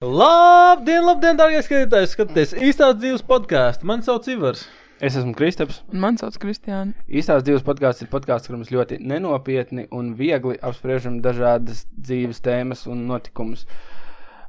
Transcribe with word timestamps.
Labdien, 0.00 1.02
labdien, 1.04 1.36
darbie 1.36 1.58
skatītāji! 1.60 2.06
Skatieties, 2.08 2.54
īstās 2.56 2.94
dzīves 3.02 3.20
podkāstu. 3.28 3.84
Mani 3.84 4.06
sauc 4.06 4.24
Ivars. 4.32 4.62
Es 4.96 5.18
esmu 5.20 5.34
Kristaps. 5.36 5.82
Un 5.92 6.00
Man 6.00 6.16
sauc 6.16 6.38
Kristiāna. 6.40 6.94
Īstās 7.04 7.44
dzīves 7.44 7.66
podkāsts 7.66 8.06
ir 8.06 8.08
podkāsts, 8.08 8.48
kur 8.48 8.56
mēs 8.56 8.72
ļoti 8.72 8.96
nenopietni 9.04 9.84
un 9.92 10.14
viegli 10.16 10.56
apspriežam 10.64 11.20
dažādas 11.20 11.84
dzīves 11.92 12.40
tēmas 12.40 12.86
un 12.88 13.04
notikumus. 13.12 13.66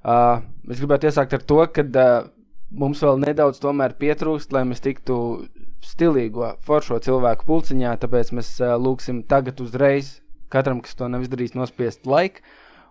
Uh, 0.07 0.39
es 0.71 0.79
gribētu 0.79 1.11
iesākt 1.11 1.35
ar 1.35 1.43
to, 1.43 1.59
ka 1.75 1.83
uh, 1.83 2.31
mums 2.71 3.03
vēl 3.03 3.19
nedaudz 3.27 3.59
tomēr 3.59 3.99
pietrūkst, 3.99 4.55
lai 4.55 4.63
mēs 4.71 4.87
tiktu 4.87 5.21
stilīgo, 5.83 6.55
foršo 6.63 7.03
cilvēku 7.03 7.51
pulciņā, 7.51 7.97
tāpēc 7.99 8.31
mēs 8.39 8.55
uh, 8.63 8.77
lūgsim 8.79 9.25
tagad 9.27 9.59
uzreiz 9.59 10.21
katram, 10.47 10.79
kas 10.79 10.95
to 10.95 11.11
nav 11.11 11.27
izdarījis, 11.27 11.59
nospiest 11.59 12.07
like 12.07 12.39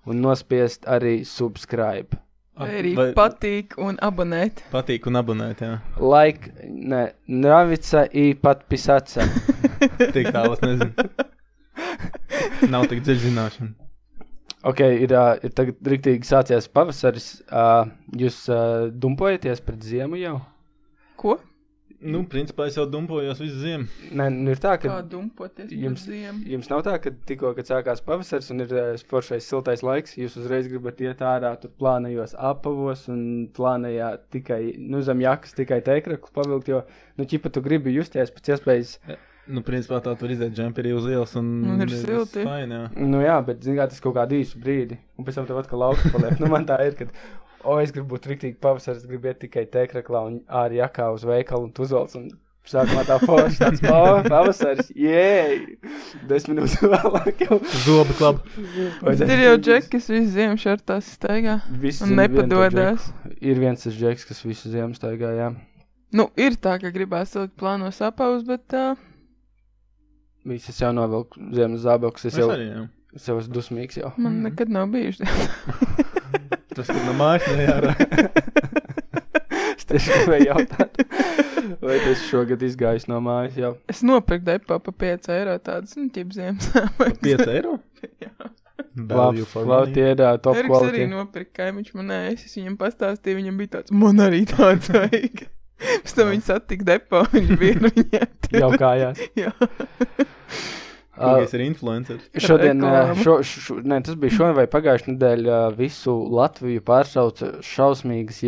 un 0.05 0.21
nospiest 0.21 0.85
arī 0.85 1.23
subscribe. 1.25 2.21
Vai 2.61 2.71
arī 2.83 2.93
vai... 2.99 3.09
patīk 3.17 3.77
un 3.81 3.97
abonēt. 4.05 4.65
Patīk 4.73 5.07
un 5.09 5.17
abonēt, 5.21 5.63
jā. 5.65 5.79
Like, 6.03 6.53
ne, 6.69 7.07
nravica 7.27 8.05
i 8.13 8.31
pat 8.37 8.67
pisaca. 8.69 9.25
tik 10.15 10.29
tālu 10.35 10.57
es 10.59 10.65
nezinu. 10.67 10.93
Nav 12.69 12.89
tik 12.91 13.01
dziļa 13.07 13.23
zināšana. 13.25 13.73
Ok, 14.69 14.83
ir, 14.85 15.15
uh, 15.17 15.39
ir 15.41 15.55
tagad 15.57 15.79
rīktīgi 15.89 16.29
sācies 16.29 16.69
pavasaris. 16.69 17.31
Uh, 17.49 17.89
jūs 18.21 18.43
uh, 18.53 18.91
dumpojaties 18.93 19.63
pret 19.65 19.81
ziemu 19.87 20.21
jau? 20.21 20.37
Ko? 21.21 21.39
Nu, 22.01 22.23
principā 22.25 22.65
es 22.71 22.77
jau 22.79 22.87
dumpojos 22.89 23.41
visu 23.43 23.59
ziemu. 23.61 23.89
Nē, 24.17 24.31
nu 24.33 24.55
ir 24.55 24.61
tā, 24.63 24.73
ka. 24.81 24.89
Kā 24.89 25.01
dumpoties 25.05 25.73
jums? 25.77 26.07
Jums 26.49 26.71
nav 26.73 26.81
tā, 26.87 26.95
ka 27.05 27.13
tikko, 27.29 27.53
kad 27.59 27.69
sākās 27.69 28.01
pavasaris 28.07 28.49
un 28.55 28.65
ir 28.65 28.73
uh, 28.73 29.03
foršais 29.11 29.45
siltais 29.45 29.85
laiks, 29.85 30.17
jūs 30.17 30.39
uzreiz 30.41 30.71
gribat 30.73 31.03
iet 31.05 31.21
ārā, 31.21 31.53
tur 31.61 31.75
plānajos 31.77 32.33
apavos 32.41 33.05
un 33.13 33.51
plānajā 33.57 34.15
tikai, 34.33 34.63
nu, 34.81 35.03
zem 35.05 35.21
jakas 35.27 35.53
tikai 35.59 35.83
teikraklu 35.85 36.33
pavilkt, 36.37 36.73
jo, 36.73 36.81
nu, 37.21 37.29
ķipa 37.29 37.53
tu 37.53 37.65
gribi 37.65 37.93
justies 37.99 38.33
pēc 38.33 38.55
iespējas. 38.57 38.97
Nu, 39.51 39.65
principā 39.67 39.99
tā 40.05 40.15
var 40.17 40.33
iziet 40.33 40.55
džemperī 40.55 40.93
uz 40.95 41.07
ielas 41.11 41.33
un. 41.37 41.49
Un 41.75 41.85
ir 41.85 41.93
silti. 41.93 42.45
Fine, 42.47 42.77
jā. 42.77 43.07
Nu, 43.13 43.21
jā, 43.25 43.37
bet, 43.45 43.61
zin 43.67 43.77
kā, 43.77 43.89
tas 43.91 44.01
kaut 44.01 44.15
kādu 44.17 44.39
īsu 44.39 44.61
brīdi. 44.63 45.01
Un 45.19 45.27
pēc 45.27 45.41
tam 45.41 45.49
tev 45.49 45.59
atkal 45.61 45.83
lauks 45.83 46.07
paliek. 46.15 46.39
nu, 46.43 46.49
man 46.53 46.69
tā 46.69 46.79
ir, 46.87 46.95
kad 46.97 47.11
O, 47.65 47.77
es 47.81 47.93
gribu 47.93 48.15
būt 48.15 48.29
rīktīgi 48.31 48.57
pavasaris, 48.63 49.05
gribu 49.09 49.29
iet 49.29 49.43
tikai 49.43 49.67
tēkraklā 49.69 50.23
un 50.29 50.39
ārā 50.49 50.87
jakā 50.87 51.11
uz 51.13 51.27
veikalu 51.29 51.69
un 51.69 51.75
uzvelc. 51.85 52.15
Un 52.17 52.31
sākumā 52.71 53.03
tā 53.09 53.17
forša 53.21 53.59
tāds 53.59 53.83
oh, 53.91 54.21
pavasaris, 54.25 54.91
jēj! 54.97 55.59
Desmit 56.31 56.57
minūtes 56.61 56.79
vēlāk 56.95 57.43
jau. 57.45 57.59
Zoba 57.85 58.17
klub. 58.17 58.41
Bet 59.05 59.25
ir 59.27 59.45
jau 59.45 59.57
džeki, 59.59 59.91
kas 59.97 60.09
visu 60.13 60.31
ziemu 60.37 60.61
šartās 60.61 61.11
staigā. 61.17 61.59
Visi 61.83 62.07
Un 62.07 62.17
nepadodas. 62.21 63.11
Ir 63.41 63.61
viens 63.61 63.85
tas 63.85 63.97
džeks, 63.97 64.29
kas 64.29 64.45
visu 64.47 64.73
ziemu 64.73 64.97
staigā, 64.97 65.35
jā. 65.37 65.51
Nu, 66.17 66.31
ir 66.41 66.57
tā, 66.59 66.79
ka 66.83 66.91
gribās 66.95 67.37
saukt 67.37 67.55
plānos 67.61 68.01
apaus, 68.03 68.43
bet 68.47 68.65
tā. 68.73 68.87
Viss 70.49 70.81
jau 70.81 70.95
novilku 70.97 71.43
ziemas 71.53 71.85
zābakus, 71.85 72.25
es 72.25 72.33
Es 72.33 72.41
jau, 72.41 72.49
arī, 72.55 72.71
jā. 72.71 72.87
es 73.15 73.29
jau 73.29 73.37
esmu 73.39 73.59
dusmīgs 73.59 74.01
jau. 74.01 74.15
Man 74.17 74.41
nekad 74.47 74.73
nav 74.73 74.89
bijuši. 74.95 75.29
Tas 76.81 76.89
tur 76.91 77.03
no 77.07 77.15
mājas 77.19 77.47
nejārā. 77.59 77.95
Es 79.77 79.87
tieši 79.89 80.13
gribēju 80.15 80.47
jautāt, 80.49 81.01
vai 81.83 81.99
tas 82.03 82.23
šogad 82.29 82.63
izgājis 82.67 83.07
no 83.11 83.21
mājas 83.25 83.59
jau. 83.61 83.73
es 83.91 84.01
nopirku 84.07 84.47
depo 84.49 84.79
pa 84.87 84.95
5 85.05 85.31
eiro 85.37 85.55
tādas, 85.65 85.95
nu, 85.99 86.09
ķip 86.15 86.33
ziemas. 86.37 86.71
5 86.99 87.47
eiro? 87.53 87.77
Jā. 88.25 88.33
Labi, 88.97 89.45
tie 89.95 90.07
ir 90.15 90.21
ā, 90.25 90.35
top 90.43 90.57
Eriks 90.57 90.73
arī 90.73 90.73
quality. 90.73 91.07
nopirka 91.13 91.63
kaimiņš 91.63 91.91
man 92.01 92.13
ēs, 92.17 92.45
es 92.49 92.57
viņam 92.59 92.77
pastāstīju, 92.81 93.39
viņam 93.43 93.59
bija 93.61 93.73
tāds, 93.77 93.93
man 94.03 94.23
arī 94.25 94.43
tāds 94.51 94.89
vajag. 94.95 95.45
Pēc 95.81 96.15
tam 96.17 96.31
viņi 96.33 96.45
satika 96.49 96.87
depo, 96.95 97.23
viņš 97.35 97.53
bija 97.61 97.83
viņiem. 97.87 98.29
Jau 98.61 98.71
kājās. 98.81 99.21
Jā. 99.41 99.53
Kungais 101.17 101.53
ir 101.57 101.65
influenceris. 101.67 102.29
Šodien, 102.47 102.81
Reklāma. 102.85 103.17
šo, 103.25 103.37
šo, 103.43 103.79
ne, 103.83 103.99
tas 104.07 104.15
bija 104.21 104.37
šodien 104.37 104.57
vai 104.61 104.67
pagājušajā 104.71 105.15
nedēļā, 105.17 105.59
ā, 105.67 105.73
visu 105.77 106.15
Latviju 106.39 106.85
pārsauca 106.87 107.51
šausmīgas 107.67 108.39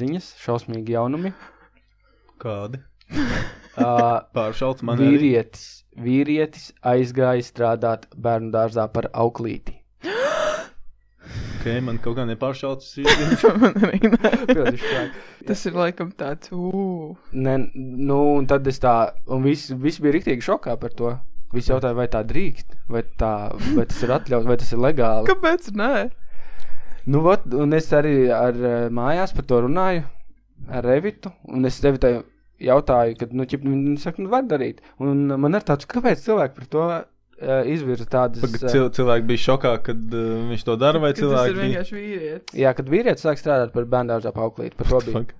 ziņas, 0.00 0.30
šausmīgi 0.42 0.96
jaunumi. 0.96 1.34
Kādi? 2.42 2.80
Ā, 3.76 3.90
Pāršalts 4.34 4.82
man. 4.88 4.98
Vīrietis, 5.00 5.66
vīrietis 6.00 6.70
aizgāja 6.88 7.44
strādāt 7.44 8.08
bērnu 8.16 8.50
dārzā 8.54 8.88
par 8.92 9.10
auklīti. 9.12 9.76
Ok, 11.66 11.72
man 11.82 11.96
kaut 11.98 12.14
kā 12.14 12.22
nē. 12.28 12.36
Šķāk. 14.78 15.16
Tas 15.48 15.64
ir 15.66 15.74
laikam 15.74 16.12
tāds, 16.14 16.52
uu. 16.54 17.16
Ne, 17.34 17.56
nu, 17.74 18.18
un 18.38 18.46
tad 18.46 18.66
es 18.70 18.78
tā, 18.82 18.92
un 19.26 19.42
visi, 19.42 19.74
visi 19.74 20.04
bija 20.04 20.14
rīktīgi 20.14 20.46
šokā 20.46 20.76
par 20.78 20.94
to. 20.94 21.10
Visi 21.56 21.72
jautāja, 21.72 21.96
vai 21.96 22.06
tā 22.12 22.20
drīkst, 22.26 22.76
vai, 22.92 23.02
tā, 23.20 23.32
vai 23.76 23.86
tas 23.88 24.02
ir 24.04 24.14
atļauts, 24.18 24.48
vai 24.50 24.58
tas 24.60 24.72
ir 24.74 24.82
legāli. 24.82 25.28
Kāpēc 25.30 25.72
nē? 25.76 25.92
Nu, 27.06 27.22
vat, 27.22 27.44
un 27.54 27.74
es 27.76 27.88
arī 27.94 28.16
ar 28.34 28.56
eh, 28.58 28.78
mājās 28.92 29.34
par 29.36 29.46
to 29.46 29.60
runāju, 29.64 30.06
ar 30.68 30.86
Revitu, 30.86 31.30
un 31.54 31.68
es 31.68 31.78
tevi 31.82 32.00
tā 32.02 32.16
jautāju, 32.62 33.18
kad, 33.20 33.34
nu, 33.36 33.46
ķip, 33.48 33.66
viņi 33.66 33.98
saka, 34.02 34.22
nu, 34.24 34.32
var 34.32 34.46
darīt. 34.48 34.82
Un 35.02 35.28
man 35.38 35.58
ir 35.58 35.66
tāds, 35.66 35.88
kāpēc 35.90 36.24
cilvēki 36.24 36.56
par 36.56 36.68
to 36.72 36.84
uh, 36.86 37.06
izvirza 37.68 38.08
tādas... 38.10 38.42
Pagad, 38.42 38.66
ā, 38.66 38.74
cil 38.74 38.88
cilvēki 38.98 39.28
bija 39.30 39.44
šokā, 39.44 39.74
kad 39.86 40.16
uh, 40.16 40.28
viņš 40.50 40.66
to 40.66 40.78
dara, 40.80 41.02
vai 41.02 41.12
Ka 41.12 41.20
Tas 41.20 41.24
ir 41.24 41.30
cilvēki 41.30 41.58
vienkārši 41.62 41.98
vīrietis. 41.98 42.60
Jā, 42.62 42.72
kad 42.78 42.92
vīrietis 42.92 43.26
sāk 43.28 43.42
strādāt 43.42 43.74
par 43.76 43.88
bērnu 43.92 44.14
dārzā 44.14 44.32
pa 44.34 44.46
auklīti, 44.48 44.78
par 44.80 44.90
to 44.94 45.02
bija. 45.04 45.20
Fuck. 45.20 45.36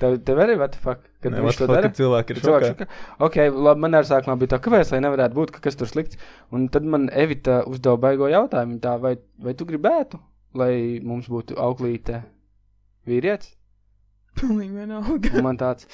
Tev, 0.00 0.18
tev 0.28 0.40
arī, 0.44 0.56
what 0.60 0.74
the 0.76 0.80
fuck, 0.82 1.00
kad 1.24 1.32
Nē, 1.32 1.40
viņš 1.46 1.56
to 1.58 1.66
fuck, 1.66 1.74
dara? 1.78 1.90
cilvēki 1.96 2.34
ir 2.34 2.40
Cilvēks 2.44 2.66
šokā. 2.68 2.86
saka, 2.86 3.02
ok, 3.24 3.36
labi, 3.56 3.80
man 3.86 3.96
arī 3.96 4.08
sākumā 4.10 4.34
bija 4.42 4.50
tā, 4.52 4.58
kāpēc, 4.66 4.90
lai 4.92 5.00
nevarētu 5.06 5.38
būt, 5.38 5.52
ka 5.54 5.62
kas 5.64 5.78
tur 5.80 5.88
slikts. 5.88 6.18
Un 6.52 6.66
tad 6.72 6.84
man 6.84 7.06
Evita 7.12 7.62
uzdeva 7.70 7.96
baigo 8.02 8.28
jautājumu, 8.28 8.76
tā, 8.84 8.96
vai, 9.00 9.14
vai 9.40 9.54
tu 9.56 9.64
gribētu, 9.70 10.20
lai 10.60 10.72
mums 11.00 11.30
būtu 11.32 11.56
auklīte 11.56 12.20
vīrietis? 13.08 13.54
Pilnīgi 14.36 14.76
vienalga. 14.82 15.32
Un 15.32 15.46
man 15.48 15.56
tāds, 15.56 15.88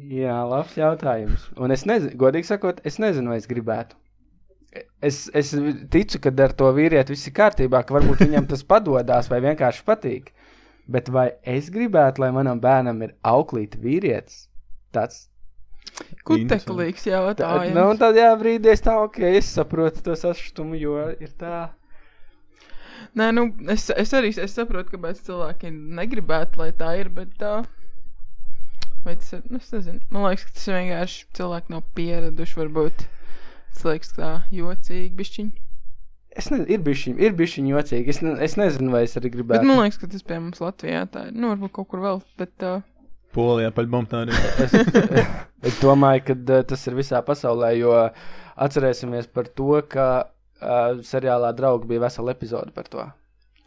jā, 0.00 0.36
labs 0.48 0.76
jautājums. 0.78 1.46
Un 1.60 1.74
es 1.74 1.84
nezinu, 1.88 2.16
godīgi 2.20 2.48
sakot, 2.48 2.80
es 2.88 2.96
nezinu, 3.02 3.32
vai 3.34 3.40
es 3.42 3.48
gribētu. 3.50 3.98
Es, 5.04 5.22
es 5.36 5.54
ticu, 5.92 6.18
ka 6.20 6.32
ar 6.44 6.52
to 6.56 6.68
vīrieti 6.76 7.14
viss 7.14 7.28
ir 7.30 7.36
kārtībā, 7.36 7.80
ka 7.86 7.96
varbūt 7.96 8.24
viņam 8.26 8.48
tas 8.50 8.64
padodas 8.68 9.30
vai 9.32 9.38
vienkārši 9.44 9.84
patīk. 9.88 10.32
Bet 10.86 11.08
vai 11.10 11.30
es 11.42 11.70
gribētu, 11.74 12.22
lai 12.22 12.30
manam 12.34 12.60
bērnam 12.62 13.00
ir 13.02 13.16
auklīte 13.26 13.80
vīrietis? 13.82 14.46
Tāds 14.94 15.24
Kuteklīgs 16.26 17.06
Tā, 17.06 17.12
jautājums. 17.14 17.74
nu, 17.74 17.84
un 17.92 17.98
tad 18.00 18.18
jā, 18.18 18.28
brīdī 18.38 18.72
es 18.74 18.82
tā, 18.84 18.96
ok, 19.06 19.18
es 19.38 19.48
saprotu 19.56 20.02
to 20.04 20.16
sašutumu, 20.18 20.76
jo 20.78 20.98
ir 21.22 21.32
tā. 21.40 21.68
Nē, 23.16 23.30
nu, 23.32 23.46
es, 23.72 23.86
es 23.94 24.12
arī 24.16 24.32
es 24.34 24.56
saprotu, 24.58 24.92
kāpēc 24.96 25.22
cilvēki 25.24 25.70
negribētu, 25.72 26.60
lai 26.60 26.72
tā 26.76 26.92
ir, 27.00 27.08
bet 27.16 27.32
tā. 27.40 27.54
Vai 29.06 29.14
tas 29.14 29.30
ir, 29.38 29.44
nu, 29.48 29.62
es 29.62 29.70
nezinu. 29.72 30.02
Man 30.10 30.26
liekas, 30.26 30.48
ka 30.48 30.56
tas 30.58 30.68
vienkārši 30.74 31.22
cilvēki 31.38 31.76
nav 31.76 31.86
pieraduši, 31.96 32.58
varbūt. 32.60 33.06
Tas 33.70 33.86
liekas 33.86 34.12
tā 34.18 34.32
jocīgi, 34.52 35.14
bišķiņ. 35.16 35.52
Es 36.36 36.50
nezinu, 36.52 36.66
ir 36.68 36.82
bišķiņ, 36.84 37.16
ir 37.24 37.32
bišķiņ 37.38 37.68
jocīgi. 37.72 38.12
Es, 38.12 38.20
ne, 38.24 38.34
es 38.44 38.56
nezinu, 38.60 38.90
vai 38.92 39.02
es 39.06 39.16
arī 39.16 39.30
Bet 39.30 39.36
gribētu. 39.38 39.64
man 39.68 39.80
liekas, 39.84 39.98
ka 40.02 40.08
tas 40.12 40.22
pie 40.26 40.36
mums 40.42 40.60
Latvijā 40.60 41.06
tā 41.12 41.26
ir. 41.30 41.34
Nu, 41.36 41.52
varbūt 41.54 41.72
kaut 41.78 41.88
kur 41.92 42.02
vēl, 42.04 42.20
bet 42.40 42.52
tā. 42.60 42.72
Polijā 43.36 43.70
paļbom 43.76 44.06
tā 44.10 44.24
arī. 44.26 44.36
es, 44.64 44.74
es 45.70 45.78
domāju, 45.82 46.24
ka 46.28 46.36
uh, 46.36 46.62
tas 46.72 46.86
ir 46.88 46.96
visā 46.98 47.22
pasaulē, 47.24 47.72
jo 47.80 47.92
atcerēsimies 48.56 49.28
par 49.32 49.48
to, 49.56 49.70
ka 49.92 50.06
uh, 50.26 51.00
seriālā 51.04 51.52
draugi 51.56 51.88
bija 51.90 52.04
vesela 52.06 52.32
epizode 52.36 52.72
par 52.76 52.88
to. 52.92 53.04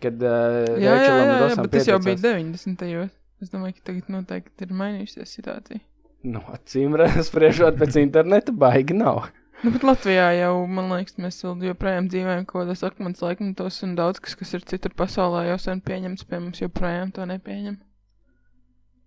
Kad 0.01 0.21
uh, 0.23 0.77
Jā, 0.79 0.93
jā, 0.95 1.09
jā, 1.09 1.15
jā, 1.49 1.55
bet 1.63 1.73
tas 1.75 1.89
jau 1.89 1.99
bija 1.99 2.15
pieteicās- 2.15 2.63
90. 2.69 3.09
Es 3.39 3.51
domāju, 3.53 3.77
ka 3.77 3.91
tagad 3.91 4.09
noteikti 4.11 4.65
ir 4.67 4.71
mainījusies 4.75 5.31
situācija. 5.37 5.79
Nu, 6.27 6.41
acīm 6.51 6.97
redzot, 6.99 7.23
spriežot 7.29 7.77
pēc 7.79 7.95
interneta, 8.01 8.51
baigi 8.51 8.97
nav. 8.97 9.29
Nu, 9.59 9.73
bet 9.75 9.83
Latvijā 9.83 10.29
jau, 10.37 10.53
man 10.71 10.87
liekas, 10.93 11.17
mēs 11.19 11.41
vēl 11.43 11.65
joprojām 11.73 12.05
dzīvojam 12.07 12.45
kaut 12.47 12.61
kādos 12.61 12.83
akmens 12.87 13.19
laikmetos, 13.19 13.81
un 13.83 13.97
daudz 13.97 14.21
kas, 14.23 14.37
kas 14.39 14.55
ir 14.55 14.63
citur 14.63 14.93
pasaulē, 14.95 15.49
jau 15.49 15.57
sen 15.59 15.81
pieņemts 15.83 16.23
pie 16.29 16.39
mums, 16.39 16.61
joprojām 16.63 17.11
to 17.11 17.27
nepieņem. 17.27 17.75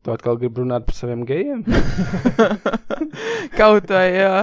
Tu 0.02 0.12
atkal 0.12 0.36
gribi 0.36 0.60
runāt 0.60 0.84
par 0.84 0.98
saviem 0.98 1.22
gejiem? 1.24 1.62
Kaut 3.58 3.86
tā, 3.88 4.02
jā. 4.10 4.34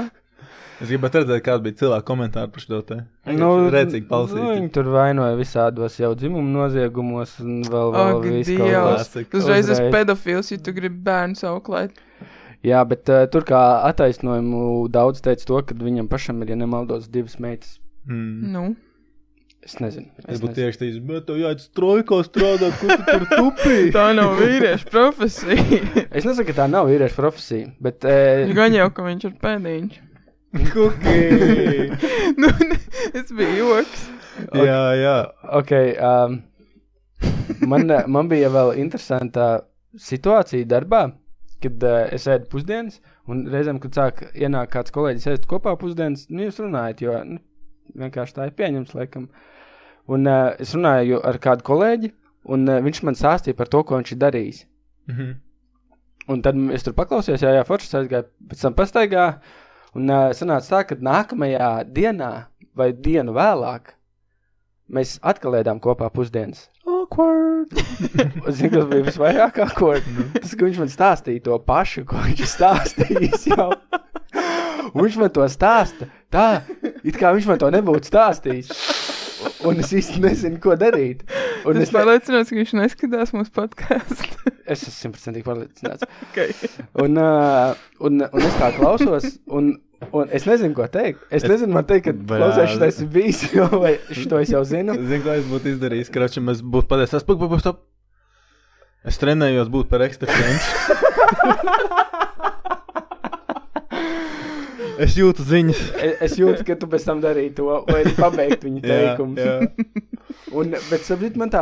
Es 0.79 0.87
gribētu 0.87 1.19
redzēt, 1.19 1.43
kāda 1.43 1.65
bija 1.65 1.77
cilvēka 1.81 2.07
komentāra 2.07 2.49
par 2.53 2.63
šo 2.63 2.79
te. 2.87 3.01
Nu, 3.27 3.51
redzīgi 3.69 4.05
nu, 4.05 4.09
palasīt. 4.09 4.39
viņi 4.39 4.69
tur 4.77 4.89
vainoja 4.93 5.35
visādos 5.35 5.97
jau 5.99 6.13
dzimumu 6.15 6.53
noziegumos 6.55 7.35
un 7.43 7.57
vēl, 7.67 7.91
vēl 7.97 8.13
Ak, 8.15 8.29
visu. 8.31 8.55
Uzreiz 8.63 9.35
Uzreiz. 9.43 9.73
esi 9.75 9.89
pedofils, 9.91 10.53
ja 10.55 10.61
tu 10.63 10.73
gribi 10.77 11.03
bērnu 11.09 11.37
sauklēt. 11.37 11.99
Jā, 12.65 12.83
bet 12.87 13.07
uh, 13.07 13.23
tur 13.31 13.45
kā 13.47 13.59
attaisnojumu 13.87 14.89
daudz 14.91 15.23
teica 15.23 15.45
to, 15.47 15.61
ka 15.69 15.77
viņam 15.79 16.09
pašam 16.11 16.41
ir, 16.43 16.51
ja 16.51 16.59
nemaldos, 16.59 17.07
divas 17.11 17.39
meitas. 17.39 17.77
Mm. 18.09 18.51
Nu, 18.53 18.63
Es 19.59 19.75
nezinu. 19.83 20.07
Es 20.23 20.39
būtu 20.39 20.53
nezinu. 20.53 20.63
ierakstījis, 20.63 20.99
bet 21.03 21.25
tev 21.27 21.39
jāiet 21.41 21.59
strojkā 21.61 22.19
strādāt, 22.23 22.77
kur 22.79 22.93
tu 22.95 23.05
tur 23.09 23.25
tupī. 23.33 23.73
Tā 23.97 24.05
nav 24.15 24.37
vīriešu 24.39 24.87
profesija. 24.89 25.81
Es 26.15 26.23
nesaku, 26.23 26.47
ka 26.49 26.55
tā 26.61 26.67
nav 26.71 26.87
vīriešu 26.89 27.17
profesija, 27.19 27.71
bet. 27.83 28.07
E, 28.07 28.47
Gan 28.55 28.77
jau, 28.77 28.87
ka 28.95 29.03
viņš 29.05 29.25
ir 29.27 29.33
pēdiņš. 29.43 29.97
Kuki. 30.71 31.17
nu, 32.41 32.49
ne, 32.71 32.77
tas 33.13 33.33
bija 33.35 33.57
joks. 33.59 34.05
jā, 34.55 34.79
jā. 34.97 35.17
ok, 35.59 35.73
um, 36.07 36.39
man, 37.67 37.91
eh, 37.91 38.07
man 38.07 38.31
bija 38.31 38.49
vēl 38.55 38.73
interesanta 38.81 39.49
situācija 39.99 40.65
darbā, 40.71 41.03
kad 41.63 41.85
uh, 41.85 41.99
es 42.15 42.27
ēdu 42.31 42.49
pusdienas, 42.51 42.99
un 43.29 43.45
reizēm, 43.51 43.79
kad 43.83 43.97
sāk 43.97 44.23
ienākt 44.31 44.73
kāds 44.73 44.93
kolēģis 44.95 45.29
ēst 45.33 45.47
kopā 45.49 45.75
pusdienas, 45.79 46.27
nu, 46.31 46.45
jūs 46.47 46.61
runājat, 46.63 47.03
jo 47.05 47.17
nu, 47.27 47.39
vienkārši 47.99 48.37
tā 48.37 48.47
ir 48.49 48.55
pieņemts, 48.57 48.95
laikam. 48.97 49.29
Un 50.09 50.25
uh, 50.29 50.55
es 50.61 50.73
runāju 50.77 51.21
ar 51.25 51.37
kādu 51.43 51.65
kolēģi, 51.67 52.11
un 52.55 52.65
uh, 52.69 52.81
viņš 52.85 53.03
man 53.07 53.19
stāstīja 53.19 53.57
par 53.59 53.71
to, 53.71 53.83
ko 53.83 53.99
viņš 53.99 54.15
ir 54.15 54.21
darījis. 54.23 54.65
Mhm. 55.11 55.37
Un 56.29 56.43
tad 56.45 56.59
es 56.75 56.83
tur 56.85 56.93
paklausījos, 56.93 57.41
jā, 57.41 57.55
jā, 57.57 57.61
foršs 57.65 57.95
aizgāja, 57.97 58.27
pēc 58.51 58.61
tam 58.61 58.75
pastaigā. 58.77 59.29
Un 59.97 60.11
uh, 60.13 60.27
sanāca 60.37 60.69
tā, 60.69 60.81
ka 60.91 60.97
nākamajā 61.01 61.69
dienā 61.89 62.33
vai 62.77 62.91
dienu 62.93 63.33
vēlāk 63.33 63.95
mēs 64.93 65.17
atkal 65.25 65.57
ēdām 65.59 65.81
kopā 65.81 66.09
pusdienas. 66.13 66.67
Awkward! 66.89 67.73
Zinu, 68.49 68.71
kas 68.73 68.87
bija 68.89 69.05
visvairāk 69.05 69.59
awkward. 69.65 70.07
Tas, 70.35 70.55
ka 70.55 70.65
viņš 70.65 70.79
man 70.81 70.91
stāstīja 70.93 71.45
to 71.45 71.59
pašu, 71.67 72.05
ko 72.09 72.21
viņš 72.25 72.45
stāstījis 72.55 73.49
jau. 73.51 73.71
Viņš 74.95 75.19
man 75.21 75.33
to 75.35 75.45
stāsta 75.51 76.09
tā, 76.33 76.47
it 77.03 77.17
kā 77.19 77.33
viņš 77.35 77.49
man 77.49 77.61
to 77.61 77.69
nebūtu 77.73 78.09
stāstījis. 78.09 78.73
Un 79.67 79.79
es 79.79 79.91
īsti 79.95 80.21
nezinu, 80.23 80.59
ko 80.63 80.75
darīt. 80.79 81.23
Un 81.67 81.77
es 81.77 81.87
es, 81.87 81.91
ne... 81.91 81.99
pārliecinos, 81.99 82.49
ka 82.51 82.57
viņš 82.57 82.73
neskatās 82.79 83.33
mūsu 83.35 83.53
podkāstu. 83.55 84.51
es 84.71 84.83
esmu 84.83 84.95
simtprocentīgi 84.95 85.45
pārliecināts. 85.47 86.07
okay. 86.29 86.55
Un, 87.03 87.19
uh, 87.19 87.75
un, 88.03 88.23
un 88.25 88.47
es 88.47 88.57
tā 88.59 88.71
klausos, 88.77 89.37
un, 89.47 89.73
un 90.11 90.29
es 90.35 90.45
nezinu, 90.47 90.73
ko 90.77 90.87
teikt. 90.91 91.19
Es 91.33 91.43
nezinu, 91.47 91.73
man 91.75 91.85
teikt, 91.89 92.05
ka 92.09 92.13
klausās 92.33 92.69
šis 92.73 93.01
ir 93.03 93.09
bijis, 93.13 93.39
jo, 93.53 93.67
vai 93.81 93.93
šo 94.09 94.37
es 94.41 94.49
jau 94.55 94.63
zinu. 94.67 94.91
Zinu, 95.11 95.23
ko 95.25 95.31
es 95.35 95.45
būtu 95.49 95.65
izdarījis. 95.75 96.11
Kračam, 96.13 96.45
es 96.53 96.59
būtu 96.63 96.87
pateicis, 96.91 97.15
tas 97.17 97.27
puk, 97.27 97.37
puk, 97.41 97.49
puk, 97.53 97.61
stop. 97.63 97.77
Es 99.07 99.15
trenējos 99.21 99.69
būt 99.71 99.85
par 99.91 99.99
ekstra 100.07 100.27
klientu. 100.31 100.67
es 105.05 105.15
jūtu 105.19 105.45
ziņas. 105.47 105.81
Es, 105.95 106.15
es 106.27 106.37
jūtu, 106.39 106.65
ka 106.67 106.75
tu 106.79 106.89
pēc 106.91 107.05
tam 107.07 107.21
darīji 107.23 107.53
to, 107.57 107.69
vai 107.87 108.01
arī 108.03 108.13
pabeigtu 108.17 108.69
viņa 108.69 108.81
jā. 108.89 109.59
Un, 110.53 110.73
bet, 110.73 111.03
saprāt, 111.05 111.37
man 111.37 111.51
tā 111.53 111.61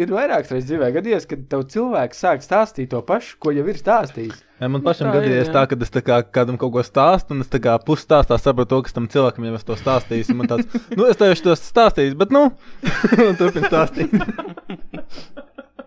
ir 0.00 0.12
vairākas 0.12 0.52
reizes 0.52 0.68
dzīvē 0.68 0.90
gadījies, 0.94 1.26
kad 1.28 1.44
tev 1.50 1.64
cilvēks 1.72 2.20
sāk 2.24 2.44
stāstīt 2.44 2.90
to 2.92 3.00
pašu, 3.04 3.36
ko 3.40 3.52
jau 3.54 3.64
ir 3.68 3.78
stāstījis. 3.80 4.42
Ja, 4.60 4.68
man 4.70 4.84
pašam 4.84 5.10
Tā 5.10 5.12
ir, 5.12 5.18
gadījies 5.18 5.48
jā. 5.50 5.54
tā, 5.56 5.64
ka 5.68 5.78
es 5.84 5.92
tā 5.92 6.02
kā 6.04 6.18
kādam 6.36 6.58
kaut 6.60 6.72
ko 6.76 6.84
stāstu, 6.86 7.34
un 7.36 7.44
es 7.44 7.50
tā 7.52 7.60
kā 7.64 7.74
pusstāstā 7.84 8.38
sapratu 8.40 8.70
to, 8.74 8.80
kas 8.86 8.96
tam 8.96 9.08
cilvēkam 9.12 9.48
jau 9.48 9.58
es 9.58 9.66
to 9.68 9.76
stāstīju. 9.80 10.28
un 10.32 10.40
Man 10.40 10.50
tāds, 10.52 10.80
nu, 10.98 11.08
es 11.08 11.20
tev 11.20 11.32
jau 11.32 11.40
to 11.48 11.56
stāstīju, 11.60 12.16
bet, 12.20 12.32
nu, 12.34 12.46
turpin 13.40 13.68
stāstīt. 13.68 14.14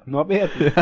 Nopietni. 0.07 0.73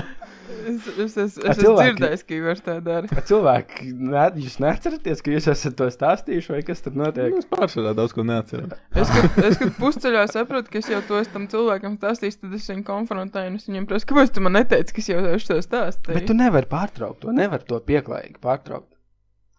Es, 0.46 0.88
es, 0.88 1.18
es, 1.18 1.38
es 1.38 1.38
esmu 1.56 1.74
dzirdējis, 1.78 2.24
ka 2.26 2.36
Igors 2.36 2.62
tā 2.66 2.76
dara. 2.86 3.22
Cilvēki, 3.30 3.90
ne, 3.98 4.26
jūs 4.42 4.58
neatceraties, 4.62 5.24
ka 5.26 5.34
jūs 5.34 5.48
esat 5.54 5.76
to 5.80 5.88
stāstījuši, 5.94 6.54
vai 6.54 6.62
kas 6.68 6.84
tur 6.86 6.98
notiek? 7.00 7.34
Nu, 7.34 7.42
es 7.42 7.50
pārsvarā 7.50 7.96
daudz 7.98 8.14
ko 8.16 8.26
neatceros. 8.28 8.76
Es, 8.94 9.12
kad, 9.14 9.40
es, 9.50 9.60
kad 9.62 9.74
pusceļā 9.80 10.26
saprotu, 10.32 10.74
ka 10.74 10.82
es 10.82 10.90
jau 10.94 11.02
to 11.10 11.20
esmu 11.22 11.38
tam 11.38 11.50
cilvēkam 11.54 11.98
stāstījis, 12.00 12.40
tad 12.44 12.58
es 12.60 12.70
viņu 12.72 12.86
konfrontēju 12.88 13.54
un 13.54 13.60
es 13.60 13.70
viņam 13.70 13.90
prasu, 13.90 14.10
kāpēc 14.12 14.34
tu 14.36 14.46
man 14.46 14.58
neteici, 14.60 14.96
ka 14.96 15.04
es 15.04 15.12
jau 15.12 15.22
to 15.50 15.60
stāstīju. 15.66 16.18
Bet 16.20 16.30
tu 16.30 16.38
nevari 16.38 16.70
pārtraukt 16.72 17.24
to, 17.26 17.36
nevari 17.36 17.70
to 17.70 17.82
pieklājīgi 17.90 18.42
pārtraukt. 18.44 18.92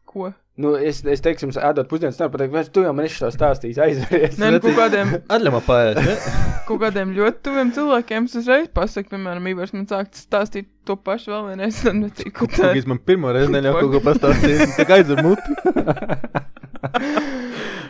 Ko? 0.06 0.30
Nu, 0.56 0.70
es, 0.80 1.02
es 1.04 1.20
teikšu, 1.20 1.44
jums, 1.44 1.58
ēdot 1.60 1.88
pusdienas, 1.90 2.16
nevaru 2.16 2.32
pateikt, 2.38 2.52
vai 2.54 2.62
tu 2.72 2.80
jau 2.86 2.92
man 2.96 3.04
esi 3.04 3.18
to 3.20 3.28
stāstījis, 3.34 3.80
aizveries. 3.84 4.38
Nē, 4.40 4.54
nu, 4.54 4.60
kaut 4.64 4.78
kādiem, 4.78 5.10
man 5.52 5.64
pārēt, 5.66 6.00
ne? 6.00 6.14
kaut 6.68 6.80
kādiem 6.80 7.12
ļoti 7.18 7.42
tuviem 7.44 7.72
cilvēkiem 7.76 8.28
es 8.30 8.38
uzreiz 8.40 8.70
pasaku, 8.78 9.10
piemēram, 9.12 9.50
Igors 9.52 9.74
man 9.76 9.84
sāk 9.90 10.08
stāstīt 10.16 10.70
to 10.88 10.96
pašu 10.96 11.34
vēl 11.34 11.50
vienreiz, 11.50 11.82
tad 11.84 12.22
ko 12.32 12.48
tā 12.48 12.70
Kaut 12.70 12.78
kas 12.78 12.88
man 12.88 13.02
pirmo 13.04 13.34
reizi 13.36 13.52
neļauj 13.52 13.76
kaut 13.82 13.92
ko 13.98 14.02
pastāstīt. 14.06 14.72
Tā 14.78 14.88
kā 14.88 15.00
aizver 15.02 15.20
muti. 15.26 15.48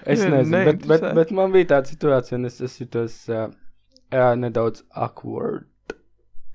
Es 0.06 0.20
nezinu, 0.22 0.64
bet, 0.66 0.84
bet, 0.90 1.06
bet 1.20 1.32
man 1.34 1.54
bija 1.54 1.70
tāda 1.76 1.90
situācija, 1.90 2.38
un 2.38 2.50
es, 2.50 2.60
es 2.62 2.76
jutos 2.78 3.14
uh, 3.30 3.46
uh, 4.10 4.34
nedaudz 4.38 4.82
awkward. 4.90 5.66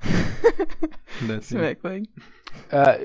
smieklīgi. 1.48 2.08
Uh, 2.72 2.96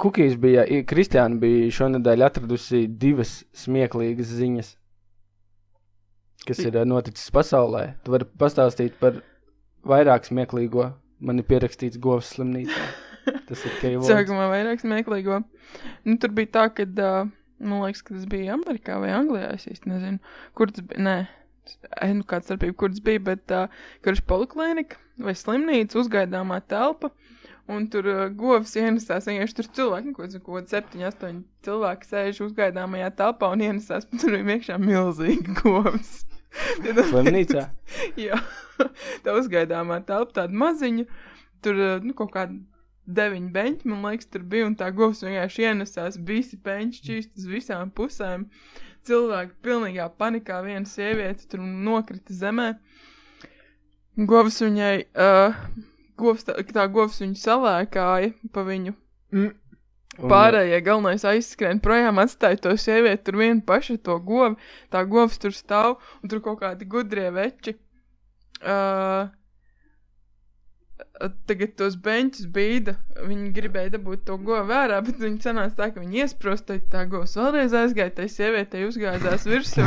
Kukīs 0.00 0.36
bija, 0.40 0.64
Kristiāna 0.88 1.40
bija 1.42 1.70
šonadēļ 1.74 2.24
atradusi 2.26 2.84
divas 2.86 3.40
smieklīgas 3.64 4.30
ziņas, 4.38 4.70
kas 6.46 6.62
ir 6.64 6.78
uh, 6.78 6.86
noticis 6.88 7.32
pasaulē. 7.34 7.84
Tu 8.04 8.14
vari 8.14 8.28
pastāstīt 8.38 8.98
par 9.00 9.20
vairāk 9.88 10.28
smieklīgo. 10.28 10.92
Man 11.22 11.38
ir 11.38 11.46
pierakstīts 11.46 12.00
govs 12.02 12.32
slimnīcā. 12.36 12.86
Tas 13.48 13.60
ir 13.68 13.76
Keivots. 13.78 14.08
Sākumā 14.10 14.48
vairāk 14.50 14.82
smieklīgo. 14.82 15.42
Nu, 16.06 16.16
tur 16.18 16.32
bija 16.34 16.50
tā, 16.56 16.64
ka, 16.74 16.86
uh, 16.86 17.30
man 17.62 17.84
liekas, 17.84 18.02
ka 18.02 18.16
tas 18.16 18.26
bija 18.30 18.56
Amerikā 18.56 18.96
vai 19.02 19.12
Anglijā. 19.14 19.52
Es 19.54 19.68
īsti 19.70 19.92
nezinu, 19.92 20.34
kur 20.58 20.72
tas 20.74 20.82
bija. 20.88 21.04
Nē, 21.06 21.16
Ai, 22.02 22.10
nu 22.18 22.24
kāda 22.26 22.48
starpība, 22.48 22.74
kur 22.80 22.90
tas 22.90 23.02
bija, 23.06 23.22
bet 23.22 23.52
uh, 23.54 23.70
kurš 24.02 24.24
poliklinika 24.26 24.98
vai 25.22 25.34
slimnīca 25.38 26.00
uzgaidāmā 26.00 26.58
telpa. 26.66 27.12
Un 27.70 27.86
tur 27.92 28.08
uh, 28.10 28.24
govs 28.34 28.74
ienesās, 28.80 29.28
vienkārši 29.30 29.58
tur 29.60 29.68
cilvēki, 29.78 30.16
ko 30.16 30.26
zinu, 30.26 30.42
kaut 30.42 30.56
kādi 30.58 30.74
septiņi, 30.74 31.06
astoņi 31.08 31.42
cilvēki 31.66 32.08
sēž 32.10 32.40
uzgaidāmajā 32.48 33.12
telpā 33.20 33.52
un 33.54 33.62
ienesās, 33.68 34.08
tur 34.18 34.34
bija 34.34 34.58
iekšā 34.58 34.80
milzīgi 34.82 35.60
govs. 35.62 36.24
Slimnīcā. 37.12 37.68
Jā, 38.24 38.38
tā 39.24 39.36
uzgaidāmā 39.38 40.02
telpa 40.08 40.42
tāda 40.42 40.58
maziņa. 40.64 41.06
Tur 41.62 41.78
eh, 41.78 41.96
nu, 42.04 42.14
kaut 42.18 42.32
kāda 42.34 42.58
deviņi 43.06 43.50
beņķi, 43.54 43.90
man 43.90 44.06
liekas, 44.06 44.30
tur 44.32 44.44
bija. 44.46 44.68
Un 44.68 44.76
tā 44.78 44.90
govs 44.94 45.22
vienkārši 45.24 45.68
ienesās, 45.68 46.18
visi 46.28 46.58
beņķi 46.64 47.00
šķīst 47.00 47.38
uz 47.40 47.48
visām 47.50 47.92
pusēm. 47.94 48.48
Cilvēki 49.06 49.56
pilnīgā 49.66 50.06
panikā, 50.18 50.60
viena 50.66 50.86
sieviete 50.86 51.48
tur 51.50 51.62
nokrita 51.62 52.34
zemē. 52.36 52.68
Govs 54.28 54.60
viņai, 54.62 54.94
uh, 55.16 55.56
govs 56.22 56.46
tā, 56.48 56.56
tā 56.74 56.86
govs 56.92 57.20
viņu 57.22 57.40
salēkāja 57.42 58.32
pa 58.54 58.64
viņu. 58.68 58.94
Un, 59.32 59.50
Pārējie 60.12 60.82
galvenais 60.84 61.22
aizskrien 61.24 61.78
projām, 61.80 62.18
atstāja 62.20 62.58
to 62.60 62.74
sievieti 62.76 63.24
tur 63.24 63.38
vienu 63.40 63.62
pašu 63.64 63.96
to 63.96 64.18
govu. 64.20 64.58
Tā 64.92 65.06
govs 65.08 65.40
tur 65.40 65.54
stāv 65.56 65.94
un 66.20 66.28
tur 66.28 66.42
kaut 66.44 66.60
kādi 66.60 66.84
gudrie 66.84 67.30
veči. 67.32 67.72
Uh, 68.60 69.30
tagad 71.48 71.74
tos 71.80 71.96
beņķus 72.04 72.50
bīda. 72.52 72.94
Viņi 73.24 73.52
gribēja 73.56 73.94
dabūt 73.96 74.26
to 74.28 74.36
govu 74.36 74.66
vērā, 74.68 75.00
bet 75.06 75.20
viņi 75.22 75.40
sanāca 75.46 75.78
tā, 75.80 75.90
ka 75.94 76.02
viņi 76.02 76.22
iesprostoja 76.26 76.84
tā 76.92 77.06
govs 77.10 77.36
vēlreiz 77.38 77.74
aizgāja, 77.82 78.14
tai 78.20 78.28
sievietei 78.32 78.84
uzgājās 78.88 79.48
virsū. 79.48 79.86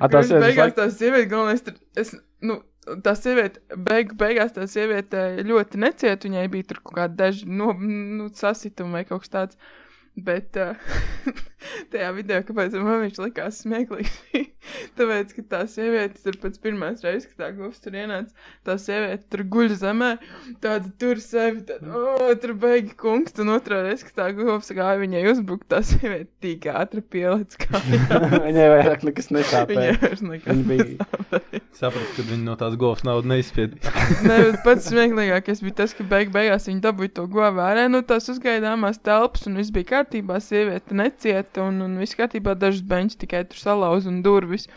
A, 0.00 0.08
tās 0.08 0.26
Kurš 0.26 0.34
ir 0.34 0.44
beigās 0.46 0.76
tā 0.78 0.88
sieviete, 0.90 1.28
galvenais, 1.30 1.62
tur, 1.66 1.76
es, 2.00 2.14
nu, 2.42 2.62
tā 3.04 3.14
sieviete, 3.18 3.62
beig, 3.88 4.14
beigās 4.18 4.54
tā 4.56 4.66
sieviete 4.70 5.44
ļoti 5.46 5.80
neciet, 5.82 6.26
viņai 6.26 6.48
bija 6.52 6.68
tur 6.70 6.82
kaut 6.82 6.98
kādi 6.98 7.18
daži, 7.20 7.46
no, 7.46 7.72
nu, 7.78 8.28
sasitumi 8.34 8.98
vai 8.98 9.04
kaut 9.08 9.24
kas 9.24 9.34
tāds. 9.36 9.60
Bet 10.12 10.56
uh, 10.60 10.76
tajā 11.92 12.10
video, 12.12 12.42
kāpēc 12.44 12.74
man 12.84 13.00
viņš 13.06 13.20
likās 13.22 13.62
smieklīgs, 13.62 14.16
bija 14.32 14.48
tāpēc, 14.98 15.30
ka 15.38 15.42
tā 15.54 15.60
sieviete 15.72 16.20
tur 16.20 16.36
pēc 16.42 16.58
pirmās 16.62 17.00
reizes, 17.04 17.30
kad 17.30 17.38
tā 17.40 17.48
govs 17.56 17.80
tur 17.82 17.96
ienāca, 17.96 18.34
tā 18.68 18.76
sieviete 18.80 19.24
tur 19.32 19.42
guļ 19.54 19.72
zemē, 19.80 20.10
tāda 20.62 20.90
tur 21.00 21.20
sevi, 21.22 21.62
tad, 21.70 21.86
oh, 21.88 22.28
tur 22.42 22.52
beigi 22.60 22.92
kungs, 23.00 23.32
un 23.42 23.54
otrā 23.56 23.80
reize, 23.86 24.04
kad 24.10 24.18
tā 24.20 24.28
govs 24.36 24.68
gāja 24.76 25.00
viņai 25.00 25.24
uzbrukt, 25.32 25.64
tā 25.72 25.80
sieviete 25.86 26.28
tik 26.44 26.68
ātri 26.70 27.00
pielēc 27.14 27.56
kājām. 27.64 28.28
Viņai 28.46 28.68
vairāk 28.74 29.04
nekas 29.08 29.30
nesāpēja. 29.32 29.96
Viņai 29.96 30.02
vairs 30.04 30.22
nekas 30.28 30.52
Viņa 30.52 30.68
bija- 30.68 31.08
nesāpēja. 31.08 31.62
Sapratu, 31.72 32.12
ka 32.18 32.24
viņi 32.28 32.44
no 32.46 32.54
tās 32.60 32.74
govs 32.78 33.02
naudu 33.06 33.30
neizspied. 33.32 33.78
Nē, 34.28 34.36
bet 34.50 34.58
pats 34.66 34.90
smieklīgākais 34.92 35.62
bija 35.64 35.78
tas, 35.82 35.94
ka 35.96 36.04
beig 36.06 36.30
beigās 36.34 36.68
viņi 36.68 36.82
dabūja 36.84 37.14
to 37.16 37.24
govu 37.32 37.62
ārā 37.64 37.86
no 37.90 38.02
tās 38.06 38.28
uzgaidāmās 38.30 39.00
telpas, 39.02 39.46
un 39.48 39.56
viss 39.58 39.72
bija 39.74 39.88
kārtībā, 39.94 40.01
sieviete 40.04 40.94
necieta, 40.94 41.62
un, 41.62 41.80
un 41.86 41.98
viss 42.00 42.16
kārtībā, 42.18 42.54
dažas 42.58 42.82
beņķis 42.82 43.20
tikai 43.24 43.44
tur 43.48 43.58
salauz 43.58 44.06
un 44.06 44.22
durvis. 44.22 44.68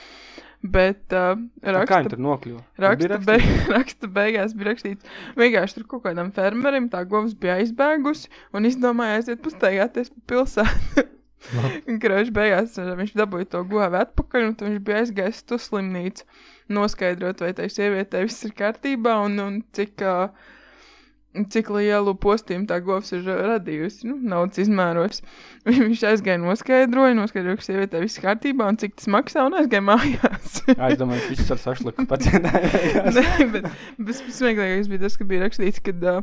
Bet 0.66 1.14
uh, 1.14 1.36
A, 1.38 1.62
Kā 1.62 1.74
raksta, 1.76 1.98
viņi 2.00 2.12
tur 2.16 2.22
nokļuva? 2.26 2.62
raksta, 2.82 3.20
be, 3.28 3.36
raksta 3.76 4.08
beigās 4.10 4.56
bija 4.58 4.72
rakstīts, 4.72 5.06
vienkārši 5.38 5.78
tur 5.78 5.86
kaut 5.92 6.06
kādam 6.08 6.32
fermerim 6.34 6.88
tā 6.90 7.04
govs 7.06 7.36
bija 7.38 7.60
aizbēgusi 7.62 8.32
un 8.58 8.66
izdomāja 8.66 9.20
aiziet 9.20 9.44
pustaigāties 9.46 10.10
pa 10.10 10.24
pilsētu. 10.34 11.06
Un 11.86 12.00
krāšņi 12.02 12.34
beigās 12.34 12.80
viņš 12.80 13.12
dabūja 13.20 13.46
to 13.52 13.60
govu 13.70 14.00
atpakaļ, 14.00 14.48
un 14.48 14.56
viņš 14.58 14.80
bija 14.88 15.04
aizgājis 15.04 15.44
uz 15.44 15.48
to 15.52 15.60
slimnīcu. 15.62 16.26
noskaidrot, 16.74 17.44
vai 17.46 17.52
tai 17.54 17.68
sievietei 17.70 18.24
viss 18.26 18.48
ir 18.48 18.56
kārtībā 18.58 19.20
un, 19.28 19.36
un 19.44 19.60
cik, 19.78 20.02
uh, 20.02 20.32
cik 21.52 21.68
lielu 21.76 22.14
postījumu 22.24 22.68
tā 22.70 22.78
govs 22.86 23.12
ir 23.18 23.26
radījusi, 23.28 24.08
nu, 24.08 24.16
naudas 24.32 24.62
izmēros. 24.64 25.20
Viņš 25.68 26.06
aizgāja 26.12 26.40
noskaidroja, 26.44 27.18
noskaidroja, 27.18 27.60
ka 27.60 27.68
sievietei 27.68 28.04
viss 28.06 28.22
kārtībā 28.24 28.70
un 28.72 28.80
cik 28.82 28.96
tas 29.02 29.10
maksā 29.12 29.44
un 29.50 29.58
aizgāja 29.60 29.84
mājās. 29.92 30.62
Es 30.90 30.98
domāju, 31.02 31.28
viss 31.34 31.52
ar 31.52 31.60
sašliku 31.62 32.06
pacientēju. 32.14 33.04
Nē, 33.18 33.28
bet 33.54 33.68
bet 34.00 34.24
smieklīgākais 34.24 34.90
bija 34.94 35.04
tas, 35.06 35.20
ka 35.20 35.28
bija 35.30 35.44
rakstīts, 35.46 35.82
ka 35.86 35.94
uh, 36.16 36.22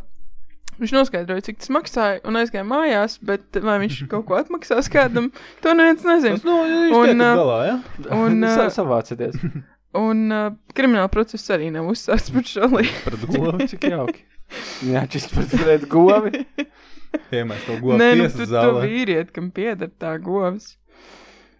viņš 0.80 0.94
noskaidroja, 0.96 1.44
cik 1.50 1.60
tas 1.60 1.70
maksāja 1.76 2.22
un 2.26 2.38
aizgāja 2.40 2.64
mājās, 2.66 3.18
bet 3.28 3.58
vai 3.62 3.76
viņš 3.84 4.00
kaut 4.10 4.24
ko 4.30 4.38
atmaksās 4.40 4.88
kādam, 4.92 5.28
to 5.62 5.74
neviens 5.76 6.06
nezina. 6.08 6.40
Nu, 6.46 6.56
Un, 6.62 7.12
un, 7.12 7.22
ā, 7.26 7.30
galā, 7.42 7.58
ja? 7.68 7.76
Un, 8.16 8.40
Sa- 8.48 8.70
Savācieties. 8.80 9.36
Un 9.98 10.28
uh, 10.32 10.52
krimināla 10.76 11.10
process 11.12 11.50
arī 11.54 11.70
nav 11.74 11.88
uzsākts 11.92 12.32
par 12.34 12.46
šo 12.48 12.68
lietu. 12.74 13.16
Cik, 13.16 13.32
govu. 13.36 13.66
cik 13.72 13.88
jauki. 13.92 14.24
Jā, 14.92 15.06
šis 15.12 15.28
pret 15.32 15.88
govi. 15.90 16.44
Piemērs 17.30 17.66
to 17.68 17.76
govu 17.80 17.98
Nē, 18.00 18.12
nu 18.20 18.28
tu, 18.32 18.46
tu 18.48 18.78
vīriet, 18.80 19.32
kam 19.36 19.50
pieder 19.54 19.90
tā 20.00 20.14
govs. 20.22 20.76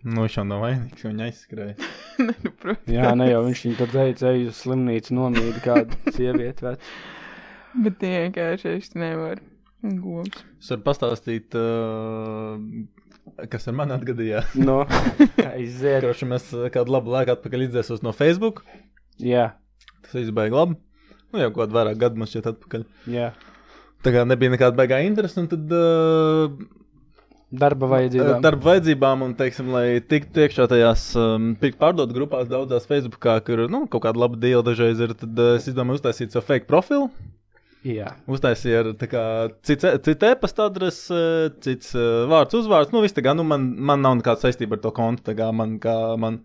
Nu, 0.03 0.25
viņš 0.25 0.37
jau 0.41 0.45
nav 0.49 0.65
vainīgs, 0.65 1.05
viņa 1.07 1.27
aizskrēja. 1.29 1.91
Nē, 2.27 2.35
nu, 2.43 2.53
protams. 2.59 2.91
Jā, 2.91 3.13
ne 3.19 3.29
jau 3.29 3.43
viņš 3.47 3.65
viņu 3.67 3.79
tur 3.79 3.93
teica, 3.93 4.33
ej 4.33 4.49
uz 4.51 4.63
slimnīcu 4.65 5.19
nomīdi 5.19 5.63
kādu 5.63 6.15
sievieti 6.17 6.67
vecu. 6.67 6.95
Bet 7.85 8.01
tie 8.01 8.15
vienkārši 8.25 8.75
es 8.81 8.91
nevaru. 8.99 9.45
Govs. 9.83 10.43
Es 10.63 10.71
varu 10.71 10.85
pastāstīt, 10.87 11.57
uh, 11.59 12.59
kas 13.53 13.69
ar 13.71 13.77
mani 13.79 13.95
atgadījās. 13.97 14.53
No, 14.59 14.81
aiziet. 15.47 16.03
Kroši 16.05 16.29
mēs 16.31 16.49
kādu 16.75 16.95
labu 16.97 17.13
laiku 17.15 17.35
atpakaļ 17.37 17.67
izdzēsos 17.69 18.03
no 18.07 18.13
Facebook. 18.17 18.63
Jā, 19.23 19.53
Tas 20.03 20.19
izbēga 20.25 20.57
labi. 20.59 20.77
Nu, 21.33 21.41
jau 21.41 21.51
kaut 21.55 21.71
vairāk 21.73 21.97
gadu 22.01 22.21
man 22.21 22.29
šķiet 22.29 22.51
atpakaļ. 22.53 22.83
jā. 23.15 23.31
Tā 24.03 24.11
kā 24.11 24.25
nebija 24.27 24.51
nekāda 24.51 24.75
baigā 24.75 24.99
interesa, 25.07 25.39
un 25.41 25.47
tad 25.47 25.71
uh, 25.71 26.57
Darba 27.53 27.87
vajadzībām. 27.93 28.41
darba 28.43 28.71
vajadzībām, 28.73 29.23
un, 29.29 29.35
teiksim, 29.39 29.69
lai 29.71 30.01
tiktu 30.03 30.43
iekšā 30.43 30.65
tajās 30.73 31.05
um, 31.21 31.51
pirkt 31.61 31.79
pārdot 31.79 32.11
grupās 32.17 32.49
daudzās 32.51 32.89
Facebookā, 32.91 33.37
kur, 33.47 33.63
nu, 33.71 33.85
kaut 33.93 34.03
kāda 34.09 34.19
laba 34.25 34.41
dīla 34.43 34.65
dažreiz 34.67 34.99
ir, 35.05 35.13
tad 35.21 35.39
uh, 35.39 35.53
es 35.61 35.69
izdomāju 35.71 36.01
uztaisīt 36.01 36.35
savu 36.35 36.49
fake 36.49 36.67
profilu. 36.67 37.11
Jā. 37.83 38.13
Uztaisīja 38.31 38.83
ar 38.85 38.91
kā, 39.11 39.23
cits, 39.67 39.87
e- 39.89 39.99
cita 40.07 40.29
e-pasta 40.31 40.69
adrese, 40.71 41.23
cits 41.65 41.91
uh, 41.97 42.29
vārds, 42.31 42.55
uzvārds. 42.55 42.93
Nu, 42.95 43.01
viss 43.03 43.17
tā 43.17 43.25
kā, 43.27 43.35
nu, 43.35 43.43
man, 43.47 43.65
man 43.75 44.05
nav 44.05 44.21
nekāda 44.21 44.45
saistība 44.45 44.79
ar 44.79 44.85
to 44.85 44.93
kontu. 44.95 45.35
Kā 45.39 45.49
man, 45.57 45.81
kā 45.83 45.97
man. 46.21 46.39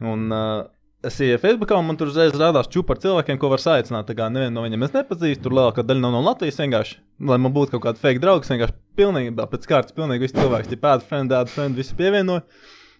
Un 0.00 0.32
uh, 0.32 0.64
es 1.04 1.18
ienāku 1.20 1.42
Facebookā, 1.42 1.76
un 1.76 1.90
man 1.90 2.00
tur 2.00 2.08
uzreiz 2.08 2.32
rādās 2.40 2.70
čūpa 2.72 2.96
ar 2.96 3.02
cilvēkiem, 3.04 3.40
ko 3.42 3.50
var 3.52 3.60
saicināt. 3.60 4.08
Tā 4.08 4.16
kā 4.16 4.30
nevienu 4.32 4.56
no 4.56 4.64
viņiem 4.64 4.86
es 4.88 4.96
nepazīstu, 4.96 5.44
tur 5.44 5.58
lielākā 5.58 5.84
daļa 5.84 6.04
nav 6.06 6.16
no 6.16 6.22
Latvijas. 6.24 6.60
Vienkārši, 6.62 6.98
lai 7.28 7.38
man 7.44 7.52
būtu 7.56 7.76
kaut 7.76 7.84
kāda 7.90 8.00
fake 8.00 8.22
draugs, 8.24 8.52
vienkārši 8.52 8.76
pilnībā 8.96 9.48
pēc 9.52 9.68
kārtas, 9.68 9.96
pilnīgi 9.96 10.24
visi 10.24 10.38
cilvēki, 10.40 10.72
tie 10.72 10.80
pēdi, 10.80 11.08
friend, 11.10 11.32
dādi, 11.34 11.52
friend, 11.52 11.76
visi 11.76 11.96
pievienoja. 11.98 12.46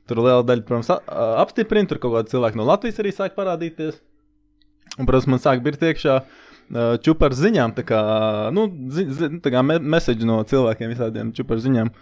Tur 0.07 0.21
liela 0.23 0.45
daļa, 0.47 0.63
protams, 0.69 0.93
apstiprina, 1.41 1.89
tur 1.89 1.99
kaut 2.05 2.19
kādi 2.19 2.37
cilvēki 2.37 2.61
no 2.61 2.69
Latvijas 2.69 3.01
arī 3.03 3.17
sāk 3.17 3.33
parādīties. 3.39 3.97
Un, 4.97 5.09
protams, 5.09 5.27
man 5.33 5.43
sāk 5.43 5.65
birkt 5.65 5.83
iekšā 5.83 6.21
uh, 6.21 6.45
čupar 7.05 7.35
ziņām, 7.37 7.75
tā 7.77 7.85
kā, 7.87 8.01
nu, 8.55 8.67
zi, 8.93 9.07
zi, 9.15 9.29
tā 9.43 9.53
kā 9.55 9.63
me 9.67 9.79
message 9.79 10.27
no 10.27 10.41
cilvēkiem 10.47 10.95
visādiem 10.95 11.35
čupar 11.37 11.63
ziņām. 11.63 11.93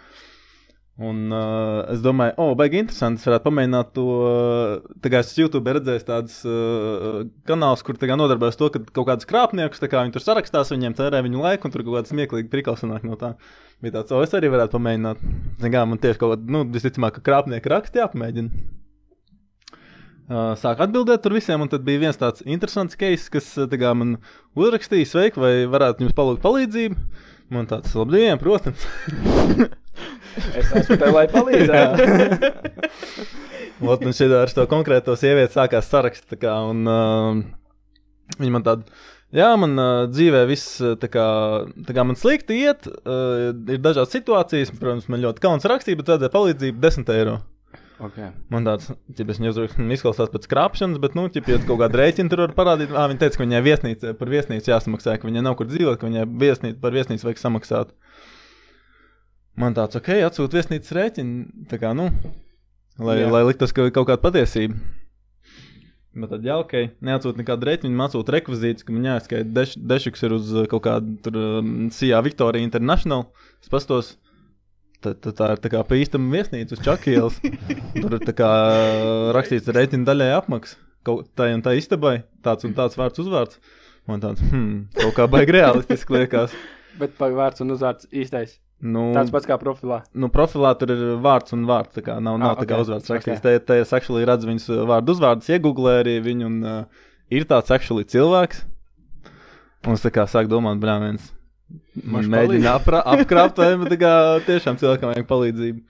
Un 0.95 1.25
uh, 1.27 1.81
es 1.91 1.99
domāju, 1.99 2.31
o, 2.39 2.43
oh, 2.45 2.55
baigi 2.55 2.79
interesanti, 2.79 3.19
es 3.19 3.27
varētu 3.27 3.43
pamēģināt 3.49 3.89
to, 3.97 4.03
uh, 4.23 5.09
es 5.19 5.33
YouTube 5.35 5.73
redzēju 5.75 6.05
tādus 6.07 6.37
uh, 6.47 7.25
kanālus, 7.49 7.83
kur 7.83 7.99
nodarbojas 7.99 8.55
to, 8.55 8.69
ka 8.71 8.79
kaut 8.95 9.09
kādus 9.09 9.27
krāpniekus, 9.27 9.83
kā 9.83 10.05
viņi 10.05 10.15
tur 10.15 10.23
sarakstās, 10.23 10.71
viņiem 10.71 10.95
tērē 10.95 11.19
viņu 11.25 11.43
laiku, 11.43 11.67
un 11.67 11.75
tur 11.75 11.83
kaut 11.83 11.97
kāda 11.97 12.13
smieklīga 12.13 12.47
prikals 12.53 12.85
sanāk 12.85 13.03
no 13.03 13.19
tā. 13.19 13.33
Bija 13.83 13.97
tāds, 13.97 14.15
o, 14.15 14.23
es 14.23 14.31
arī 14.39 14.47
varētu 14.53 14.77
pamēģināt. 14.77 15.27
Zin 15.65 15.75
kā, 15.75 15.83
man 15.83 15.99
tieši 15.99 16.21
kaut 16.21 16.37
kāda, 16.37 16.55
nu, 16.55 16.63
visticamāk, 16.77 17.19
ka 17.19 17.27
krāpnieki 17.27 17.75
raksti 17.75 17.99
jāpamēģina. 17.99 18.65
Uh, 20.25 20.55
sāk 20.57 20.79
atbildēt 20.81 21.21
tur 21.21 21.35
visiem, 21.37 21.61
un 21.61 21.69
tad 21.69 21.83
bija 21.85 22.01
viens 22.01 22.17
tāds 22.17 22.41
interesants 22.49 22.97
case, 22.97 23.29
kas 23.29 23.51
kā 23.69 23.91
man 23.93 24.15
uzrakstīja, 24.57 25.05
sveiki, 25.05 25.37
vai 25.37 25.53
varētu 25.69 26.01
jums 26.01 26.15
palūgt 26.17 26.41
palīdzību. 26.41 26.97
Man 27.53 27.67
tāds, 27.69 27.93
labdien, 27.93 28.39
protams. 28.41 28.85
Es 30.35 30.71
esmu 30.75 30.97
te, 30.99 31.07
lai 31.13 31.25
palīdzētu. 31.31 32.49
Ot, 33.91 34.01
un 34.03 34.15
šeit 34.15 34.33
ar 34.35 34.51
to 34.51 34.65
konkrēto 34.71 35.15
sievieti 35.19 35.55
sākās 35.55 35.87
saraksts, 35.91 36.35
kā, 36.41 36.57
un 36.71 36.83
uh, 36.89 37.39
viņa 38.41 38.51
man 38.51 38.65
tāda, 38.65 38.99
jā, 39.35 39.47
man 39.61 39.79
uh, 39.79 39.91
dzīvē 40.11 40.43
viss, 40.49 40.81
tā 40.99 41.09
kā, 41.11 41.25
tā 41.87 41.95
kā 41.95 42.03
man 42.07 42.19
slikti 42.19 42.59
iet, 42.65 42.89
uh, 42.89 43.53
ir 43.71 43.79
dažādas 43.83 44.11
situācijas, 44.17 44.73
protams, 44.75 45.07
man 45.11 45.23
ļoti 45.23 45.45
kauns 45.45 45.67
rakstīt, 45.71 46.01
bet 46.01 46.11
vajadzēja 46.11 46.35
palīdzību 46.35 46.83
10 46.83 47.13
eiro. 47.15 47.37
Okay. 48.03 48.31
Man 48.51 48.67
tāds, 48.67 48.89
ja 48.91 49.25
es 49.31 49.39
viņu 49.39 49.91
izklausās 49.95 50.31
pēc 50.33 50.47
krāpšanas, 50.51 50.99
bet, 51.03 51.15
nu, 51.17 51.27
ja 51.29 51.59
kaut 51.67 51.79
kāda 51.81 52.01
rēķina 52.01 52.31
tur 52.31 52.45
var 52.45 52.55
parādīt, 52.57 52.93
ah, 52.95 53.07
viņa 53.11 53.21
teica, 53.23 53.39
ka 53.39 53.45
viņai 53.45 53.61
viesnīca, 53.65 54.15
par 54.19 54.33
viesnīcu 54.33 54.73
jāsamaksā, 54.73 55.17
ka 55.19 55.29
viņai 55.29 55.45
nav 55.45 55.57
kur 55.59 55.69
dzīvot, 55.71 55.99
ka 56.01 56.09
viņai 56.09 56.25
viesnīca, 56.43 56.79
par 56.81 56.97
viesnīcu 56.97 57.29
vajag 57.29 57.41
samaksāt. 57.41 57.95
Man 59.59 59.77
tāds, 59.77 59.95
ok, 59.95 60.11
atsūta 60.27 60.59
viesnīcas 60.59 60.97
rēķinu, 60.97 61.65
tā 61.71 61.79
kā, 61.79 61.95
nu, 61.95 62.09
lai, 62.99 63.21
Jā. 63.23 63.31
Lai 63.31 63.45
liktos, 63.47 63.75
ka 63.75 63.87
kaut 63.95 64.09
kāda 64.11 64.23
patiesība. 64.23 64.79
Bet 66.15 66.31
tad, 66.31 66.45
jā, 66.47 66.55
ok, 66.63 66.73
neatsūta 67.03 67.41
nekādu 67.41 67.67
rēķinu, 67.67 67.91
viņa 67.91 68.05
atsūta 68.07 68.33
rekvizītus, 68.37 68.85
ka 68.87 68.93
viņa 68.95 69.09
jāizskaita 69.09 69.49
deš, 69.51 69.73
dešuks 69.91 70.23
ir 70.23 70.35
uz 70.37 70.51
uh, 70.53 70.67
kaut 70.71 70.85
kādu 70.85 71.17
tur 71.25 71.39
um, 71.41 71.73
Sijā 71.91 72.21
Victoria 72.23 72.63
International. 72.63 73.25
Es 73.59 73.71
pastos, 73.71 74.13
tā, 75.13 75.31
tā, 75.37 75.51
ir 75.55 75.61
tā 75.63 75.71
kā 75.73 75.83
pa 75.87 75.97
īstam 75.99 76.25
viesnīcu 76.33 76.77
uz 76.77 76.81
Čakielas. 76.85 77.37
Tur 77.95 78.17
ir 78.17 78.25
tā 78.25 78.33
kā 78.37 78.49
rakstīts 79.35 79.71
rēķina 79.75 80.07
daļai 80.09 80.31
apmaksa. 80.39 80.77
Kaut 81.05 81.27
tā 81.37 81.51
un 81.53 81.61
tā 81.61 81.75
istabai, 81.77 82.23
tāds 82.45 82.65
un 82.65 82.73
tāds 82.77 82.97
vārds 82.97 83.21
uzvārds. 83.21 83.59
Man 84.09 84.21
tāds, 84.21 84.41
hmm, 84.41 84.87
kaut 84.97 85.15
kā 85.17 85.25
baigi 85.29 85.53
realistiski 85.59 86.17
liekas. 86.17 86.53
Bet 86.99 87.15
par 87.19 87.33
vārds 87.37 87.61
un 87.61 87.73
uzvārds 87.75 88.07
īstais. 88.13 88.59
Nu, 88.85 89.07
Tāds 89.15 89.31
pats 89.31 89.47
kā 89.47 89.55
profilā. 89.57 90.01
Nu, 90.13 90.27
profilā 90.33 90.73
tur 90.77 90.91
ir 90.93 91.03
vārds 91.23 91.53
un 91.55 91.63
vārds. 91.69 91.93
Tā 91.95 92.03
kā 92.05 92.17
nav, 92.21 92.35
nav 92.41 92.53
Ah, 92.53 92.59
tā 92.59 92.67
kā 92.69 92.79
uzvārds 92.83 93.09
rakstīts. 93.09 93.41
Te, 93.41 93.55
te 93.63 93.77
es 93.81 93.93
actually 93.95 94.25
redzu 94.27 94.49
viņas 94.49 94.67
vārdu 94.89 95.15
uzvārdus, 95.15 95.47
iegūlē 95.55 95.93
arī 96.01 96.17
viņu. 96.25 96.49
Un, 96.49 96.57
uh, 96.65 97.05
ir 97.33 97.47
tāds 97.49 97.71
actually 97.73 98.05
cilvēks. 98.11 98.65
Un 99.87 99.95
es 99.95 100.03
tā 100.03 100.11
kā 100.13 100.25
sāku 100.29 100.51
domāt, 100.51 100.81
brāl, 100.81 101.01
viens. 101.05 101.31
Mēģina 101.95 102.75
apkrāpt, 102.77 103.61
vai 103.61 103.89
tā 103.89 103.97
kā 103.99 104.13
tiešām 104.45 104.77
cilvēkam 104.81 105.13
vajag 105.13 105.27
palīdzību. 105.29 105.83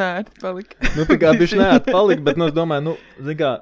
Nē, 0.00 0.10
palika. 0.42 0.76
Nu, 0.96 1.06
tā 1.06 1.16
kā 1.22 1.32
viņš 1.38 1.56
neat 1.62 1.90
palikt, 1.90 2.24
bet, 2.26 2.40
nu, 2.40 2.50
es 2.50 2.56
domāju, 2.56 2.90
nu, 2.90 3.34
kā, 3.38 3.52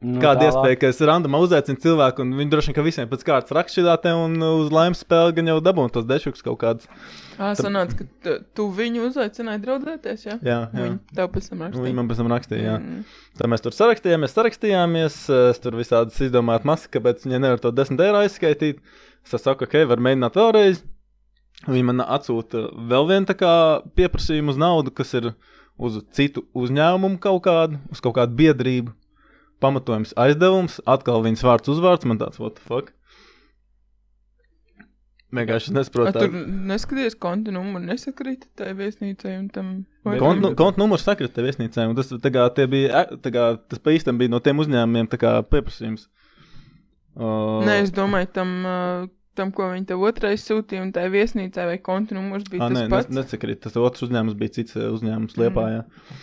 Nu, 0.00 0.16
kāda 0.16 0.46
iespēja, 0.46 0.78
ka 0.80 0.88
es 0.88 1.00
random 1.04 1.34
uzaicinu 1.36 1.76
cilvēku, 1.82 2.24
un 2.24 2.30
viņi 2.38 2.52
droši 2.52 2.70
vien, 2.70 2.76
ka 2.78 2.84
visiem 2.86 3.08
pēc 3.10 3.24
kārtas 3.26 3.52
rakstījā 3.52 3.98
te, 4.00 4.12
un 4.16 4.38
uz 4.46 4.70
laimes 4.72 5.02
spēli 5.04 5.34
gan 5.36 5.50
jau 5.52 5.58
dabūnu 5.66 5.92
tos 5.92 6.06
dešuks 6.08 6.40
kaut 6.46 6.56
kādus. 6.62 6.88
Ā, 7.36 7.50
sanāca, 7.58 7.98
ka 7.98 8.06
tu, 8.24 8.36
tu 8.56 8.66
viņu 8.78 9.04
uzaicināji 9.10 9.60
draudzēties, 9.66 10.24
jā? 10.24 10.38
Jā, 10.40 10.56
jā. 10.72 10.86
Viņa 10.86 11.18
tev 11.18 11.28
pēc 11.34 11.50
tam 11.50 11.66
rakstīja. 11.66 11.84
Viņi 11.84 11.98
man 11.98 12.08
pēc 12.08 12.22
tam 12.22 12.32
rakstīja, 12.32 12.64
jā. 12.64 12.78
Mm. 12.80 13.04
Tā 13.36 13.52
mēs 13.52 13.66
tur 13.66 13.76
sarakstījāmies, 13.76 14.34
sarakstījāmies. 14.38 15.20
Es 15.50 15.60
tur 15.60 15.76
visādas 15.76 16.24
izdomāju 16.24 16.72
masas, 16.72 16.88
kāpēc 16.96 17.28
viņi 17.28 17.42
nevar 17.44 17.60
to 17.60 17.74
10 17.76 18.00
eiro 18.06 18.24
aizskaitīt. 18.24 18.80
Es 19.24 19.42
saku, 19.42 19.66
ok, 19.66 19.74
var 19.90 20.02
mēģināt 20.02 20.38
vēlreiz. 20.38 20.82
Viņi 21.68 21.84
man 21.84 22.00
atsūta 22.00 22.68
vēl 22.72 23.08
vienu 23.10 23.26
pieprasījumu 23.98 24.54
uz 24.54 24.60
naudu, 24.60 24.90
kas 24.96 25.12
ir 25.18 25.34
uz 25.80 26.00
citu 26.16 26.46
uzņēmumu 26.56 27.18
kaut 27.20 27.42
kādu, 27.44 27.80
uz 27.92 28.00
kaut 28.00 28.16
kādu 28.16 28.36
biedrību. 28.38 28.94
Pamatojums 29.60 30.14
aizdevums, 30.16 30.78
atkal 30.88 31.20
viņas 31.26 31.44
vārds 31.44 31.68
uzvārds, 31.68 32.06
man 32.08 32.18
tāds, 32.18 32.40
what 32.40 32.56
the 32.56 32.64
fuck. 32.64 32.94
Vienkārši 35.30 35.70
nesaprotu. 35.76 36.18
tur 36.18 36.32
neskaties 36.72 37.14
konta 37.14 37.52
numuru, 37.54 37.84
nesakrīt 37.86 38.48
tai 38.58 38.72
viesnīcai 38.74 39.36
un 39.38 39.44
tam. 39.54 39.68
Konta 40.02 40.24
tam- 40.24 40.40
nu, 40.42 40.54
kont 40.58 40.80
numurs 40.80 41.04
sakrita 41.06 41.34
te 41.34 41.42
viesnīcē, 41.42 41.86
un 41.86 41.94
tas, 41.94 42.10
tā 42.10 42.32
kā, 42.34 42.48
tie 42.54 42.66
bija, 42.66 43.04
e- 43.04 43.16
tā 43.22 43.30
kā, 43.30 43.44
tas 43.68 43.78
pa 43.78 43.90
īstam 43.90 44.18
bija 44.18 44.30
no 44.32 44.40
tiem 44.40 44.58
uzņēmumiem 44.58 45.06
pieprasījums. 45.06 46.08
Uh, 47.18 47.60
Nē, 47.66 47.80
es 47.84 47.90
domāju, 47.94 48.28
tam, 48.36 48.52
uh, 48.64 49.08
tam 49.38 49.50
ko 49.56 49.70
viņi 49.72 49.88
tev 49.90 50.02
otrais 50.06 50.44
sūtīja, 50.46 50.84
un 50.86 50.92
tai 50.94 51.08
viesnīcai 51.12 51.66
vai 51.72 51.78
konta 51.82 52.14
numurs 52.16 52.46
bija 52.50 52.66
Ā, 52.66 52.68
tas 52.70 52.76
nē, 52.78 52.84
pats. 52.92 53.10
nes, 53.10 53.24
nesakrīt. 53.24 53.62
Tas 53.64 53.78
otrs 53.80 54.06
uzņēmums 54.06 54.36
bija 54.38 54.56
cits 54.60 54.76
eh, 54.78 54.86
uzņēmums 54.94 55.38
Liepā. 55.40 55.66
Mm. 55.80 56.20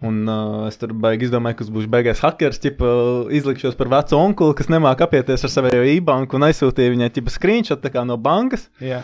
Un 0.00 0.22
uh, 0.24 0.64
es 0.64 0.78
tur 0.80 0.94
baigi 0.96 1.26
izdomāju, 1.26 1.58
ka 1.58 1.64
būšu 1.74 1.90
beigās 1.92 2.22
hackers, 2.24 2.60
tipa, 2.62 2.88
uh, 2.88 3.32
izlikšos 3.36 3.74
par 3.76 3.90
vecu 3.92 4.16
onkuli, 4.16 4.56
kas 4.56 4.70
nemāk 4.72 5.02
apieties 5.04 5.44
ar 5.44 5.52
savējo 5.52 5.82
e-banku 5.92 6.38
un 6.38 6.46
aizsūtīju 6.46 6.94
viņai 6.94 7.10
tipa 7.18 7.34
screenshot 7.34 7.84
no 8.08 8.16
bankas. 8.16 8.70
Jā. 8.80 9.02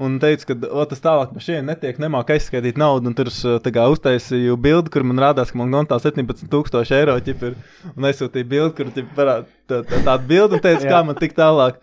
Un 0.00 0.16
teicu, 0.22 0.48
ka 0.48 0.86
tas 0.88 1.04
tālāk 1.04 1.36
šiem 1.44 1.68
netiek, 1.68 2.00
nemāk 2.00 2.32
aizskaitīt 2.32 2.80
naudu. 2.80 3.10
Un 3.10 3.18
tur 3.18 3.28
uh, 3.28 3.60
kā 3.60 3.86
uztaisīju 3.92 4.56
bildi, 4.56 4.94
kur 4.94 5.04
man 5.04 5.20
rādās, 5.20 5.52
ka 5.52 5.60
man 5.60 5.74
kontā 5.74 6.00
17,000 6.00 6.96
eiro 6.96 7.18
ķip 7.28 7.44
ir. 7.50 7.58
Un 7.92 8.08
aizsūtīju 8.08 8.48
bildi, 8.48 8.76
kur 8.78 8.92
ķip, 8.94 9.12
parād, 9.18 9.52
tā, 9.68 9.82
tā, 9.84 10.00
tādu 10.06 10.30
bildi 10.32 10.56
un 10.56 10.64
teicu, 10.64 10.84
Jā. 10.88 10.94
kā 10.96 11.04
man 11.04 11.20
tik 11.20 11.36
tālāk. 11.36 11.82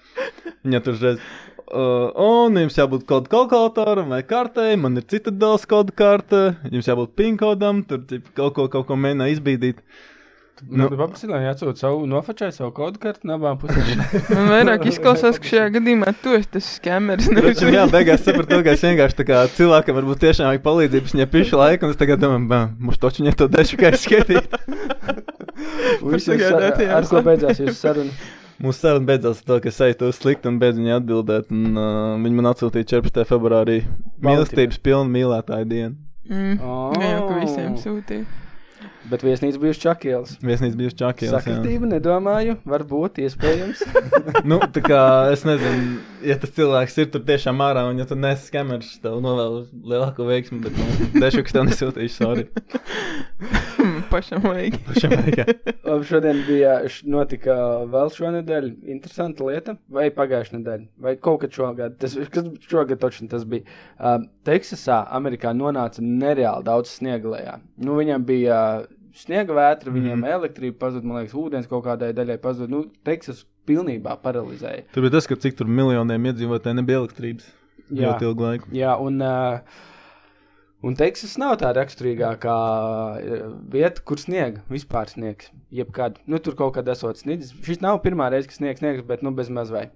Viņa 0.65 0.81
tur 0.87 0.97
reiz. 1.05 1.21
Uh, 1.65 2.11
un 2.21 2.57
jums 2.61 2.75
jābūt 2.77 3.07
kodu 3.09 3.29
kalkulatoram 3.31 4.11
vai 4.13 4.19
kartei, 4.21 4.75
man 4.77 4.99
ir 4.99 5.05
cita 5.09 5.31
dāls 5.33 5.63
kodu 5.65 5.95
karte, 5.97 6.51
jums 6.69 6.85
jābūt 6.85 7.15
PIN 7.17 7.39
kodam, 7.41 7.79
tur 7.89 8.03
ķip, 8.05 8.27
kaut 8.37 8.53
ko, 8.53 8.67
kaut 8.69 8.85
ko 8.85 8.97
mēģina 9.01 9.31
izbīdīt. 9.33 9.79
Nu, 10.69 10.85
Nu. 10.87 11.07
lai 11.27 11.41
atsūtu 11.49 11.81
savu 11.81 12.05
nofačai 12.07 12.51
savu 12.55 12.69
kodu 12.77 13.01
kartu 13.01 13.27
no 13.27 13.35
abām 13.35 13.57
pusēm. 13.59 13.97
Man 14.37 14.47
vairāk 14.53 14.85
izklausās, 14.87 15.41
ka 15.41 15.49
šajā 15.49 15.65
gadījumā 15.73 16.13
tu 16.21 16.37
esi 16.37 16.53
tas 16.53 16.69
skameris. 16.77 17.27
nevis 17.33 17.57
Taču, 17.57 17.67
jā, 17.73 17.81
viņa. 17.83 17.91
beigās 17.97 18.23
sapratu, 18.23 18.61
ka 18.63 18.77
es 18.77 18.85
vienkārši 18.85 19.19
tā 19.19 19.27
kā 19.33 19.41
cilvēkam 19.57 19.99
varbūt 19.99 20.23
tiešām 20.23 20.53
vajag 20.53 20.63
palīdzību, 20.69 21.11
viņai 21.17 21.29
pišu 21.33 21.59
laiku, 21.59 21.89
un 21.89 21.97
es 21.97 21.99
tagad 21.99 22.23
domāju, 22.23 22.71
mums 22.77 23.01
taču 23.03 23.25
viņai 23.25 23.35
to 23.41 23.49
dešu, 23.57 23.81
kā 23.81 23.91
izskatīt. 23.97 24.55
Viss 26.13 26.29
ir 26.29 26.39
sagaidātajām 26.39 26.97
ar 27.01 27.09
ko 27.11 27.25
beidzās 27.25 27.65
jūsu 27.65 27.79
saruna. 27.81 28.33
Mūsu 28.63 28.85
saruna 28.85 29.09
beidzās 29.09 29.41
ar 29.41 29.49
to, 29.49 29.57
ka 29.63 29.71
es 29.71 29.81
eju 29.83 29.97
to 29.99 30.09
slikti 30.15 30.47
un 30.47 30.61
beidzu 30.61 30.79
viņai 30.79 30.95
atbildēt, 31.01 31.51
un 31.51 31.75
uh, 31.75 32.15
viņi 32.23 32.37
man 32.37 32.51
atsūtīja 32.53 32.87
14. 32.93 33.27
februārī 33.27 33.81
mīlestības 34.23 34.79
pilnu 34.85 35.11
mīlētāju 35.11 35.67
dienu. 35.73 35.95
Mm. 36.29 36.57
Oh. 36.63 36.95
Jā, 36.95 37.19
ka 37.27 37.41
visiem 37.41 37.75
sūtīja. 37.81 38.25
Bet 39.09 39.21
viesnīca 39.21 39.59
bijusi 39.61 39.83
Čakielas. 39.83 40.31
Viesnīca 40.41 40.77
bijusi 40.79 40.97
čakīla. 40.97 41.37
Sakritība, 41.37 41.89
nedomāju, 41.91 42.55
varbūt, 42.69 43.19
iespējams. 43.25 43.83
nu, 44.49 44.57
tā 44.73 44.81
kā 44.85 45.01
es 45.33 45.45
nezinu, 45.45 45.99
ja 46.25 46.39
tas 46.41 46.55
cilvēks 46.55 46.97
ir 47.03 47.11
tur 47.13 47.21
tiešām 47.27 47.61
ārā, 47.65 47.85
un 47.91 48.01
ja 48.01 48.09
tu 48.09 48.17
nesi 48.17 48.49
kameras, 48.55 48.95
tev 49.03 49.19
novēlu 49.25 49.65
lielāko 49.93 50.25
veiksmu, 50.31 50.63
bet 50.65 50.79
nu, 50.79 50.89
dešu, 51.23 51.45
kas 51.45 51.57
tev 51.59 51.69
nesūtīšu, 51.69 52.17
sorry. 52.17 52.49
Pašam 54.15 54.45
vajag. 54.47 54.77
Pašam 54.87 55.11
vajag. 55.11 55.49
Labi, 55.83 56.05
šodien 56.07 56.37
bija, 56.47 56.75
notika 57.11 57.55
vēl 57.91 58.11
šonadēļ 58.15 58.67
interesanta 58.93 59.43
lieta, 59.49 59.75
vai 59.91 60.05
pagājušā 60.15 60.55
nedēļa, 60.55 60.85
vai 61.03 61.15
kaut 61.19 61.41
kad 61.41 61.57
šogad, 61.57 61.97
tas, 61.99 62.15
kas 62.31 62.47
šogad 62.63 63.01
točni 63.01 63.27
tas 63.31 63.43
bija. 63.49 63.65
Uh, 63.99 64.23
Teksasā, 64.47 65.01
Amerikā 65.17 65.51
nonāca 65.57 66.03
nereāli 66.05 66.63
daudz 66.67 66.93
sniega 66.95 67.33
lejā. 67.33 67.57
Nu, 67.75 67.97
viņam 67.99 68.23
bija 68.29 68.59
sniega 69.19 69.57
vētra, 69.57 69.91
viņiem 69.91 70.21
mm. 70.21 70.31
elektrība 70.37 70.79
pazuda, 70.85 71.07
man 71.07 71.19
liekas, 71.19 71.35
ūdens 71.39 71.67
kaut 71.71 71.83
kādai 71.89 72.13
daļai 72.15 72.37
pazuda. 72.43 72.71
Nu, 72.71 72.85
Teksas 73.07 73.43
pilnībā 73.67 74.15
paralizēja. 74.23 74.85
Tur 74.95 75.03
bija 75.07 75.17
tas, 75.17 75.27
ka 75.27 75.35
cik 75.43 75.59
tur 75.59 75.67
miljoniem 75.67 76.31
iedzīvotāji 76.31 76.79
nebija 76.79 77.03
elektrības. 77.03 77.51
Jā. 77.89 78.13
Ļoti 78.13 78.29
ilgu 78.29 78.47
laiku. 78.47 78.71
Jā, 78.75 78.95
un, 79.01 79.19
uh, 79.21 79.83
un 80.85 80.97
Teksas 80.99 81.35
nav 81.41 81.57
tā 81.61 81.71
raksturīgākā 81.75 82.55
uh, 82.55 83.45
vieta, 83.73 84.03
kur 84.05 84.21
sniega 84.21 84.63
vispār 84.71 85.09
sniegs. 85.11 85.51
Jebkad, 85.73 86.19
nu, 86.29 86.39
tur 86.43 86.57
kaut 86.59 86.75
kad 86.77 86.89
esot 86.91 87.21
sniedzis. 87.21 87.55
Šis 87.65 87.81
nav 87.83 88.01
pirmā 88.05 88.29
reize, 88.33 88.49
kad 88.51 88.59
sniegs, 88.59 88.83
sniegs 88.83 89.05
bet 89.07 89.25
nu 89.25 89.33
bez 89.35 89.51
maz 89.53 89.73
vai. 89.73 89.87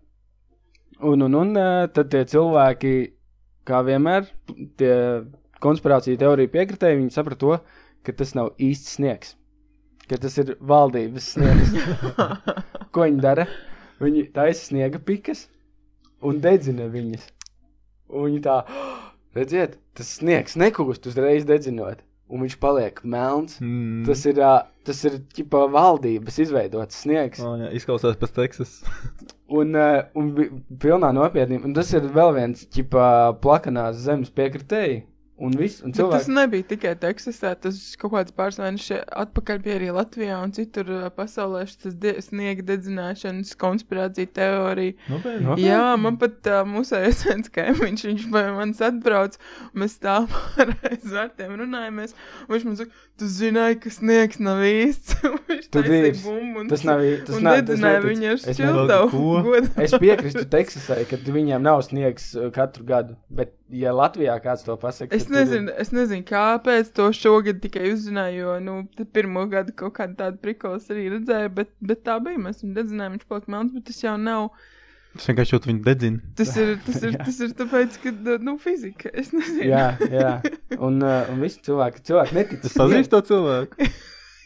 Un, 1.00 1.22
un, 1.28 1.38
un 1.40 1.54
uh, 1.56 1.86
tad 1.96 2.10
tie 2.12 2.26
cilvēki, 2.28 2.96
kā 3.70 3.84
vienmēr, 3.88 4.28
tie 4.80 4.96
konspirācija 5.64 6.20
teorija 6.20 6.52
piekritēji, 6.52 7.00
viņi 7.04 7.14
saprata 7.16 7.40
to, 7.44 7.60
ka 8.04 8.16
tas 8.20 8.34
nav 8.36 8.54
īsts 8.60 8.98
sniegs. 8.98 9.36
Ka 10.10 10.18
tas 10.18 10.36
ir 10.42 10.56
valdības 10.66 11.34
sniegs. 11.36 11.76
Ko 12.94 13.06
viņi 13.06 13.22
dara? 13.24 13.46
Viņi 14.00 14.30
taisa 14.34 14.72
sniega 14.72 15.02
pikas 15.04 15.46
un 16.26 16.40
dedzina 16.44 16.88
viņas. 16.92 17.28
Un 18.10 18.26
viņi 18.26 18.42
tā, 18.48 18.56
redziet, 19.38 19.78
tas 19.98 20.16
sniegs 20.20 20.58
nekūst 20.60 21.10
uzreiz 21.10 21.48
dedzinot. 21.50 22.04
Un 22.30 22.44
viņš 22.46 22.56
paliek 22.62 23.00
melns. 23.10 23.58
Mm. 23.58 24.04
Tas 24.06 24.22
ir, 24.30 24.38
ā, 24.46 24.54
tas 24.86 25.00
ir 25.10 25.18
ķipa 25.34 25.64
valdības 25.74 26.38
izveidots 26.46 27.02
sniegs. 27.02 27.42
Oh, 27.42 27.56
jā, 27.58 27.72
izklausās 27.74 28.20
pēc 28.22 28.36
Teksas. 28.38 28.76
Un, 29.50 29.74
uh, 29.74 30.04
un 30.14 30.28
pilnā 30.78 31.08
nopietnībā. 31.18 31.66
Un 31.66 31.72
tas 31.74 31.90
ir 31.98 32.04
vēl 32.14 32.36
viens 32.36 32.68
ķipa 32.70 33.06
plakanās 33.42 33.98
zemes 34.04 34.30
piekritēji. 34.38 35.00
Un 35.40 35.54
viss, 35.56 35.80
un 35.84 35.94
Bet 35.94 36.02
tas 36.02 36.26
cilvēki. 36.26 36.34
nebija 36.36 36.64
tikai 36.74 36.92
Teksasā, 37.00 37.54
tas 37.64 37.78
kaut 38.02 38.12
kāds 38.12 38.34
pāris 38.36 38.58
mēnešus 38.60 39.06
atpakaļ 39.24 39.62
bija 39.64 39.76
arī 39.80 39.88
Latvijā 39.96 40.40
un 40.44 40.52
citur 40.52 40.90
pasaulē 41.16 41.62
šis 41.70 41.96
de 41.96 42.12
sniega 42.26 42.66
dedzināšanas 42.74 43.54
konspirācija 43.62 44.28
teorija. 44.36 44.98
Nopietni. 45.08 45.46
No? 45.46 45.56
Jā, 45.62 45.96
man 45.96 46.18
pat 46.20 46.50
uh, 46.52 46.66
mūsējais 46.68 47.24
viens 47.30 47.52
kaimiņš, 47.56 48.04
viņš 48.10 48.26
pie 48.34 48.44
manis 48.58 48.82
atbrauc, 48.84 49.38
un 49.72 49.84
mēs 49.86 49.96
stāvam 49.96 50.28
ar 50.60 50.74
aizvērtiem 50.92 51.56
runājamies, 51.64 52.16
un 52.48 52.54
viņš 52.58 52.68
man 52.68 52.80
saka, 52.82 53.06
tu 53.20 53.28
zināji, 53.40 53.80
ka 53.86 53.94
sniegs 53.96 54.40
nav 54.44 54.60
īsts. 54.68 55.16
Un 55.30 55.40
viņš 55.50 55.66
Tu 55.70 55.82
taisīja 55.84 56.12
bumbu 56.24 56.62
un, 56.64 56.68
Tas 56.72 56.84
nav 56.88 57.02
tas 57.28 57.36
un 57.36 57.44
nav- 57.44 57.56
tas 57.58 57.66
dedzināja 57.68 58.00
viņu 58.06 58.28
ar 58.30 58.38
Es 58.38 58.58
šķiltavu. 58.60 59.24
Godā. 59.48 59.72
Es 59.84 59.96
piekrītu 60.02 60.44
Teksasai, 60.54 61.00
ka 61.10 61.18
viņiem 61.26 61.62
nav 61.66 61.82
sniegs 61.88 62.30
katru 62.56 62.86
gadu. 62.88 63.16
Bet, 63.30 63.52
ja 63.70 63.92
Latvijā 63.94 64.38
kāds 64.44 64.64
to 64.66 64.78
pasakā, 64.82 65.12
Es 65.20 65.28
nezinu, 65.34 65.74
es 65.82 65.94
nezinu, 65.96 66.26
kāpēc 66.28 66.92
to 66.98 67.10
šogad 67.16 67.62
tikai 67.64 67.92
uzzināju, 67.94 68.42
jo, 68.42 68.58
nu, 68.66 69.06
pirmo 69.16 69.46
gadu 69.52 69.76
kaut 69.78 69.96
kādu 70.00 70.18
tādu 70.20 70.42
prikols 70.44 70.90
arī 70.94 71.08
redzēju, 71.16 71.54
bet, 71.58 71.72
bet 71.92 72.04
tā 72.08 72.18
bija. 72.24 72.42
Mēs 72.42 72.64
viņu 72.64 72.76
dedzinājām, 72.78 73.16
viņš 73.18 73.30
palika 73.32 73.54
melns, 73.56 73.74
bet 73.76 73.88
tas 73.90 74.04
jau 74.04 74.16
nav. 74.22 74.50
Es 75.18 75.26
vienkārši 75.26 75.56
jūtu 75.56 75.72
viņu 75.72 75.84
dedzinu. 75.88 76.22
Tas 76.38 76.52
ir, 76.62 76.76
tas 76.86 77.00
ir, 77.06 77.16
Jā. 77.16 77.24
tas 77.26 77.40
ir 77.46 77.56
tāpēc, 77.58 77.98
ka, 78.04 78.14
nu, 78.46 78.58
fizika. 78.62 79.12
Es 79.14 79.32
nezinu. 79.36 79.66
Jā, 79.72 79.86
jā. 80.06 80.36
Un, 80.78 81.02
uh, 81.02 81.32
un 81.34 81.42
visi 81.44 81.64
cilvēki, 81.66 82.06
cilvēki 82.10 82.38
netic. 82.38 82.68
Es 82.70 82.78
pazīstu 82.78 83.18
to 83.18 83.24
cilvēku. 83.32 83.90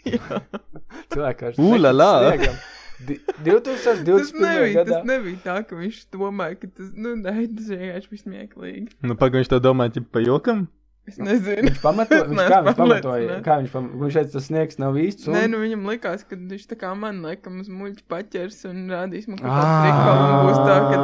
Cilvēki 1.13 1.45
ar 1.47 1.59
Ū, 1.63 1.67
la, 1.79 1.91
la. 1.95 2.07
Tas 2.33 2.82
2021. 3.07 4.39
nebija, 4.39 4.69
gadā. 4.79 4.99
tas 4.99 5.09
nebija 5.09 5.41
tā, 5.43 5.57
ka 5.67 5.79
viņš 5.79 5.99
domāja, 6.13 6.59
ka 6.61 6.69
tas, 6.69 6.93
nu, 6.95 7.15
nē, 7.19 7.35
tas 7.57 7.73
vienkārši 7.73 8.13
bija 8.13 8.23
smieklīgi. 8.23 8.87
Nu, 9.03 9.17
pagaidām, 9.17 9.41
viņš 9.41 9.51
to 9.53 9.61
domāja, 9.63 9.97
ķip 9.97 10.09
pa 10.13 10.23
jokam. 10.23 10.65
Es 11.03 11.17
nezinu. 11.19 11.67
Viņš 11.67 11.79
pamato, 11.83 12.15
Es 12.15 12.29
viņš, 12.29 12.45
kā 12.47 12.57
viņš 12.63 12.77
pamatoja, 12.77 13.37
kā 13.43 13.57
viņš 13.59 13.71
pamatoja, 13.73 13.99
viņš 13.99 14.17
teica, 14.17 14.31
tas 14.37 14.45
sniegs 14.47 14.77
nav 14.79 14.95
īsts. 15.01 15.27
Un... 15.27 15.35
Nē, 15.35 15.41
nu 15.51 15.59
viņam 15.59 15.83
likās, 15.89 16.23
ka 16.29 16.37
viņš 16.39 16.63
tā 16.69 16.77
kā 16.79 16.93
man 16.95 17.19
laikam 17.25 17.57
uz 17.59 17.67
muļķu 17.67 18.05
paķers 18.07 18.61
un 18.69 18.85
rādīs 18.93 19.27
man 19.27 19.41
kaut 19.41 19.51
kādu 19.51 19.73
prikolu 19.83 20.23
un 20.29 20.47
būs 20.47 20.61
tā, 20.63 20.77
ka 20.87 21.01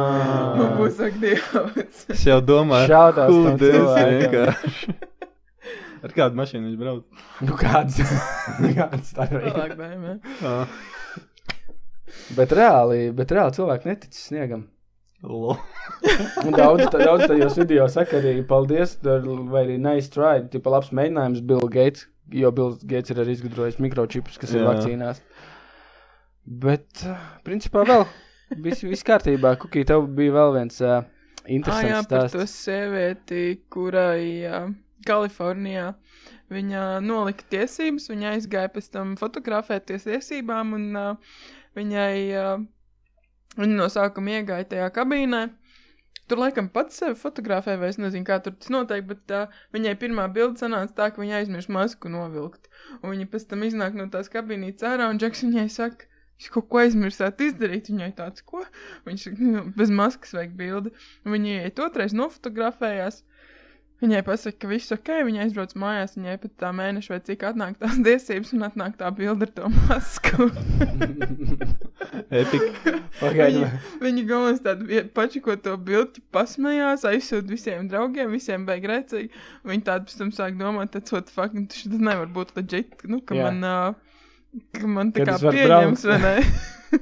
man 0.56 0.72
būs 0.78 1.02
ak 1.04 1.20
dievs. 1.20 2.00
Es 2.16 2.24
jau 2.30 2.40
domāju, 2.40 2.88
this 3.60 3.68
cilvēkam. 3.68 4.16
vienkārši. 4.16 4.96
Ar 6.00 6.14
kādu 6.16 6.40
mašīnu 6.40 6.70
viņš 6.70 6.80
brauc? 6.80 7.04
Nu, 7.44 7.56
kāds, 7.60 8.00
kāds 8.80 9.12
tā 9.16 9.28
ir. 9.36 9.52
Bet 12.36 12.52
reāli, 12.56 13.10
bet 13.14 13.32
reāli 13.34 13.56
cilvēki 13.58 13.90
netic 13.90 14.14
sniegam. 14.16 14.66
daudz, 16.56 16.86
tā- 16.88 17.02
daudz 17.04 17.26
tajos 17.28 17.56
video 17.60 17.86
saka 17.92 18.20
arī 18.20 18.40
paldies, 18.48 18.94
vai 19.04 19.66
arī 19.66 19.76
nice 19.78 20.08
try, 20.14 20.38
tipa 20.52 20.70
labs 20.72 20.90
mēģinājums 20.96 21.42
Bill 21.46 21.68
Gates, 21.68 22.06
jo 22.32 22.50
Bill 22.56 22.76
Gates 22.88 23.10
ir 23.12 23.20
arī 23.20 23.34
izgudrojis 23.36 23.76
mikročipus, 23.84 24.38
kas 24.40 24.54
ir 24.56 24.62
Jā. 24.62 24.70
vakcīnās. 24.72 25.20
Bet, 26.64 27.04
principā 27.46 27.84
vēl, 27.86 28.06
viss 28.64 28.82
vis 28.86 29.04
kārtībā. 29.06 29.54
Kukī, 29.60 29.84
tev 29.86 30.08
bija 30.16 30.32
vēl 30.38 30.54
viens 30.56 30.80
uh, 30.82 31.02
Ah, 31.40 31.48
jā, 31.48 31.56
interesants 31.56 32.08
par 32.10 32.26
stāsts. 32.28 32.32
to 32.36 32.46
sievieti, 32.46 33.44
kurai 33.72 34.24
uh, 34.48 34.70
Kalifornijā 35.06 35.94
viņa 36.52 36.82
nolika 37.04 37.44
tiesības, 37.52 38.08
viņa 38.10 38.32
aizgāja 38.34 38.72
pēc 38.74 38.88
tam 38.92 39.14
fotografēties 39.20 40.04
tiesībām, 40.08 40.74
un 40.76 40.98
uh, 40.98 41.38
viņai, 41.78 42.14
uh, 42.40 42.66
viņa 43.56 43.78
no 43.78 43.88
sākuma 43.92 44.38
iegāja 44.38 44.68
tajā 44.74 44.90
kabīnē. 44.96 45.48
Tur 46.30 46.38
laikam 46.38 46.68
pats 46.70 47.00
sevi 47.00 47.16
fotografēja, 47.18 47.80
vai 47.80 47.88
es 47.90 47.98
nezinu, 47.98 48.22
kā 48.26 48.38
tur 48.42 48.54
tas 48.54 48.70
notiek, 48.70 49.02
bet 49.08 49.32
uh, 49.34 49.56
viņai 49.74 49.96
pirmā 49.98 50.28
bilde 50.34 50.62
sanāca 50.62 50.94
tā, 50.94 51.08
ka 51.10 51.22
viņa 51.22 51.40
aizmirst 51.40 51.72
masku 51.74 52.12
novilkt. 52.12 52.70
Un 53.00 53.10
viņa 53.14 53.26
pēc 53.32 53.48
tam 53.50 53.66
iznāk 53.66 53.98
no 53.98 54.06
tās 54.12 54.30
kabīnītes 54.30 54.86
ārā, 54.86 55.10
un 55.10 55.18
Džeks 55.18 55.42
viņai 55.48 55.66
saka, 55.74 56.06
Jūs 56.40 56.52
kaut 56.54 56.70
ko 56.72 56.78
aizmirsāt 56.80 57.42
izdarīt, 57.44 57.90
viņai 57.92 58.14
tāds, 58.16 58.40
ko? 58.48 58.62
Viņš 59.04 59.24
"Nu, 59.36 59.64
bez 59.76 59.90
maskas 59.92 60.32
vajag 60.32 60.54
bildi. 60.56 60.92
Un 61.24 61.34
Viņi 61.36 61.56
iet 61.66 61.82
otrais 61.84 62.14
nofotografējās. 62.16 63.20
Viņai 64.00 64.20
pasaka, 64.24 64.56
ka 64.62 64.68
viss 64.70 64.92
ok, 64.94 65.08
viņa 65.28 65.42
aizbrauc 65.44 65.74
mājās, 65.76 66.14
viņai 66.16 66.36
pat 66.40 66.52
tā 66.62 66.70
mēneša 66.72 67.12
vai 67.12 67.18
cik 67.26 67.42
atnāk 67.50 67.74
tās 67.82 67.98
tiesības 68.06 68.54
un 68.56 68.64
atnāk 68.70 68.94
tā 69.00 69.10
bilde 69.12 69.44
ar 69.44 69.52
to 69.58 69.68
masku. 69.74 70.46
Epika. 72.40 72.94
Pagaidām. 73.20 73.66
Viņa, 73.66 74.00
viņa 74.04 74.24
galvenais 74.30 74.62
tādu 74.64 74.86
vie- 74.88 75.04
pačiko 75.16 75.56
to 75.60 75.74
bildi, 75.76 76.22
pasmējās, 76.34 77.04
aizsūta 77.10 77.52
visiem 77.52 77.88
draugiem, 77.92 78.32
visiem 78.32 78.64
beig 78.68 78.86
rēcīgi. 78.88 79.30
Viņa 79.68 79.86
tādu 79.90 80.08
pēc 80.08 80.18
tam 80.22 80.32
sāk 80.34 80.56
domāt, 80.60 80.96
the 80.96 81.20
fuck, 81.28 81.52
nu, 81.52 81.66
tas 81.68 81.84
nevar 81.92 82.30
būt 82.32 82.54
legit, 82.56 82.96
nu, 83.04 83.20
ka 83.20 83.36
Jā. 83.36 83.50
man, 83.50 83.64
uh, 83.64 84.64
ka 84.80 84.86
man 84.86 85.12
tā 85.12 85.26
Kad 85.28 85.44
kā 85.44 85.52
pieņems, 85.54 86.06
braukt. 86.06 86.08
vai 86.08 86.18
ne? 86.24 86.34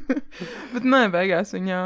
Bet 0.75 0.85
nē, 0.85 1.03
beigās 1.15 1.55
viņa 1.55 1.79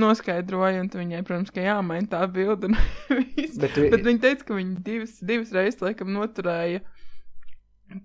noskaidroja, 0.00 0.82
un 0.84 0.90
viņai, 0.94 1.22
protams, 1.26 1.52
ka 1.54 1.64
jāmaina 1.64 2.10
tā 2.12 2.22
bilde. 2.32 2.70
un 2.70 2.76
viss. 3.36 3.58
Bet, 3.60 3.78
Bet 3.92 4.04
viņa 4.06 4.24
teica, 4.24 4.48
ka 4.48 4.58
viņa 4.58 4.82
divas, 4.86 5.16
divas 5.24 5.54
reizes, 5.54 5.80
laikam, 5.84 6.12
noturēja 6.16 6.84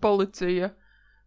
policija. 0.04 0.74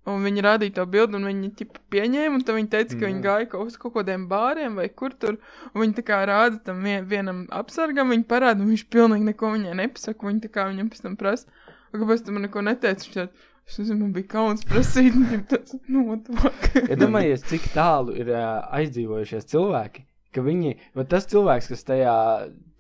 Un 0.07 0.23
viņa 0.23 0.43
rādīja 0.47 0.77
to 0.77 0.85
bildi, 0.87 1.19
un 1.19 1.27
viņa 1.27 1.49
ķipa, 1.59 1.81
pieņēma. 1.91 2.39
Un 2.39 2.45
tad 2.47 2.55
viņa 2.55 2.71
teica, 2.77 2.99
ka 3.01 3.09
viņa 3.09 3.23
gāja 3.25 3.49
kaut 3.51 3.73
uz 3.73 3.79
kaut 3.83 3.97
kādiem 3.97 4.29
bāriem 4.31 4.79
vai 4.79 4.87
kur 4.95 5.17
tur. 5.19 5.41
Un 5.73 5.83
viņa 5.83 5.97
tā 5.99 6.05
kā 6.07 6.21
rāda 6.31 6.61
tam 6.69 6.85
vien, 6.87 7.03
vienam 7.11 7.43
apsargam, 7.51 8.15
viņa 8.15 8.29
parāda, 8.31 8.63
un 8.63 8.71
viņš 8.71 8.87
pilnīgi 8.95 9.27
neko 9.33 9.51
viņai 9.57 9.75
nepasaka. 9.83 10.29
Viņa 10.31 10.45
tā 10.47 10.53
kā 10.55 10.69
viņam 10.71 10.93
pēc 10.93 11.03
tam 11.09 11.19
prasa, 11.19 11.51
"Un 11.91 12.05
kāpēc 12.05 12.23
tu 12.23 12.37
man 12.37 12.47
neko 12.47 12.63
neteici. 12.69 13.09
Viņš 13.09 13.19
tāds, 13.19 13.47
Es 13.67 13.81
nezinu, 13.81 14.05
man 14.05 14.13
bija 14.15 14.29
kauns 14.31 14.63
prasīt, 14.63 15.15
viņš 15.31 15.47
tāds, 15.51 15.75
the 15.89 16.35
fuck. 16.39 16.77
Iedomājieties, 16.87 17.47
cik 17.51 17.65
tālu 17.75 18.15
ir 18.15 18.31
uh, 18.31 18.63
aizdzīvojušies 18.79 19.49
cilvēki. 19.51 20.05
Ka 20.35 20.43
viņi, 20.45 20.75
tas 21.09 21.29
cilvēks, 21.31 21.71
kas 21.73 21.87
tajā 21.89 22.15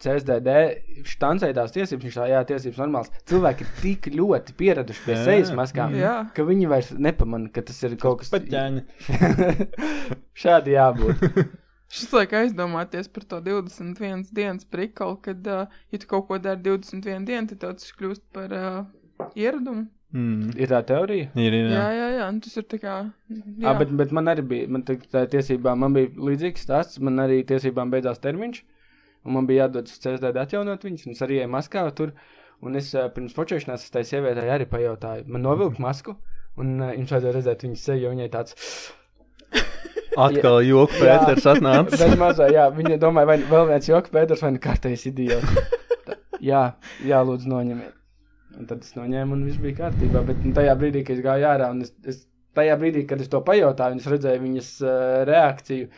CSDD 0.02 0.54
štancē 1.09 1.48
tās 1.56 1.72
tiesības, 1.72 2.04
viņš 2.04 2.16
tā, 2.18 2.26
jā, 2.28 2.40
tiesības 2.48 2.80
normāls. 2.82 3.12
Cilvēki 3.30 3.64
ir 3.64 3.70
tik 3.80 4.09
ļoti 4.12 4.56
pieraduši 4.59 5.04
pie 5.06 5.16
sejas 5.22 5.52
maskām, 5.56 5.96
Jā. 5.96 6.16
ka 6.37 6.44
viņi 6.44 6.68
vairs 6.68 6.90
nepamana, 6.92 7.48
ka 7.52 7.64
tas 7.64 7.80
ir 7.87 7.96
kaut 8.00 8.20
kas 8.20 8.32
Paķēņi. 8.35 8.85
Šādi 10.42 10.76
jābūt. 10.76 11.24
Šis 11.96 12.12
liek 12.12 12.32
aizdomāties 12.35 13.09
par 13.14 13.24
to 13.30 13.40
21 13.46 14.26
dienas 14.37 14.66
prikalu, 14.68 15.16
kad, 15.22 15.46
uh, 15.48 15.80
ja 15.94 16.00
tu 16.02 16.09
kaut 16.11 16.26
ko 16.28 16.40
dari 16.42 16.61
21 16.66 17.24
dienu, 17.28 17.48
tad 17.54 17.62
tas 17.62 17.92
kļūst 17.96 18.26
par 18.37 18.52
uh, 18.52 18.80
ieradumu. 19.38 19.87
Mm. 20.14 20.52
Ir 20.54 20.70
tā 20.70 20.78
teorija. 20.86 21.28
Ir, 21.34 21.52
ir, 21.52 21.66
Jā, 21.72 21.82
jā. 21.90 21.90
jā, 21.96 22.06
jā, 22.14 22.28
un 22.30 22.38
tas 22.44 22.54
ir 22.60 22.66
tā 22.70 22.78
kā. 22.80 22.94
Jā, 23.62 23.72
bet, 23.80 23.90
bet 23.98 24.14
man 24.16 24.30
arī 24.32 24.44
bija, 24.52 24.68
man 24.72 24.84
tā, 24.86 24.96
tā 25.12 25.24
tiesībām, 25.32 25.82
man 25.82 25.96
bija 25.96 26.12
līdzīgs 26.28 26.62
stāsts, 26.68 27.00
man 27.02 27.18
arī 27.24 27.40
tiesībām 27.48 27.90
beidzās 27.92 28.22
termiņš, 28.22 28.62
un 29.26 29.36
man 29.36 29.48
bija 29.50 29.66
jādod 29.66 29.90
uz 29.90 29.98
CSDD 30.04 30.40
atjaunot 30.44 30.86
viņas, 30.86 31.08
un 31.08 31.16
es 31.16 31.24
arī 31.26 31.40
eju 31.42 31.50
maskā 31.52 31.82
tur, 31.98 32.14
un 32.62 32.78
es 32.78 32.92
pirms 33.16 33.34
fočošanās 33.36 33.84
es 33.88 33.92
tai 33.92 34.04
sievietei 34.08 34.46
arī 34.54 34.68
pajautāju, 34.70 35.26
man 35.26 35.44
novilkt 35.44 35.82
masku, 35.82 36.14
un 36.56 36.78
uh, 36.78 36.94
jums 36.94 37.12
vajadzēja 37.12 37.36
redzēt 37.40 37.66
viņas 37.66 37.88
seju, 37.90 38.06
jo 38.06 38.14
viņai 38.14 38.30
tāds, 38.32 38.56
Atkal 40.16 40.62
joku 40.64 40.96
Pēters 40.96 41.44
atnāca. 41.50 41.96
bet 42.00 42.14
mazā, 42.20 42.48
jā, 42.52 42.70
viņa 42.72 42.96
domāja, 43.02 43.28
vai 43.34 43.36
vēl 43.50 43.66
viens 43.72 43.90
joks 43.90 44.12
Pēters 44.14 44.44
vai 44.46 44.54
kārtējs 44.62 45.10
idiots. 45.10 45.58
Jā, 46.46 46.76
jā, 47.00 47.18
lūdzu 47.24 47.48
noņemiet. 47.48 47.95
Un 48.56 48.68
tad 48.70 48.84
es 48.86 48.94
noņēmu, 48.96 49.36
un 49.36 49.44
viss 49.48 49.60
bija 49.60 49.82
kārtībā, 49.82 50.22
bet 50.28 50.40
nu, 50.44 50.54
tajā 50.56 50.76
brīdī, 50.80 51.02
kad 51.04 51.18
es 51.18 51.24
gāju 51.26 51.48
ārā, 51.50 51.68
un 51.74 51.82
es, 51.84 51.92
es 52.08 52.22
tajā 52.56 52.78
brīdī, 52.80 53.04
kad 53.08 53.20
es 53.20 53.28
to 53.32 53.42
pajautāju, 53.44 53.98
un 53.98 54.00
es 54.00 54.08
redzēju 54.14 54.42
viņas 54.46 54.70
uh, 54.84 54.94
reakciju, 55.28 55.90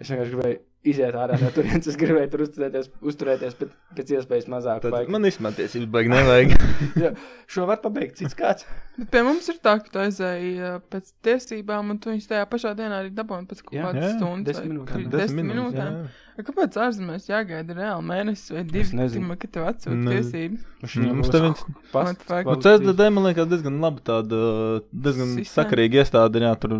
es 0.00 0.08
vienkārši 0.12 0.34
gribēju 0.34 0.60
iziet 0.88 1.16
ārā 1.18 1.36
no 1.42 1.50
turienes. 1.52 1.88
Es 1.90 1.96
gribēju 2.00 2.30
tur 2.32 2.44
uzturēties, 2.44 2.88
uzturēties 3.10 3.56
pēc, 3.58 3.72
pēc 3.98 4.12
iespējas 4.16 4.46
mazāk. 4.52 4.80
Tad 4.84 4.94
laika. 4.94 5.12
man 5.12 5.26
izsmēties, 5.28 5.74
baigi 5.92 6.12
nevajag. 6.12 6.54
Jā, 7.02 7.10
šo 7.50 7.66
var 7.68 7.82
pabeigt 7.82 8.20
cits 8.22 8.38
kāds. 8.38 8.64
Bet 8.96 9.10
pie 9.12 9.24
mums 9.26 9.50
ir 9.52 9.58
tā, 9.64 9.74
ka 9.82 9.92
tu 9.92 10.02
aizēji 10.04 10.54
uh, 10.62 10.78
pēc 10.92 11.12
tiesībām, 11.26 11.92
un 11.92 12.00
tu 12.02 12.12
viņus 12.14 12.30
tajā 12.30 12.46
pašā 12.52 12.72
dienā 12.78 13.02
arī 13.02 13.12
dabūji 13.16 13.50
pēc 13.52 13.64
kaut 13.66 13.76
Jā. 13.76 13.88
kādas 13.88 14.06
Jā, 14.06 14.14
stundas. 14.16 14.48
desmit 14.54 14.72
minūtēm. 14.72 15.06
Desmit 15.18 15.50
minūtēm. 15.50 16.00
A, 16.06 16.27
Kāpēc 16.38 16.76
ārzemēs 16.78 17.24
jāgaida 17.26 17.74
reāli 17.74 18.04
mēnesis 18.06 18.52
vai 18.54 18.62
divi, 18.62 18.94
nezinu. 18.94 19.24
kamēr, 19.24 19.38
kad 19.42 19.50
tev 19.56 19.64
atsūta 19.72 19.96
Nezinu. 19.96 20.12
tiesības? 20.14 21.08
Mums 21.16 21.28
te 21.34 21.40
viens. 21.42 21.64
Fuck? 21.90 22.28
Nu, 22.46 22.54
CSDD 22.62 23.08
man 23.10 23.24
liekas 23.26 23.48
diezgan 23.50 23.80
labi 23.82 24.04
tāda, 24.06 24.38
diezgan 24.94 25.32
Sistēma. 25.34 25.54
sakarīga 25.56 26.04
iestāde, 26.04 26.38
jā, 26.46 26.52
tur 26.62 26.70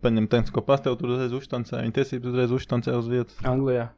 paņem 0.00 0.28
tehnisko 0.32 0.64
pastevu, 0.64 0.96
tur 1.02 1.12
uzreiz 1.18 1.36
uztancē, 1.36 1.82
viņa 1.84 1.96
tiesības 2.00 2.32
uzreiz 2.32 2.50
uztancē 2.60 2.96
uz 2.96 3.08
vietas. 3.12 3.36
Anglijā. 3.44 3.90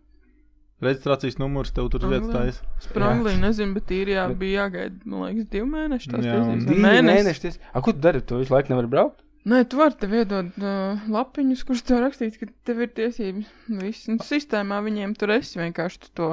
Reģistrācijas 0.81 1.37
numurs 1.39 1.71
tev 1.77 1.91
tur 1.93 2.07
vietas 2.09 2.31
taisa. 2.33 2.63
Spranglī, 2.81 3.35
nezinu, 3.39 3.75
bet 3.77 3.91
īrijā 3.93 4.27
Bet- 4.33 4.39
bija 4.41 4.63
jāgaida, 4.65 4.97
man 5.05 5.27
liekas, 5.29 5.49
divi 5.53 5.67
mēneši. 5.69 6.13
vai 6.13 6.21
Divi 6.57 6.81
mēnesis. 6.83 7.11
mēneši. 7.15 7.41
ties- 7.47 7.59
A, 7.75 7.81
ko 7.83 7.93
tu 7.93 7.99
dari? 8.01 8.23
Tu 8.23 8.39
visu 8.41 8.55
laiku 8.55 8.73
nevari 8.73 8.89
braukt? 8.89 9.21
Nē, 9.49 9.63
tu 9.73 9.79
vari 9.81 9.97
tev 9.97 10.13
iedot 10.19 10.57
uh, 10.61 11.01
lapiņus, 11.09 11.63
kurus 11.65 11.81
tev 11.89 12.03
rakstīts, 12.05 12.37
ka 12.37 12.49
tev 12.69 12.83
ir 12.85 12.91
tiesības. 12.97 13.47
Viss, 13.81 14.09
un 14.13 14.19
sistēmā 14.21 14.83
viņiem 14.85 15.15
tur 15.17 15.33
esi 15.33 15.57
vienkārši 15.63 16.01
tu 16.03 16.11
to 16.21 16.29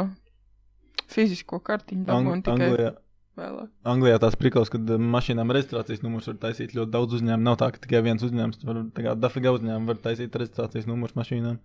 fizisko 1.13 1.61
kartiņu 1.63 2.03
Ang 2.03 2.27
dabūni 2.27 2.43
tikai 2.43 2.67
Anglijā. 2.67 2.91
vēlāk. 3.39 3.69
Anglijā 3.93 4.19
tās 4.25 4.35
prikals, 4.35 4.71
kad 4.73 4.91
eh, 4.91 4.99
mašīnām 5.15 5.53
reģistrācijas 5.55 6.03
numurs 6.03 6.27
var 6.27 6.39
taisīt 6.43 6.75
ļoti 6.75 6.93
daudz 6.97 7.15
uzņēmumu. 7.21 7.47
Nav 7.47 7.57
tā, 7.63 7.71
ka 7.71 7.83
tikai 7.85 8.03
viens 8.09 8.27
uzņēmums, 8.27 8.63
var, 8.67 8.83
tā 8.97 9.05
kā 9.07 9.15
dafiga 9.23 9.55
uzņēmumu 9.55 9.93
var 9.93 10.01
taisīt 10.03 10.35
reģistrācijas 10.41 10.89
numurs 10.91 11.15
mašīnām. 11.15 11.61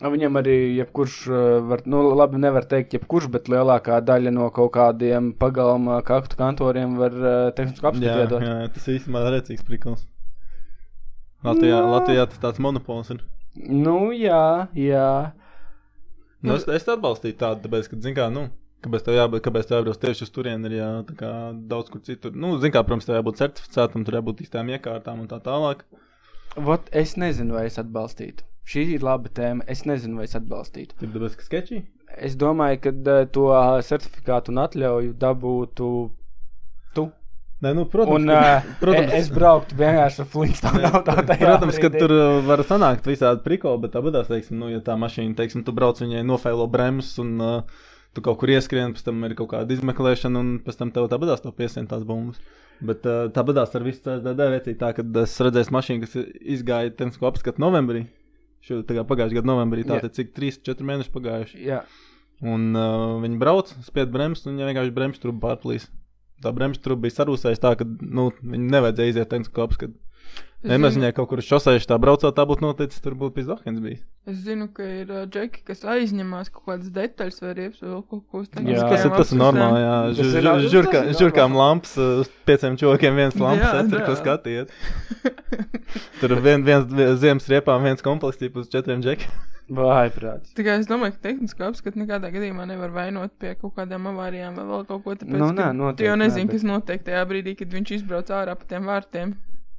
A, 0.00 0.08
Viņam 0.14 0.38
arī 0.40 0.56
jebkurš, 0.78 1.14
uh, 1.28 1.38
var, 1.68 1.82
nu, 1.90 2.04
labi, 2.16 2.38
nevar 2.40 2.64
teikt, 2.70 2.94
jebkurš, 2.96 3.28
bet 3.34 3.50
lielākā 3.52 3.98
daļa 4.06 4.32
no 4.32 4.48
kaut 4.54 4.70
kādiem 4.78 5.32
pagalma 5.36 5.98
kaktu 6.06 6.38
kantoriem 6.40 6.94
var 7.00 7.16
uh, 7.18 7.32
tehnisku 7.58 7.82
Jā, 7.82 7.90
apskatu 7.92 8.22
iedot. 8.22 8.46
jā, 8.48 8.54
tas 8.78 8.86
ir 8.88 9.00
īstenībā 9.00 9.24
rēcīgs 9.34 9.66
prikals. 9.66 10.06
Latvijā, 11.46 11.82
Nu. 11.82 11.90
Latvijā 11.94 12.24
tas 12.30 12.40
tāds 12.42 12.62
monopols 12.62 13.12
ir. 13.14 13.20
Nu, 13.58 14.10
jā, 14.14 14.68
jā. 14.74 15.10
Nu, 16.42 16.54
es, 16.54 16.66
es 16.70 16.86
atbalstītu 16.86 17.38
tādu, 17.40 17.64
tāpēc, 17.66 17.90
ka, 17.90 17.98
zin 18.02 18.14
kā, 18.16 18.28
nu, 18.30 18.48
kāpēc 18.84 19.06
tev 19.06 19.16
jābūt, 19.18 19.42
kāpēc 19.46 19.68
tev 19.68 19.80
jābrauc 19.80 19.98
tieši 20.02 20.26
uz 20.26 20.34
turieni, 20.34 20.70
ir 20.70 20.76
jā, 20.78 20.90
kā 21.18 21.32
daudz 21.70 21.90
kur 21.94 22.02
citur. 22.06 22.34
Nu, 22.34 22.56
zin 22.62 22.74
kā, 22.74 22.82
protams, 22.86 23.08
tev 23.08 23.18
jābūt 23.18 23.40
certificētam, 23.42 24.06
tur 24.06 24.18
jābūt 24.20 24.44
īstām 24.46 24.70
iekārtām 24.74 25.24
un 25.24 25.30
tā 25.30 25.40
tālāk. 25.42 25.82
Vot, 26.68 26.86
es 26.96 27.16
nezinu, 27.20 27.58
vai 27.58 27.66
es 27.68 27.78
atbalstītu. 27.82 28.46
Šī 28.68 28.84
ir 28.96 29.04
laba 29.06 29.30
tēma. 29.32 29.64
Es 29.70 29.84
nezinu, 29.88 30.18
vai 30.20 30.26
es 30.28 30.36
atbalstītu. 30.36 30.98
Tur 31.00 31.14
tāpēc, 31.14 31.38
ka 31.38 31.46
sketčī. 31.46 31.82
Es 32.28 32.34
domāju, 32.40 32.80
ka 32.84 32.92
uh, 32.92 33.26
to 33.32 33.46
uh, 33.52 33.78
certifikātu 33.84 34.52
un 34.52 34.62
atļauju 34.64 35.14
dabūtu 35.22 35.90
tu. 36.96 37.06
Nē, 37.58 37.72
nu, 37.74 37.84
protams, 37.90 38.22
Un 38.22 38.30
ka, 38.30 38.62
protams, 38.82 39.14
es 39.18 39.28
brauktu 39.34 39.74
vienkārši 39.78 40.22
ar 40.22 40.28
Flintstone 40.30 40.82
automašīnu. 40.92 41.42
Protams, 41.42 41.80
ka 41.82 41.90
tur 41.94 42.14
var 42.46 42.62
sanākt 42.68 43.08
visādi 43.10 43.42
prikoli, 43.42 43.82
bet 43.82 43.96
tāpat, 43.96 44.50
nu, 44.54 44.68
ja 44.70 44.78
tā 44.84 44.94
mašīna, 45.00 45.34
teiksim, 45.40 45.64
tu 45.66 45.74
brauc 45.74 45.98
viņai 46.02 46.22
nofēlo 46.28 46.68
bremzes 46.70 47.18
un 47.22 47.34
uh, 47.42 47.80
tu 48.14 48.22
kaut 48.22 48.38
kur 48.38 48.52
ieskrien, 48.54 48.94
pēc 48.94 49.08
tam 49.08 49.26
ir 49.26 49.34
kaut 49.38 49.50
kāda 49.56 49.74
izmeklēšana 49.74 50.38
un 50.38 50.54
pēc 50.62 50.78
tam 50.78 50.94
tev 50.94 51.10
tāpat 51.10 51.42
to 51.42 51.54
piesien 51.56 51.90
tās 51.90 52.06
bumbas. 52.06 52.38
Bet 52.78 53.02
uh, 53.10 53.26
tāpat 53.34 53.64
ar 53.66 53.86
visu 53.86 54.04
CSDD 54.04 54.52
vecīju 54.54 54.78
tā, 54.78 54.92
kad 54.94 55.22
es 55.24 55.34
redzēju 55.42 55.74
mašīnu, 55.74 56.04
kas 56.06 56.14
izgāja 56.54 56.94
tehnisko 56.94 57.26
apskatu 57.26 57.64
novembrī. 57.64 58.04
Šo, 58.62 58.84
tā 58.86 58.94
kā 58.94 59.02
pagājušajā 59.06 59.40
gadā 59.40 59.50
novembrī, 59.50 59.82
tātad 59.86 60.14
cik 60.14 60.30
3-4 60.36 60.86
mēneši 60.86 61.12
pagājuši. 61.14 61.60
Jā, 61.66 61.82
Un 62.46 62.70
uh, 62.78 63.18
viņi 63.22 63.38
brauc, 63.40 63.70
spied 63.82 64.12
bremzes, 64.14 64.46
un 64.46 64.54
viņa 64.54 64.68
vienkārši 64.70 64.94
bremzes 64.94 65.22
trubu 65.22 65.42
pārplīs. 65.42 65.88
Tā 66.44 66.52
bremzes 66.54 66.82
truba 66.84 67.06
bija 67.06 67.16
sarūsējusi 67.18 67.62
tā, 67.64 67.72
ka 67.80 67.86
nu, 67.86 68.28
viņi 68.42 68.70
nevajadzēja 68.74 69.14
iziet 69.14 69.30
tehnisko 69.32 69.64
apskatu. 69.64 69.96
Viņai 70.58 71.12
kaut 71.14 71.28
kur 71.30 71.38
šosējuši 71.38 71.86
tā 71.86 71.96
braucot, 72.02 72.34
tā 72.34 72.42
būtu 72.48 72.64
noticis, 72.64 72.98
tur 73.04 73.14
būtu 73.14 73.36
pizdahens 73.36 73.78
bijis. 73.78 74.00
Es 74.26 74.40
zinu, 74.42 74.66
ka 74.74 74.82
ir 74.82 75.12
uh, 75.14 75.20
džeki, 75.30 75.60
kas 75.68 75.84
aizņemās 75.86 76.50
kaut 76.50 76.64
kādas 76.66 76.88
detaļas 76.96 77.38
vai 77.44 77.52
riepas 77.54 77.78
vai 77.84 77.90
vēl 77.92 78.02
kaut 78.10 78.24
ko 78.32 78.40
uz 78.42 78.48
Jā. 78.66 78.88
Tas 78.90 79.04
ir, 79.06 79.12
tas 79.14 79.30
normāli, 79.38 79.78
jā. 79.84 79.94
Žur- 80.18 80.26
ir- 80.26 80.32
žur- 80.42 80.48
tas 80.58 80.72
žurka- 80.74 81.04
ir 81.06 81.14
Žurkām 81.20 81.54
normāli. 81.54 81.62
lampas, 81.62 81.92
uh, 81.96 82.24
uz 82.24 82.32
pieciem 82.50 82.76
čokiem 82.82 83.14
viens 83.22 83.38
ko 84.08 84.16
jā. 84.16 84.18
skatiet. 84.24 84.74
Tur 86.20 86.34
vien, 86.42 86.64
viens 86.66 86.90
viens 86.90 87.20
ziemas 87.22 87.46
riepām, 87.48 87.86
viens 87.86 88.02
komplekss 88.02 88.38
tipus 88.42 88.66
uz 88.66 88.72
četriem 88.74 89.00
džekiem. 89.02 89.30
vai 89.68 90.08
prāts. 90.10 90.50
Tikai 90.56 90.78
es 90.80 90.86
domāju, 90.88 91.12
ka 91.18 91.28
tehnisko 91.28 91.66
apskatu 91.68 92.00
nekādā 92.00 92.30
gadījumā 92.32 92.64
nevar 92.66 92.88
vainot 92.94 93.30
pie 93.38 93.54
kaut 93.60 93.74
kādām 93.76 94.06
avārijām 94.10 94.54
vai 94.56 94.64
vēl 94.64 94.86
kaut 94.88 95.04
ko 95.04 95.14
tādu. 95.14 95.28
Nu, 95.36 95.50
nē, 95.52 95.66
Tu 95.70 95.76
noteikti 95.76 96.06
jau 96.08 96.14
nē, 96.16 96.24
nezini, 96.24 96.50
kas 96.50 96.64
notiek 96.64 97.04
tajā 97.04 97.24
brīdī, 97.28 97.52
kad 97.58 97.68
viņš 97.76 97.92
izbrauc 97.98 98.32
ārā 98.32 98.54
pa 98.58 98.64
tiem 98.70 98.88
vārtiem. 98.88 99.34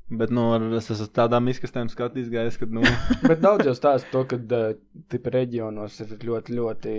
Bet, 0.09 0.31
nu, 0.33 0.47
ar, 0.55 0.63
es 0.79 0.87
esmu 0.89 1.05
tādām 1.13 1.49
izkastēm 1.51 1.89
skatījis, 1.91 2.31
gājis, 2.33 2.57
kad, 2.57 2.71
nu, 2.73 2.81
Bet 3.29 3.43
daudz 3.43 3.67
jau 3.69 3.75
stāsta 3.77 4.09
to, 4.13 4.23
ka 4.31 4.39
uh, 4.41 5.27
reģionos 5.35 5.99
ir 6.01 6.15
ļoti, 6.25 6.55
ļoti 6.57 6.95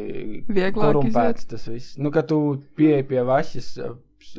korumpēts 0.76 1.48
tas 1.50 1.66
viss. 1.70 1.96
Nu, 1.98 2.12
kad 2.14 2.30
tu 2.30 2.38
pieeji 2.78 3.08
pie 3.10 3.24
vašas 3.26 3.72
uh, 3.82 3.96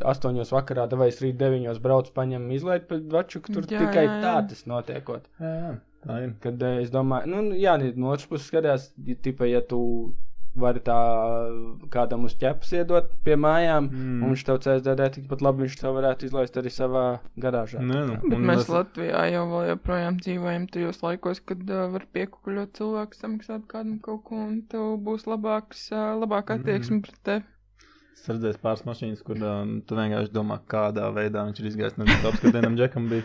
astoņos 0.07 0.53
vakarā, 0.55 0.88
vai 0.95 1.10
es 1.12 1.19
rīt 1.23 1.39
deviņos 1.41 1.81
braucu, 1.84 2.13
paņem 2.15 2.47
izlaidu 2.55 2.88
pēc 2.93 3.07
vaču, 3.12 3.43
ka 3.43 3.55
tur 3.57 3.67
Jā, 3.67 3.84
tikai 3.84 4.05
jā, 4.05 4.12
jā. 4.13 4.19
tā 4.23 4.36
tas 4.53 4.65
notiekot. 4.69 5.27
jā, 5.41 5.53
jā, 5.57 5.71
tā 6.05 6.19
ir. 6.25 6.34
Kad 6.43 6.65
es 6.71 6.93
domāju, 6.93 7.31
nu, 7.34 7.57
jā, 7.60 7.75
no 7.99 8.13
otras 8.13 8.29
puses 8.29 8.47
skatās, 8.51 8.91
ja, 9.07 9.17
tipa, 9.27 9.49
ja 9.49 9.63
tu 9.65 9.81
vari 10.55 10.79
tā 10.83 10.95
kādam 11.93 12.25
uz 12.27 12.33
ķepas 12.35 12.73
iedot 12.75 13.05
pie 13.23 13.35
mājām, 13.39 13.87
Mm. 13.87 14.01
mm. 14.01 14.23
un 14.23 14.33
viņš 14.33 14.43
tev 14.49 14.57
CSDD 14.65 15.05
tikpat 15.15 15.41
labi 15.41 15.63
viņš 15.63 15.77
tev 15.79 15.95
varētu 15.95 16.27
izlaist 16.27 16.57
arī 16.59 16.71
savā 16.75 17.03
garāžā. 17.39 17.79
Nē, 17.79 18.01
nu, 18.09 18.17
Bet 18.23 18.37
un 18.39 18.45
mēs 18.49 18.59
es- 18.65 18.69
Latvijā 18.69 19.21
jau 19.31 19.45
vēl 19.47 19.69
joprojām 19.71 20.17
dzīvojam 20.19 20.67
tajos 20.71 21.01
laikos, 21.01 21.39
kad 21.45 21.63
uh, 21.69 21.87
var 21.93 22.03
piekukuļot 22.13 22.73
cilvēku, 22.75 23.15
samaksāt 23.15 23.63
kādam 23.67 23.99
kaut 24.01 24.23
ko, 24.25 24.35
un 24.35 24.61
tev 24.67 24.97
būs 24.99 25.23
labāks, 25.25 25.87
uh, 25.91 26.19
labāka 26.19 26.59
attieksme 26.59 26.97
Mhm. 26.99 27.01
pret 27.01 27.23
tevi. 27.23 27.43
Es 28.21 28.27
redzēju 28.27 28.59
pāris 28.61 28.83
mašīnas, 28.85 29.23
kur 29.23 29.35
um, 29.41 29.81
tu 29.81 29.95
vienkārši 29.95 30.31
domā, 30.35 30.59
kādā 30.67 31.07
veidā 31.15 31.41
viņš 31.47 31.59
ir 31.63 31.69
izgājis. 31.71 31.97
Nezinu, 31.97 32.19
kāpēc, 32.21 32.41
ka 32.41 32.51
vienam 32.51 32.75
džekam 32.77 33.07
bija 33.09 33.23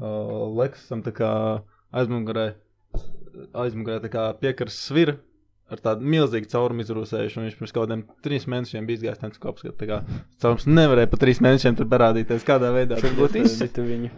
uh, 0.00 1.12
kā 1.12 1.62
aizmugurē, 1.92 2.54
aizmugurē 3.54 4.00
tā 4.00 4.08
kā 4.08 4.22
piekars 4.40 4.78
svira 4.86 5.16
ar 5.70 5.82
tādu 5.84 6.06
milzīgu 6.12 6.50
caurumu 6.50 6.84
izrūsējuši, 6.84 7.42
viņš 7.44 7.58
pirms 7.60 7.74
kaut 7.76 7.86
kādiem 7.86 8.02
trīs 8.24 8.48
mēnešiem 8.50 8.88
bija 8.88 9.00
izgājis 9.00 9.40
kops, 9.42 9.66
ka 9.66 9.74
tā 9.78 9.90
kā 9.90 10.00
caurums 10.42 10.66
nevarēja 10.70 11.12
pa 11.12 11.20
trīs 11.22 11.42
mēnešiem 11.44 11.78
tur 11.78 11.88
parādīties, 11.90 12.46
kādā 12.46 12.72
veidā. 12.74 12.98
Tur 13.00 13.16
būtu 13.18 13.44
izsita 13.44 13.84
viņu. 13.86 14.10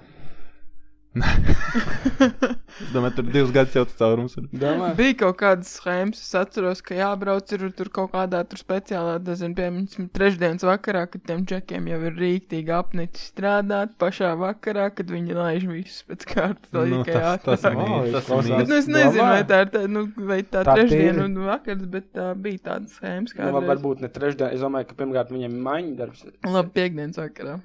Es 1.12 2.88
domāju, 2.94 3.12
tur 3.18 3.26
divus 3.28 3.50
gadus 3.52 3.74
jau 3.76 3.82
tas 3.84 3.98
caurums 3.98 4.34
ir. 4.40 4.46
Domā? 4.56 4.92
Bija 4.96 5.16
kaut 5.20 5.36
kādas 5.42 5.68
schēmas, 5.76 6.20
es 6.24 6.30
atceros, 6.38 6.80
ka 6.84 6.96
jābrauc 6.96 7.50
ir 7.52 7.66
tur 7.76 7.90
kaut 7.92 8.14
kādā 8.14 8.40
tur 8.48 8.60
speciālā, 8.60 9.18
nezinu, 9.26 9.52
piemēram, 9.58 10.08
trešdienas 10.16 10.64
vakarā, 10.64 11.04
kad 11.12 11.24
tiem 11.28 11.42
džekiem 11.48 11.90
jau 11.92 11.98
ir 12.08 12.16
rīktīgi 12.16 12.72
apnicis 12.76 13.28
strādāt 13.34 13.92
pašā 14.00 14.32
vakarā, 14.40 14.88
kad 14.96 15.12
viņi 15.12 15.36
laiž 15.36 15.66
visus 15.68 16.00
pēc 16.08 16.24
kārtas. 16.32 16.72
Nu, 16.72 17.02
tas, 17.04 17.44
tas 17.44 17.60
tas 17.60 17.66
ir 17.68 17.76
izklausās. 17.76 18.46
mīļi. 18.48 18.56
Bet, 18.62 18.70
nu, 18.72 18.78
es 18.80 18.88
nezinu, 18.88 19.18
Domā? 19.18 19.34
vai 19.34 19.42
tā 19.52 19.60
ir 19.66 19.72
tā, 19.76 19.82
nu, 19.92 20.04
vai 20.32 20.40
tā, 20.46 20.64
Tā 20.64 20.78
trešdiena 20.78 21.26
un 21.28 21.36
vakars, 21.50 21.84
bet 21.92 22.08
tā 22.16 22.30
bija 22.46 22.64
tāda 22.70 22.88
schēmas, 22.96 23.36
kā 23.36 23.50
Nu, 23.52 23.60
varbūt 23.68 24.00
ne 24.06 24.10
trešdien. 24.12 24.56
Es 24.56 24.64
domāju, 24.64 24.88
ka 24.88 24.98
pirmkārt 25.02 25.34
viņam 25.34 25.60
ir 25.60 25.68
maiņa 25.68 25.94
darbs. 26.00 26.24
Labi, 26.48 26.72
piekdienas 26.80 27.20
vakarā. 27.20 27.58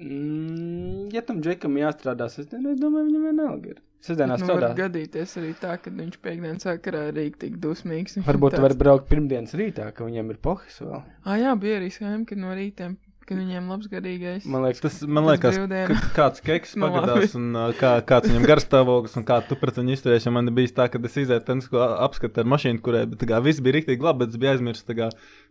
Mm, 0.00 1.08
ja 1.12 1.20
tam 1.26 1.40
džekam 1.44 1.74
jāstrādā 1.80 2.26
sestdienā, 2.32 2.72
es 2.74 2.80
domāju, 2.80 3.10
viņam 3.10 3.26
vienalga 3.30 3.74
ir. 3.74 3.80
Sestdienā 4.00 4.38
Nu, 4.40 4.46
var 4.48 4.62
strādā. 4.62 4.76
gadīties 4.78 5.34
arī 5.36 5.50
tā, 5.60 5.74
ka 5.82 5.90
viņš 5.92 6.14
piekdienas 6.24 6.64
vakarā 6.64 7.02
ir 7.10 7.14
rīktīgi 7.18 7.58
dusmīgs. 7.60 8.16
un 8.16 8.22
Varbūt 8.24 8.54
tāds- 8.56 8.64
vari 8.64 8.74
braukt 8.80 9.08
pirmdienas 9.10 9.52
rītā, 9.60 9.90
ka 9.94 10.04
viņam 10.08 10.30
ir 10.30 10.38
pohis 10.40 10.78
vēl. 10.80 11.02
Ah, 11.24 11.36
jā, 11.36 11.52
bija 11.60 11.80
arī 11.80 11.90
schēma, 11.92 12.26
ka 12.26 12.34
no 12.36 12.54
rītiem, 12.56 12.96
kad 13.30 13.38
viņiem 13.38 13.68
labs 13.70 13.86
garīgais. 13.90 14.46
Man 14.50 14.64
liekas, 14.66 14.82
Tas 14.82 14.96
man 15.06 15.28
liekas, 15.28 15.58
ka 15.70 15.98
kāds 16.16 16.42
keks 16.42 16.74
pagadās, 16.82 17.36
un 17.38 17.54
kā, 17.78 17.92
kāds 18.06 18.26
viņam 18.26 18.46
garstāvoklis, 18.50 19.14
un 19.20 19.26
kā 19.28 19.36
tu 19.46 19.58
pret 19.60 19.78
viņu 19.78 19.94
izturējies. 19.94 20.26
jo 20.26 20.32
Man 20.34 20.50
bija 20.56 20.72
tā, 20.80 20.88
ka 20.90 20.98
es 21.06 21.18
izēju 21.22 21.44
tennisko 21.46 21.84
apskatu 22.06 22.42
ar 22.42 22.50
mašīnu, 22.50 22.82
kurai 22.82 23.04
kā, 23.22 23.38
viss 23.44 23.62
bija 23.62 23.78
rīktīgi 23.78 24.06
labi, 24.06 24.24
bet 24.24 24.34
es 24.34 24.40
biju 24.42 24.52
aizmirsis 24.54 24.88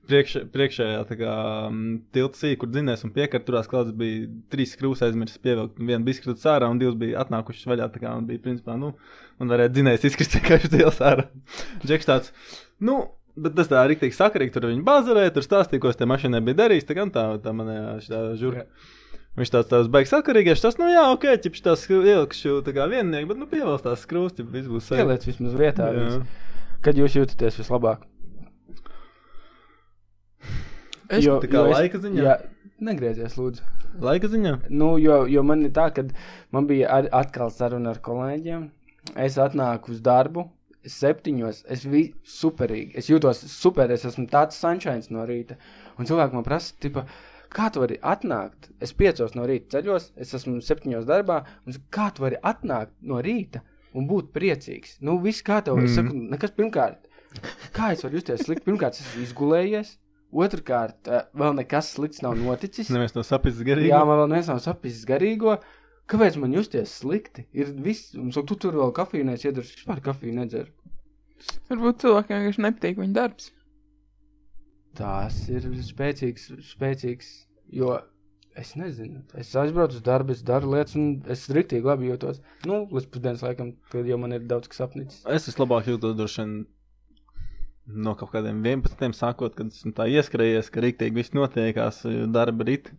priekš, 0.09 0.35
priekšējā 0.53 1.19
kā, 1.21 1.35
tilta 2.15 2.41
sīkā, 2.41 2.59
kur 2.63 2.71
dzinēs 2.73 3.05
un 3.07 3.13
piekar 3.15 3.43
turās 3.45 3.69
klāts 3.71 3.93
bija 3.95 4.27
trīs 4.51 4.73
skrūves 4.75 5.03
aizmirsis 5.05 5.41
pievilkt. 5.43 5.79
Viena 5.79 6.01
bija 6.03 6.17
izkritusi 6.17 6.49
ārā, 6.51 6.67
un 6.71 6.81
divas 6.81 6.97
bija 6.99 7.23
atnākušas 7.23 7.69
vaļā. 7.69 7.87
Kā 7.99 8.15
un 8.15 8.27
bija 8.27 8.43
principā, 8.43 8.75
nu, 8.79 8.93
un 9.39 9.51
varēja 9.51 9.73
dzinējis 9.75 10.09
izkrist 10.11 10.35
tikai 10.37 10.59
uz 10.63 10.75
ielas 10.75 10.99
ārā. 11.03 11.29
Džeks 11.85 12.11
tāds, 12.11 12.35
nu. 12.83 13.01
Bet 13.39 13.53
tas 13.55 13.69
tā 13.71 13.81
rīktīgi 13.87 14.15
sakarīgi, 14.17 14.51
tur 14.55 14.65
viņi 14.69 14.81
bazarēja, 14.87 15.31
tur 15.35 15.45
stāstīja, 15.45 15.79
ko 15.83 15.91
es 15.93 15.99
te 15.99 16.07
mašīnai 16.09 16.41
biju 16.43 16.57
darījis. 16.59 16.87
Tā 16.89 16.97
gan 16.97 17.11
tā, 17.15 17.23
tā 17.43 17.53
manējā 17.55 17.93
šitā 18.05 18.21
žurka. 18.41 18.65
Viņš 19.39 19.51
tāds 19.53 19.69
tāds 19.71 19.87
beigas 19.93 20.11
sakarīgais, 20.11 20.59
tas, 20.63 20.75
nu 20.81 20.87
jā, 20.91 21.03
ok, 21.13 21.27
ķipš 21.45 21.61
tās 21.63 21.83
ielikšu 21.87 22.57
tā 22.65 22.73
kā 22.75 22.87
viennieku, 22.91 23.29
bet, 23.29 23.37
nu, 23.39 23.45
pievēls 23.47 23.85
tās 23.85 24.01
skrūsti, 24.03 24.43
viss 24.51 24.67
būs 24.67 24.89
savi. 24.89 25.03
ieliec 25.05 25.23
vismaz 25.29 25.53
vietā. 25.55 25.91
Viss. 25.95 26.17
Kad 26.83 26.97
jūs 26.99 27.15
jūtaties 27.15 27.61
vislabāk? 27.61 28.03
Es, 31.09 31.23
Jo- 31.25 31.39
Tā 31.41 31.47
kā 31.49 31.61
jo 31.63 31.71
laika 31.73 31.97
ziņā? 32.03 32.21
Jā, 32.25 32.35
negriezies, 32.85 33.35
lūdzu. 33.39 33.63
Laika 34.01 34.27
ziņā? 34.29 34.51
Nu, 34.69 34.91
jo, 35.01 35.23
jo 35.29 35.41
man 35.43 35.63
ir 35.65 35.71
tā, 35.73 35.87
ka 35.93 36.03
man 36.53 36.67
bija 36.69 36.89
ar, 36.99 37.07
atkal 37.23 37.49
saruna 37.51 37.95
ar 37.95 37.99
kolēģiem. 38.05 38.67
Es 39.15 39.37
atnāku 39.41 39.89
uz 39.95 40.01
darbu. 40.05 40.49
Septiņos 40.87 41.65
es 41.73 41.83
biju 41.89 42.13
superīgi. 42.23 42.93
Es 42.99 43.09
jūtos 43.11 43.41
super, 43.51 43.91
es 43.91 44.05
esmu 44.07 44.27
tāds 44.31 44.59
sunshine 44.59 45.03
no 45.11 45.25
rīta. 45.27 45.57
Un 45.99 46.07
cilvēki 46.07 46.37
man 46.37 46.45
prasa, 46.45 46.75
tipa, 46.79 47.03
kā 47.51 47.67
tu 47.73 47.83
vari 47.83 47.97
atnākt? 47.99 48.69
Es 48.79 48.95
piecos 48.95 49.35
no 49.35 49.47
rīta 49.49 49.77
ceļos, 49.77 50.11
es 50.15 50.33
esmu 50.37 50.61
septiņos 50.63 51.07
darbā. 51.09 51.41
Un 51.67 51.79
kā 51.91 52.09
tu 52.15 52.23
vari 52.23 52.39
atnākt 52.39 52.95
no 53.01 53.19
rīta 53.25 53.63
un 53.93 54.07
būt 54.07 54.31
priecīgs? 54.35 54.99
Nu, 55.03 55.17
viss 55.23 55.43
kā 55.43 55.59
tev. 55.65 55.81
Mm. 55.81 55.89
Es 55.89 55.99
saku, 55.99 56.21
nekas 56.35 56.55
pirmkārt. 56.55 57.09
Kā 57.75 57.91
es 57.93 58.05
varu 58.05 58.19
justies 58.19 58.45
slikti? 58.47 58.65
Pirmkārt, 58.69 58.95
es 58.95 59.03
esmu 59.03 59.25
izgulējies. 59.27 59.97
Otrkārt, 60.29 61.07
eh, 61.09 61.23
vēl 61.33 61.55
nekas 61.57 61.87
slikts 61.95 62.21
nav 62.21 62.35
noticis. 62.37 62.91
Neviens 62.93 63.15
no 63.15 63.23
sapnis 63.25 63.57
garīgi. 63.65 63.89
Jā, 63.89 64.03
man 64.05 64.21
vēl 64.21 64.27
neviens 64.29 64.51
nav 64.51 64.59
sapnis 64.61 65.01
garīgo. 65.09 65.57
Kāpēc 66.09 66.39
man 66.41 66.55
justies 66.57 66.95
slikti? 67.01 67.45
Ir 67.53 67.71
viss, 67.85 68.15
un 68.17 68.31
saka, 68.33 68.49
tu 68.51 68.57
tur 68.65 68.77
vēl 68.79 68.93
kafiju 68.97 69.27
neiedzer, 69.27 69.61
vispār 69.61 70.01
kafiju 70.05 70.35
nedzer. 70.39 70.71
varbūt 71.69 72.01
cilvēkiem 72.03 72.39
vienkārši 72.39 72.63
nepatīk 72.65 73.01
viņa 73.01 73.17
darbs. 73.17 73.51
Tas 74.97 75.35
ir 75.53 75.67
spēcīgs, 75.85 76.47
spēcīgs, 76.71 77.29
jo 77.77 77.93
es 78.59 78.73
nezinu. 78.79 79.21
Es 79.39 79.53
aizbraucu 79.61 79.99
uz 79.99 80.03
darbu, 80.05 80.33
es 80.35 80.41
daru 80.45 80.73
lietas, 80.73 80.97
un 80.99 81.21
es 81.29 81.45
rīktīgi 81.53 81.87
labi 81.87 82.09
jūtos. 82.09 82.41
Nu, 82.65 82.81
līdz 82.89 83.07
pusdienas 83.13 83.45
laikam, 83.45 83.75
kad 83.93 84.09
jau 84.09 84.17
man 84.19 84.35
ir 84.35 84.49
daudz 84.49 84.71
kas 84.71 84.83
apnicis. 84.87 85.21
Es 85.29 85.47
vislabāk 85.47 85.87
jūtos 85.91 86.17
droši 86.17 86.41
vien 86.43 86.57
no 87.89 88.15
kaut 88.17 88.33
kādiem 88.33 88.59
11. 88.65 89.15
sākot, 89.17 89.55
kad 89.57 89.71
esmu 89.73 89.93
tā 89.97 90.09
ieskrējies, 90.11 90.69
ka 90.73 90.83
rīktīgi 90.83 91.21
viss 91.21 91.35
notiekās, 91.37 92.03
darba 92.33 92.67
rīt. 92.67 92.91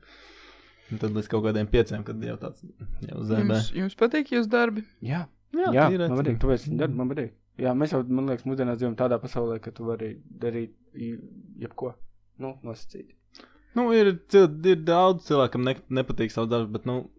Un 0.91 0.99
tad 0.99 1.15
līdz 1.15 1.29
kaut 1.31 1.45
kādiem 1.45 1.69
pieciem, 1.71 2.03
kad 2.07 2.23
jau 2.25 2.37
tāds 2.41 2.65
jau 3.07 3.21
zēbē. 3.29 3.45
Jums, 3.61 3.69
jums 3.79 3.95
patīk 4.01 4.33
jūsu 4.35 4.51
darbi? 4.51 4.83
Jā, 5.07 5.27
Jā, 5.55 5.71
jā 5.75 5.85
man 6.09 6.19
patīk, 6.21 6.39
tu 6.43 6.51
esi 6.55 6.73
darbu, 6.79 6.97
man 7.03 7.11
patīk. 7.13 7.33
Jā, 7.61 7.75
mēs 7.77 7.93
jau, 7.95 8.01
man 8.09 8.27
liekas, 8.31 8.47
mūsdienās 8.49 8.79
dzīvojam 8.81 8.97
tādā 8.99 9.19
pasaulē, 9.23 9.59
ka 9.63 9.71
tu 9.77 9.85
vari 9.85 10.15
darīt 10.43 10.73
i- 10.95 11.19
jebko. 11.61 11.95
Nu, 12.41 12.55
nosacīt. 12.65 13.11
Nu, 13.77 13.93
ir, 13.95 14.15
ir 14.35 14.81
daudz 14.87 15.27
cilvēku, 15.29 15.53
kam 15.53 15.67
ne, 15.69 15.75
nepatīk 16.01 16.33
savs 16.33 16.49
darbs, 16.51 16.71
bet, 16.73 16.87
nu, 16.89 17.11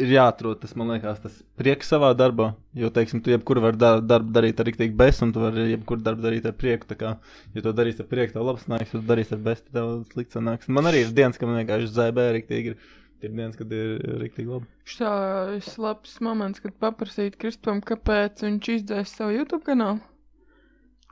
ir 0.00 0.12
jāatrod 0.14 0.60
tas, 0.62 0.72
man 0.78 0.92
liekas, 0.92 1.20
tas 1.22 1.40
prieks 1.60 1.90
savā 1.92 2.10
darbā. 2.18 2.50
Jo, 2.76 2.90
teiksim, 2.94 3.22
tu 3.24 3.32
jebkuru 3.32 3.64
vari 3.64 3.80
dar, 3.80 4.00
darbu 4.04 4.32
darīt 4.36 4.60
ar 4.60 4.68
rīktīgi 4.68 4.96
bez, 4.98 5.20
un 5.24 5.34
tu 5.34 5.42
vari 5.42 5.68
jebkuru 5.72 6.04
darbu 6.06 6.24
darīt 6.26 6.48
ar 6.50 6.56
prieku. 6.58 6.88
Tā 6.90 6.98
kā, 7.00 7.12
ja 7.54 7.64
tu 7.64 7.74
darīsi 7.76 8.04
ar 8.04 8.08
prieku, 8.10 8.34
tev 8.36 8.46
labs 8.48 8.68
nāks, 8.70 8.94
ja 8.94 9.00
tu 9.00 9.06
darīsi 9.10 9.36
ar 9.36 9.42
bez, 9.46 9.64
tad 9.66 9.78
tev 9.78 9.92
slikts 10.14 10.40
nāks. 10.40 10.70
Man 10.72 10.90
arī 10.90 11.04
ir 11.06 11.14
dienas, 11.16 11.40
kad 11.40 11.50
man 11.50 11.60
vienkārši 11.62 11.92
zēbē 11.96 12.30
rīktīgi 12.38 12.74
ir. 12.74 12.80
Ir 13.20 13.34
dienas, 13.34 13.52
kad 13.52 13.68
ir 13.76 13.98
rīktīgi 14.16 14.48
labi. 14.48 14.64
Šis 14.88 15.74
labs 15.76 16.14
moments, 16.24 16.62
kad 16.64 16.72
paprasīt 16.80 17.36
Kristupam, 17.36 17.82
kāpēc 17.84 18.40
viņš 18.46 18.70
izdzēs 18.78 19.12
savu 19.18 19.34
YouTube 19.34 19.60
kanālu. 19.66 20.00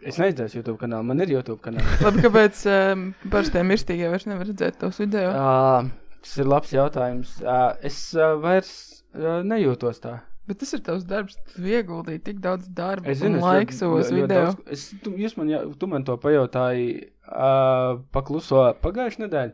Es 0.00 0.16
neizdzēsu 0.16 0.60
YouTube 0.60 0.78
kanālu, 0.80 1.04
man 1.10 1.20
ir 1.20 1.34
YouTube 1.34 1.60
kanāls. 1.60 2.00
Labi, 2.06 2.22
kāpēc 2.24 2.64
um, 2.70 3.08
parastie 3.28 3.64
mirstīgie 3.66 4.08
vairs 4.08 4.24
nevar 4.30 4.48
redzēt 4.48 4.78
tavus 4.80 5.02
video? 5.02 5.34
Uh, 5.34 5.90
tas 6.22 6.36
ir 6.38 6.48
labs 6.50 6.72
jautājums. 6.74 7.36
Es 7.84 7.98
vairs 8.42 8.72
nejūtos 9.14 10.00
tā. 10.04 10.18
Bet 10.48 10.62
tas 10.62 10.70
ir 10.72 10.80
tavs 10.80 11.02
darbs, 11.04 11.34
tu 11.52 11.60
ieguldīji 11.68 12.22
tik 12.24 12.38
daudz 12.40 12.70
darba 12.72 13.10
Es 13.12 13.20
un 13.20 13.34
zinu, 13.34 13.40
laika 13.44 13.74
savos 13.76 14.08
video. 14.10 14.28
daudz- 14.46 14.62
Es, 14.72 14.86
tu, 15.04 15.10
jūs 15.20 15.34
man, 15.36 15.50
jā, 15.52 15.58
tu 15.76 15.86
man 15.86 16.04
to 16.08 16.14
pajautāji 16.22 16.86
uh, 17.28 17.98
pakluso 18.16 18.62
pagājušajā 18.80 19.26
nedēļā. 19.26 19.52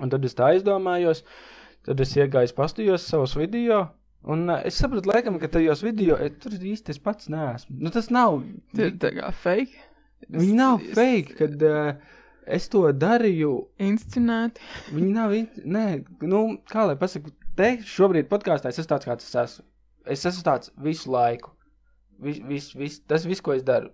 Un 0.00 0.12
tad 0.12 0.24
es 0.24 0.34
tā 0.36 0.48
aizdomājos. 0.54 1.20
Tad 1.84 2.00
es 2.00 2.14
iegāju, 2.16 2.54
pastījos 2.56 3.04
savus 3.10 3.36
video. 3.36 3.82
Un 4.24 4.48
uh, 4.48 4.62
es 4.64 4.80
sapratu, 4.80 5.06
laikam, 5.12 5.36
ka 5.38 5.48
tajos 5.52 5.84
video 5.84 6.16
e, 6.16 6.30
tur 6.32 6.56
īsti 6.56 6.96
es 6.96 6.98
pats 6.98 7.28
neesmu. 7.30 7.76
Nu, 7.84 7.92
tas 7.94 8.08
nav. 8.10 8.40
Tas 8.72 8.88
ir 8.88 8.96
tā 9.04 9.12
kā 9.20 9.28
fake. 9.44 9.76
Viņi 10.32 10.56
nav 10.56 10.80
Es- 10.80 10.96
fake, 10.96 11.36
kad 11.42 11.62
uh, 11.62 11.92
es 12.46 12.68
to 12.72 12.84
darīju. 12.92 13.52
Inscenēti. 13.82 14.60
Viņi 14.94 15.12
nav. 15.12 15.34
in- 15.34 15.48
Nē, 15.64 16.04
nu, 16.22 16.58
kā 16.70 16.86
lai 16.86 16.96
pasaku, 16.96 17.32
te 17.56 17.76
šobrīd 17.82 18.28
podkāstā 18.30 18.68
es 18.68 18.78
esmu 18.78 18.90
tāds, 18.94 19.06
kāds 19.08 19.26
es 19.28 19.34
esmu. 19.34 19.64
Es 20.06 20.24
esmu 20.24 20.42
tāds 20.46 20.70
visu 20.78 21.10
laiku. 21.10 21.50
Vis, 22.20 22.38
vis, 22.48 22.72
vis, 22.74 23.00
tas 23.00 23.24
viss, 23.26 23.40
ko 23.40 23.52
es 23.52 23.62
daru. 23.62 23.90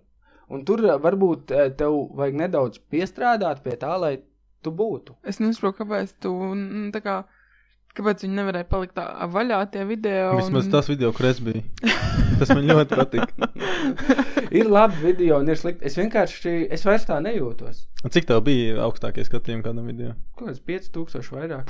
Un 0.49 0.63
tur 0.65 0.83
eh, 0.85 0.97
varbūt 0.99 1.51
eh, 1.51 1.69
tev 1.75 1.95
vajag 2.15 2.35
nedaudz 2.35 2.79
piestrādāt 2.91 3.63
pie 3.63 3.75
tā, 3.79 3.97
lai 3.99 4.17
tu 4.63 4.71
būtu. 4.71 5.15
Es 5.23 5.39
nesaprotu, 5.39 5.81
kāpēc 5.83 6.13
tu 6.23 6.31
tā 6.93 7.01
kā. 7.03 7.23
Kāpēc 7.93 8.23
viņi 8.25 8.33
nevarēja 8.39 8.65
palikt 8.71 8.95
tā 8.97 9.03
vaļā 9.29 9.59
tie 9.73 9.83
video? 9.85 10.31
Vismaz 10.39 10.65
tas 10.73 10.87
video, 10.89 11.11
kur 11.13 11.27
es 11.29 11.37
biju. 11.45 11.61
Tas 12.39 12.49
man 12.49 12.65
ļoti 12.65 12.97
patīk. 12.97 13.33
ir 14.59 14.69
labi 14.73 14.97
video 15.03 15.37
un 15.37 15.51
ir 15.53 15.59
slikti. 15.61 15.85
Es 15.85 15.93
vienkārši, 15.99 16.53
es 16.73 16.81
vairs 16.87 17.05
tā 17.05 17.19
nejūtos. 17.21 17.83
Un 18.01 18.13
Cik 18.15 18.25
tev 18.31 18.41
bija 18.47 18.79
augstākie 18.87 19.21
skatījumi 19.27 19.61
kādam 19.67 19.85
video? 19.91 20.15
Kaut 20.39 20.49
kāds 20.49 20.63
5000 20.65 21.29
vairāk. 21.37 21.69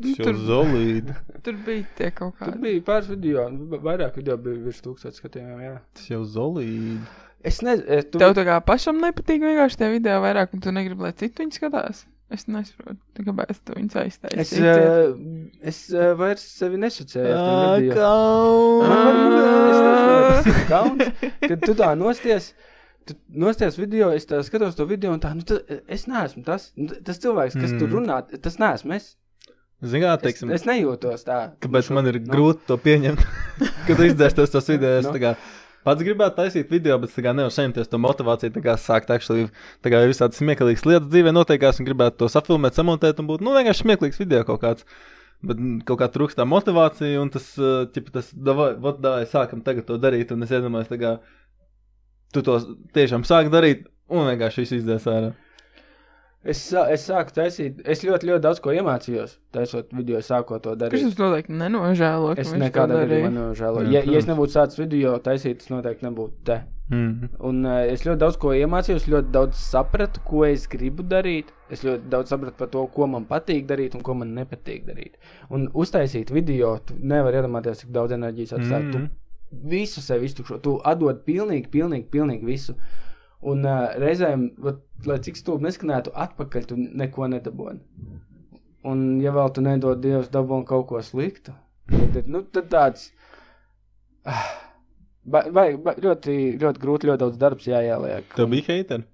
Jau 0.00 0.26
tur- 0.26 0.42
zolīdi. 0.48 1.14
Tur 1.46 1.62
bija 1.66 1.86
tie 2.00 2.10
kaut 2.18 2.34
Tur 2.40 2.50
kādi. 2.50 2.60
bija 2.66 2.84
pāris 2.90 3.08
video, 3.14 3.46
va- 3.70 3.82
vairāk 3.86 4.18
video 4.18 4.36
bija 4.42 4.58
virs 4.66 4.82
1000 4.82 5.22
skatījumiem. 5.22 5.62
Jā. 5.68 5.74
Tas 5.94 6.10
jau 6.10 6.22
zolīdi. 6.34 6.98
Es 7.46 7.62
nezinu, 7.64 8.02
tu... 8.10 8.18
Tev 8.20 8.34
tā 8.36 8.42
kā 8.50 8.58
pašam 8.66 8.98
nepatīk 9.00 9.40
vienkārši 9.46 9.78
tie 9.80 9.94
video 9.94 10.18
vairāk, 10.26 10.50
un 10.58 10.60
tu 10.66 10.74
negribi, 10.74 11.06
lai 11.06 11.14
citi 11.16 11.40
viņu 11.44 11.56
skatās. 11.56 12.02
Es 12.30 12.44
nesaprotu, 12.46 13.24
kāpēc 13.26 13.58
tu 13.66 13.74
viņus 13.74 13.96
aiztaisīji. 14.04 14.42
Es, 14.44 14.52
uh, 14.62 15.14
es 15.66 15.78
uh, 15.90 16.12
vairs 16.18 16.44
sevi 16.60 16.78
nesacēju. 16.78 17.32
Man, 17.90 18.86
man, 18.86 19.16
man, 19.34 19.70
es 19.70 20.44
tas 20.46 20.60
kauns, 20.70 21.08
kad 21.42 21.64
tu 21.64 21.74
tā 21.78 21.88
nosties. 21.98 22.52
Tu 23.08 23.16
nosties 23.42 23.78
video, 23.80 24.10
es 24.14 24.28
tā 24.30 24.38
skatos 24.46 24.76
to 24.78 24.86
video, 24.86 25.10
un 25.16 25.22
tā, 25.22 25.32
nu, 25.34 25.42
ta, 25.48 25.58
es 25.90 26.04
neesmu 26.10 26.44
tas. 26.46 26.68
Nu, 26.78 26.92
Tas 27.06 27.18
cilvēks, 27.22 27.56
kas 27.58 27.72
mm. 27.72 27.80
tur 27.80 27.94
runā, 27.96 28.20
tas 28.44 28.60
neesmu 28.60 28.94
es. 28.98 29.08
Zini, 29.80 30.02
kā 30.04 30.12
Es, 30.18 30.22
teiksim, 30.26 30.50
es 30.52 30.66
nejūtos 30.68 31.24
tā. 31.24 31.38
kāpēc 31.64 31.86
Šo- 31.88 31.94
man 31.96 32.06
ir 32.10 32.18
nu, 32.20 32.28
grūti 32.30 32.66
to 32.68 32.76
pieņemt, 32.84 33.22
kad 33.88 33.96
tu 33.96 34.06
izdzēstos 34.06 34.52
tos 34.52 34.68
video. 34.68 34.98
Es 35.00 35.08
Nu. 35.08 35.14
tā 35.16 35.22
kā 35.24 35.30
pats 35.86 36.04
gribētu 36.06 36.38
taisīt 36.40 36.72
video, 36.72 36.98
bet 37.02 37.14
tā 37.14 37.24
kā 37.24 37.32
nevaru 37.36 37.54
saņemties 37.54 37.90
to 37.90 38.00
motivāciju, 38.02 38.54
tā 38.56 38.62
kā 38.64 38.76
sākt 38.80 39.12
actually, 39.14 39.48
tā 39.84 39.92
kā 39.92 40.02
visādi 40.08 40.38
smieklīgas 40.38 40.86
lietas 40.88 41.08
dzīvē 41.12 41.32
notiekās 41.34 41.80
un 41.80 41.88
gribētu 41.88 42.22
to 42.22 42.30
safilmēt, 42.32 42.76
samontēt 42.78 43.22
un 43.22 43.30
būt, 43.30 43.44
nu, 43.46 43.54
vienkārši 43.56 43.86
smieklīgs 43.86 44.20
video 44.22 44.44
kaut 44.48 44.62
kāds. 44.64 44.88
Bet 45.40 45.56
mm, 45.56 45.82
kaut 45.88 46.02
kā 46.02 46.10
trūkst 46.12 46.36
tā 46.36 46.44
motivācija, 46.44 47.20
un 47.22 47.30
tas, 47.32 47.46
ķipa, 47.94 48.12
tas, 48.18 48.28
davai, 48.36 48.74
vot, 48.80 48.98
davai, 49.00 49.24
sākam 49.28 49.62
tagad 49.64 49.86
to 49.88 49.96
darīt, 50.00 50.34
un 50.34 50.44
es 50.44 50.52
iedomājos, 50.52 50.90
tā 50.90 50.98
kā 51.00 51.14
tu 52.34 52.42
to 52.44 52.58
tiešām 52.96 53.24
sāk 53.28 53.48
darīt, 53.52 53.86
un 54.12 54.28
vienkārši 54.28 54.66
viss 54.66 54.76
izdzēs 54.76 55.08
ārā. 55.08 55.32
Es, 56.40 56.60
es 56.72 57.02
sāku 57.04 57.34
taisīt, 57.36 57.82
es 57.84 58.00
ļoti, 58.00 58.30
ļoti 58.30 58.42
daudz 58.46 58.60
ko 58.64 58.72
iemācījos, 58.72 59.34
taisot 59.52 59.90
video, 59.92 60.22
sākot 60.24 60.62
to 60.64 60.72
Kas 60.72 60.78
darīt. 60.80 61.02
jums 61.04 61.18
noteikti 61.20 61.52
nenožēlo? 61.52 62.30
ka 62.32 62.40
Es 62.40 62.54
nekādā 62.56 63.02
gadījumā 63.02 63.28
nenožēloju. 63.34 63.90
Ja, 63.92 64.00
ja 64.08 64.22
es 64.22 64.28
nebūtu 64.28 64.54
sācis 64.54 64.80
video 64.80 65.18
taisīt, 65.20 65.60
tas 65.60 65.68
noteikti 65.68 66.06
nebūtu 66.08 66.46
te. 66.48 66.62
Mm. 66.90 67.28
Un 67.46 67.60
uh, 67.68 67.82
es 67.92 68.06
ļoti 68.06 68.18
daudz 68.22 68.38
ko 68.40 68.54
iemācījos, 68.56 69.04
ļoti 69.12 69.30
daudz 69.36 69.60
sapratu, 69.60 70.22
ko 70.26 70.46
es 70.48 70.64
gribu 70.72 71.04
darīt. 71.06 71.52
Es 71.70 71.84
ļoti 71.84 72.08
daudz 72.10 72.32
sapratu 72.32 72.56
par 72.56 72.72
to, 72.72 72.86
ko 72.96 73.06
man 73.12 73.28
patīk 73.28 73.68
darīt 73.68 73.94
un 73.94 74.02
ko 74.06 74.16
man 74.22 74.32
nepatīk 74.34 74.88
darīt. 74.88 75.20
Un 75.52 75.68
uztaisīt 75.76 76.32
video, 76.34 76.78
tu 76.88 76.96
nevari 76.98 77.42
iedomāties, 77.42 77.84
cik 77.84 77.92
daudz 77.94 78.16
enerģijas 78.16 78.56
atstāj. 78.56 78.80
Mm. 78.80 78.88
Mm. 78.88 79.12
Tu 79.50 79.68
visu 79.76 80.02
sev 80.02 80.24
iztukšo, 80.24 80.58
tu 80.64 80.78
atdod 80.88 81.22
pilnīgi, 81.28 81.68
pilnīgi, 81.70 82.08
pilnīgi 82.10 82.48
visu. 82.48 82.78
Un 83.40 83.64
uh, 83.64 83.94
reizēm, 84.00 84.50
vat, 84.60 84.82
lai 85.08 85.16
cik 85.24 85.38
stūbi 85.40 85.64
neskanētu, 85.64 86.12
atpakaļ 86.26 86.66
tu 86.68 86.76
neko 86.76 87.28
nedabūni. 87.32 87.80
Un, 88.90 89.04
ja 89.20 89.32
vēl 89.36 89.52
tu 89.56 89.64
nedod 89.64 90.00
Dievs 90.00 90.28
dabūni 90.32 90.68
kaut 90.68 90.86
ko 90.90 91.00
sliktu, 91.04 91.54
tad, 91.88 92.26
nu, 92.28 92.42
tad 92.52 92.68
tāds. 92.72 93.10
ah, 94.28 94.48
Vai, 95.30 95.42
vai, 95.52 95.66
vai 95.76 95.92
ļoti, 96.00 96.34
ļoti 96.60 96.80
grūti, 96.80 97.08
ļoti 97.10 97.20
daudz 97.20 97.40
darbs 97.40 97.66
jāieliek. 97.68 98.30
Tev 98.34 98.48
bija 98.50 98.64
hateri? 98.70 99.04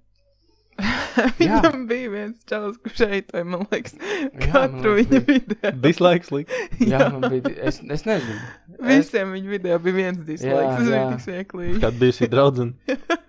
Viņam 1.39 1.83
bija 1.89 2.09
viens 2.13 2.43
čels, 2.47 2.77
kurš 2.83 2.99
šeit, 3.01 3.31
vai 3.33 3.41
man 3.49 3.65
liekas, 3.71 3.95
man 3.97 4.43
katru 4.43 4.93
liekas, 4.93 5.11
viņa 5.11 5.21
video. 5.27 5.71
Dislikes 5.83 6.31
likt. 6.35 6.53
Jā, 6.79 7.07
man 7.13 7.25
bija. 7.33 7.53
Es, 7.57 7.81
es 7.81 8.05
nezinu. 8.07 8.37
Es, 8.77 8.83
Visiem 8.91 9.33
viņa 9.35 9.53
video 9.55 9.79
bija 9.83 9.97
viens 9.97 10.21
dislikes. 10.27 10.77
Tas 10.77 10.85
bija 10.85 11.01
jā. 11.01 11.07
tik 11.11 11.25
smieklīgi. 11.25 11.79
Kāda 11.83 12.03
bijusī 12.05 12.29
draudzene? 12.31 12.97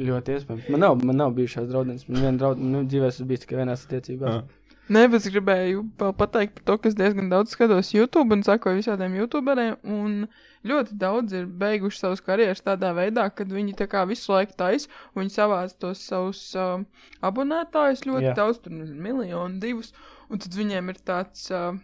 ļoti 0.00 0.36
iespējams. 0.36 0.70
Man 0.72 0.82
nav, 0.84 0.96
man 1.04 1.20
nav 1.20 1.34
bijušās 1.36 1.68
draudzenes. 1.70 2.06
Man 2.08 2.24
viena 2.24 2.40
draudzene, 2.40 2.72
nu, 2.72 2.82
dzīvē 2.88 3.10
esmu 3.12 3.28
bijis 3.30 3.44
tikai 3.44 3.60
vienās 3.60 3.84
attiecībās. 3.86 4.40
Ah. 4.40 4.56
Nē, 4.90 5.04
bet 5.06 5.22
es 5.22 5.30
gribēju 5.30 5.84
vēl 6.00 6.14
pateikt 6.18 6.56
par 6.56 6.64
to, 6.66 6.74
ka 6.82 6.90
es 6.90 6.96
diezgan 6.98 7.28
daudz 7.30 7.52
skatos 7.54 7.92
YouTube 7.94 8.34
un 8.34 8.40
sakoju 8.42 8.80
visādiem 8.80 9.12
YouTuberiem. 9.20 9.76
Un 9.86 10.24
ļoti 10.66 10.96
daudz 10.98 11.36
ir 11.38 11.44
beiguši 11.60 12.00
savus 12.00 12.22
karjeras 12.26 12.64
tādā 12.66 12.90
veidā, 12.96 13.28
kad 13.30 13.52
viņi 13.54 13.76
tā 13.78 13.86
kā 13.92 14.02
visu 14.10 14.32
laiku 14.34 14.56
taisa, 14.58 14.90
un 15.14 15.22
viņi 15.22 15.36
savāc 15.36 15.76
tos 15.78 16.02
savus 16.10 16.40
uh, 16.58 16.82
abonētājus 17.22 18.02
ļoti 18.08 18.26
Jā. 18.26 18.32
Jā. 18.32 18.38
daudz, 18.40 18.58
tur 18.64 18.74
nezinu, 18.74 18.98
miljonu, 19.06 19.62
divus. 19.62 19.94
Un 20.26 20.42
tad 20.42 20.58
viņiem 20.58 20.90
ir 20.90 20.98
tāds 21.06 21.46
uh, 21.54 21.78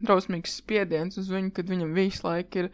drausmīgs 0.00 0.56
spiediens 0.62 1.20
uz 1.20 1.28
viņu, 1.32 1.52
kad 1.60 1.68
viņam 1.68 1.92
visu 1.96 2.24
laiku 2.24 2.64
ir 2.64 2.72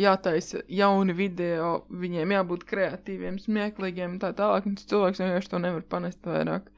jātaisa 0.00 0.62
jauni 0.72 1.14
video, 1.16 1.70
viņiem 1.92 2.34
jābūt 2.36 2.64
kreatīviem, 2.70 3.38
smieklīgiem 3.42 4.16
un 4.16 4.20
tā 4.22 4.32
tālāk. 4.36 4.66
Un 4.70 4.76
tas 4.78 4.88
cilvēks 4.90 5.22
vienkārši 5.22 5.52
to 5.54 5.60
nevar 5.62 5.82
panest 5.92 6.24
vairāk. 6.26 6.68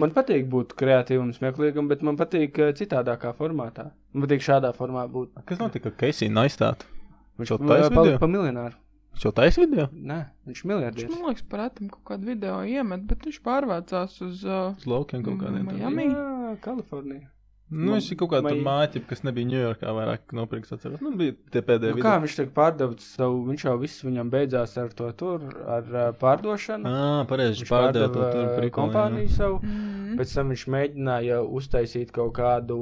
Man 0.00 0.14
patīk 0.16 0.46
būt 0.50 0.72
kreatīvam, 0.80 1.32
smieklīgam, 1.36 1.88
bet 1.90 2.02
man 2.06 2.16
patīk 2.16 2.56
eh, 2.58 2.72
citādākā 2.78 3.34
formātā. 3.36 3.90
Man 4.14 4.24
patīk 4.24 4.44
šādā 4.46 4.70
formā 4.76 5.04
būt. 5.12 5.34
Kas 5.46 5.60
notika 5.60 5.90
ar 5.92 5.98
Keisiju 6.00 6.32
Naistātu? 6.32 6.88
Viņš 7.38 7.52
pa, 7.58 7.66
taisa 7.68 7.90
pa, 7.92 8.02
video? 8.06 8.18
pa 8.22 8.30
miljonāru. 8.30 8.78
Viņš 9.14 9.24
jau 9.28 9.32
taisa 9.36 9.60
video? 9.62 9.84
Nē, 9.92 10.16
viņš 10.48 10.48
ir 10.48 10.50
Viņš 10.54 10.64
miljardieris. 10.70 11.12
man 11.12 11.28
liekas, 11.28 11.44
parātam 11.52 11.90
kaut 11.92 12.02
kādu 12.08 12.26
video 12.32 12.56
iemet, 12.66 13.04
bet 13.10 13.28
viņš 13.28 13.38
pārvācās 13.44 14.16
uz. 14.26 14.40
Uh, 14.46 14.72
Uz 14.74 14.86
laukiem 14.90 15.22
kaut 15.26 15.38
kādiem. 15.42 15.68
tādiem. 15.68 15.84
Miami. 15.84 16.06
Jā, 16.10 16.56
Kalifornija. 16.64 17.28
Nu, 17.70 17.94
viņš 17.96 18.10
ir 18.12 18.16
kaut 18.20 18.30
kāda 18.30 18.50
Vai- 18.50 18.58
māte, 18.60 19.00
kas 19.08 19.22
nebija 19.24 19.48
Ņujorkā 19.48 19.92
vairāk 19.96 20.34
nopirks, 20.36 20.70
atceros. 20.76 21.00
Nu, 21.00 21.10
bija 21.16 21.32
tie 21.50 21.62
pēdējie 21.64 21.94
Nu, 21.96 22.02
kā 22.04 22.12
video. 22.12 22.24
viņš 22.26 22.36
tagad 22.36 22.52
pārdeva 22.58 22.98
savu, 23.00 23.38
viņš 23.48 23.64
jau 23.64 23.78
viss 23.80 24.04
viņam 24.04 24.30
beidzās 24.30 24.76
ar 24.78 24.92
to 24.92 25.08
tur, 25.12 25.40
ar 25.66 25.82
uh, 25.88 26.12
pārdošanu. 26.20 26.84
Ā, 26.86 27.24
pareizi, 27.26 27.64
Viņš 27.64 27.72
pārdeva 27.72 28.10
to 28.12 28.20
tur 28.30 28.52
prikolu, 28.60 28.92
kompāniju 28.92 29.26
jā. 29.30 29.36
savu. 29.38 29.58
mm, 29.64 30.14
Pēc 30.20 30.34
tam 30.36 30.52
viņš 30.52 30.66
mēģināja 30.76 31.40
uztaisīt 31.48 32.12
kaut 32.12 32.34
kādu 32.36 32.78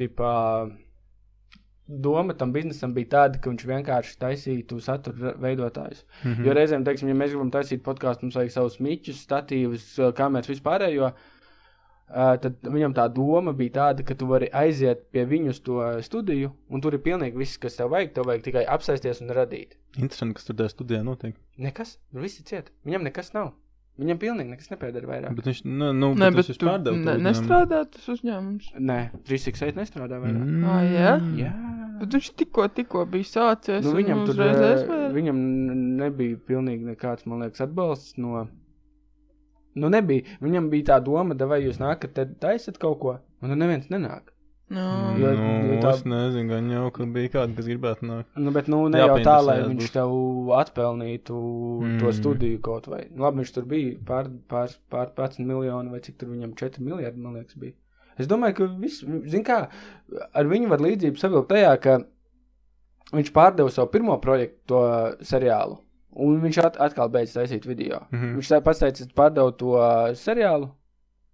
tipā. 0.00 0.32
Doma 1.86 2.34
tam 2.34 2.50
biznesam 2.52 2.90
bija 2.96 3.06
tāda, 3.12 3.38
ka 3.38 3.52
viņš 3.52 3.62
vienkārši 3.68 4.16
taisītu 4.18 4.80
satura 4.82 5.36
veidotājus. 5.38 6.02
Mm. 6.24 6.32
Mhm. 6.32 6.44
Jo 6.48 6.56
reizēm, 6.58 6.84
teiksim, 6.88 7.08
ja 7.12 7.14
mēs 7.14 7.30
gribam 7.30 7.52
taisīt 7.54 7.84
podkāstu, 7.86 8.22
mums 8.26 8.34
vajag 8.40 8.50
savus 8.50 8.80
miķus, 8.82 9.20
statīvus, 9.28 9.86
kameras 10.18 10.50
vispārējo. 10.50 11.12
Uh, 11.12 11.32
tad 12.06 12.60
viņam 12.62 12.94
tā 12.94 13.08
doma 13.12 13.52
bija 13.56 13.72
tāda, 13.80 14.04
ka 14.06 14.14
tu 14.14 14.28
vari 14.30 14.46
aiziet 14.54 15.04
pie 15.10 15.24
viņu 15.26 15.50
uz 15.54 15.60
to 15.66 15.80
studiju, 16.06 16.52
un 16.70 16.80
tur 16.84 16.94
ir 16.94 17.02
pilnīgi 17.02 17.36
viss, 17.40 17.58
kas 17.58 17.76
tev 17.78 17.90
vajag. 17.90 18.12
Tev 18.14 18.28
vajag 18.30 18.44
tikai 18.46 18.64
apsēsties 18.76 19.22
un 19.24 19.34
radīt. 19.34 19.74
Interesanti, 19.98 20.38
kas 20.38 20.46
tur 20.46 20.58
tajā 20.60 20.74
studijā 20.76 21.02
notiek. 21.06 21.34
Nekas, 21.58 21.96
tur 22.12 22.22
viss 22.22 22.38
ir 22.40 22.46
ciet. 22.46 22.70
Viņam 22.86 23.06
nekas 23.08 23.32
nav. 23.34 23.52
Viņam 23.96 24.18
pilnīgi 24.20 24.52
nekas 24.52 24.68
nepiedara 24.68 25.08
vairāk. 25.08 25.34
Bet 25.38 25.46
viņš, 25.48 25.60
nu, 25.72 25.86
nu 25.96 26.10
Nē, 26.20 26.28
bet 26.36 26.50
viņš 26.50 26.58
tu 26.60 26.66
pārdeva. 26.68 26.98
ne, 27.00 27.14
nestrādā 27.24 27.78
tas 27.88 28.04
uzņēmums. 28.12 28.66
Nē, 28.76 28.98
368 29.24 29.78
nestrādā 29.80 30.18
vairāk. 30.20 30.42
Mm. 30.44 30.66
Ā, 30.68 30.74
jā? 30.84 31.14
Jā, 31.40 31.52
Bet 31.96 32.12
viņš 32.12 32.28
tikko, 32.36 32.66
tikko 32.76 33.06
bija 33.08 33.24
sācies. 33.24 33.80
nu, 33.86 33.94
un 33.94 33.96
viņam 33.96 34.20
tur 34.28 34.42
aizvēra. 34.44 35.08
viņam 35.16 35.38
nebija 36.02 36.36
pilnīgi 36.44 36.90
nekāds, 36.90 37.24
man 37.24 37.40
liekas, 37.46 37.64
atbalsts 37.64 38.18
no. 38.20 38.44
Nu, 39.76 39.90
nebija. 39.92 40.24
Viņam 40.40 40.70
bija 40.72 40.86
tā 40.94 40.96
doma, 41.04 41.36
ka, 41.36 41.46
vai 41.50 41.60
jūs 41.66 41.76
nākat, 41.82 42.14
tad 42.16 42.38
taisat 42.40 42.78
kaut 42.80 42.98
ko, 43.02 43.18
un 43.42 43.52
tad 43.52 43.60
neviens 43.60 43.90
nenāk. 43.92 44.32
No. 44.68 44.82
Jo- 45.14 45.34
Nu, 45.36 45.50
jo 45.74 45.80
tā- 45.82 45.92
es 45.94 46.00
nezinu, 46.02 46.48
gan 46.50 46.70
jau, 46.72 46.90
ka 46.90 47.04
bija 47.06 47.28
kādi, 47.34 47.54
kas 47.54 47.66
gribētu 47.68 48.02
nākt. 48.08 48.26
Nu, 48.34 48.50
bet 48.50 48.66
nu, 48.72 48.80
ne 48.88 48.98
jau 48.98 49.18
tā, 49.22 49.36
lai 49.46 49.58
viņš 49.62 49.84
būs. 49.84 49.92
tev 49.94 50.10
atpelnītu 50.58 51.36
mm. 51.84 51.98
to 52.00 52.06
Mm. 52.08 52.12
studiju 52.18 52.60
kaut 52.60 52.88
vai. 52.90 53.04
Nu, 53.14 53.22
labi, 53.22 53.44
viņš 53.44 53.52
tur 53.54 53.64
bija 53.64 53.94
pār, 54.08 54.26
pār, 54.48 54.68
pār 54.90 55.12
11 55.14 55.46
miljoni 55.46 55.90
vai 55.92 56.00
cik 56.00 56.18
tur 56.18 56.28
viņam 56.34 56.56
4 56.56 56.80
miljardi, 56.80 57.20
man 57.20 57.34
liekas, 57.38 57.54
bija. 57.54 57.72
Es 58.18 58.26
domāju, 58.26 58.54
ka 58.56 58.66
viss, 58.80 59.04
zin 59.30 59.44
kā, 59.44 59.68
ar 60.34 60.44
viņu 60.44 60.68
var 60.68 60.78
līdzību 60.82 61.20
savilkt 61.20 61.48
tajā, 61.52 61.80
ka 61.80 61.98
viņš 63.12 63.30
pārdeva 63.32 63.70
savu 63.70 63.90
pirmo 63.92 64.16
projektu, 64.20 64.58
to 64.66 64.80
seriālu, 65.22 65.78
un 66.16 66.38
viņš 66.44 66.60
at, 66.64 66.78
atkal 66.88 67.10
beidz 67.12 67.34
taisīt 67.36 67.66
video. 67.68 68.02
Mm. 68.10 68.20
-hmm. 68.20 68.38
Viņš 68.38 68.52
tā 68.52 68.62
pats 68.64 68.80
teica, 68.82 69.08
pārdevu 69.16 69.52
to 69.60 69.74
seriālu, 70.16 70.70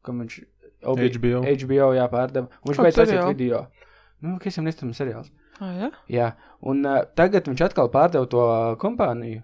kam 0.03 0.25
viņš 0.25 0.41
obi- 0.93 1.13
HBO. 1.15 1.45
HBO 1.47 1.93
jā, 1.99 2.09
pārdeva, 2.11 2.49
un 2.63 2.73
viņš 2.73 2.83
beidz 2.83 3.01
taisīt 3.01 3.29
video. 3.29 3.67
Nu, 4.23 4.39
kas 4.43 4.57
jam 4.57 4.67
nestam 4.67 4.93
seriāls? 4.95 5.31
Ah, 5.61 5.73
jā? 5.79 5.89
Jā, 6.09 6.29
un 6.63 6.85
uh, 6.87 7.03
tagad 7.19 7.47
viņš 7.47 7.65
atkal 7.69 7.91
pārdeva 7.93 8.29
to 8.31 8.43
uh, 8.43 8.77
kompāniju. 8.79 9.43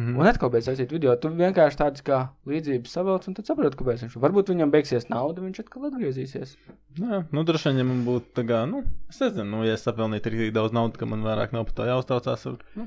Mhm. 0.00 0.16
Un 0.16 0.28
atkal 0.30 0.52
beidz 0.52 0.68
taisīt 0.70 0.92
video. 0.94 1.12
Tu 1.20 1.28
vienkārši 1.34 1.76
tādas 1.80 2.04
kā 2.06 2.20
līdzības 2.48 2.92
savelc, 2.94 3.26
un 3.28 3.34
tad 3.36 3.48
saproti, 3.50 3.76
kāpēc 3.76 4.04
viņš. 4.04 4.14
Varbūt 4.22 4.52
viņam 4.52 4.72
beigsies 4.72 5.08
nauda, 5.10 5.42
viņš 5.44 5.64
atkal 5.64 5.88
atgriezīsies. 5.90 6.54
Jā, 7.00 7.24
nu, 7.34 7.44
droši 7.44 7.68
vien, 7.68 7.82
ja 7.82 7.88
man 7.88 8.04
būtu 8.06 8.32
tā 8.38 8.46
kā, 8.48 8.62
nu, 8.70 8.84
es 9.10 9.20
nezinu, 9.20 9.48
nu, 9.50 9.64
ja 9.66 9.74
es 9.76 9.84
sapelnītu 9.84 10.30
tik 10.30 10.54
daudz 10.56 10.72
naudas, 10.76 11.00
ka 11.00 11.10
man 11.10 11.26
vairāk 11.26 11.52
nav 11.56 11.66
par 11.68 11.76
to 11.80 11.88
jāuztraucās. 11.90 12.46
Var, 12.48 12.64
nu, 12.78 12.86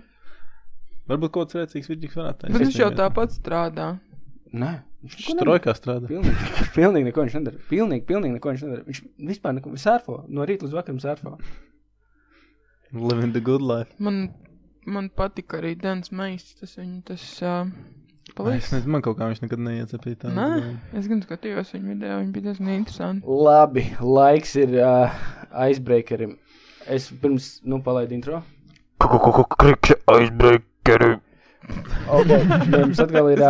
varbūt 1.12 1.34
kaut 1.36 1.52
kāds 1.52 1.60
rēcīgs 1.62 1.90
vidīgs 1.92 2.18
varētu 2.20 2.48
Bet 2.48 2.52
taisīt. 2.54 2.66
viņš 2.68 2.80
jau 2.84 2.90
tāpat 3.00 3.36
strādā. 3.36 3.88
Nē, 4.54 4.72
viņš 5.04 5.16
Viņš 5.18 5.40
trojkā 5.42 5.74
strādā. 5.76 6.08
Pilnīgi, 6.08 6.68
pilnīgi 6.76 7.08
neko 7.10 7.24
viņš 7.26 7.36
nedara. 7.40 7.58
Pilnīgi, 7.70 8.06
pilnīgi 8.08 8.36
neko 8.38 8.52
viņš 8.54 8.64
nedara. 8.68 8.84
Viņš 8.88 9.02
vispār 9.32 9.56
neko 9.58 9.74
sērfo. 9.82 10.20
No 10.30 10.46
rīta 10.48 10.68
līdz 10.68 10.78
vakaram 10.78 11.00
sērfo. 11.04 11.38
Living 12.94 13.34
the 13.34 13.42
good 13.42 13.62
life. 13.62 13.90
Man, 13.98 14.30
man 14.86 15.10
patika 15.10 15.58
arī 15.58 15.74
Dens 15.82 16.12
Meis, 16.14 16.52
tas 16.60 16.76
viņa, 16.78 17.00
tas 17.10 17.26
uh, 17.42 17.66
Ai, 18.40 18.56
Es 18.58 18.70
nezinu, 18.72 18.94
man 18.96 19.02
kaut 19.06 19.18
kā 19.20 19.28
viņš 19.30 19.42
nekad 19.44 19.60
neiecepīja 19.66 20.20
tā. 20.24 20.30
Nē, 20.34 20.76
es 20.98 21.10
gan 21.12 21.20
skatījos 21.26 21.74
viņa 21.76 21.90
video, 21.90 22.20
viņa 22.22 22.32
bija 22.34 22.46
diezgan 22.48 22.70
interesanti. 22.78 23.26
Labi, 23.28 23.84
laiks 24.00 24.56
ir 24.62 24.78
uh, 24.80 25.18
icebreakerim. 25.68 26.38
Es 26.88 27.10
pirms, 27.22 27.58
nu, 27.68 27.82
palaidu 27.84 28.16
intro. 28.16 28.40
Krikšķa 30.84 30.94
aizbreakeri. 30.94 31.20
Ok, 32.10 32.28
mums 32.72 33.00
atkal 33.00 33.30
ir. 33.32 33.44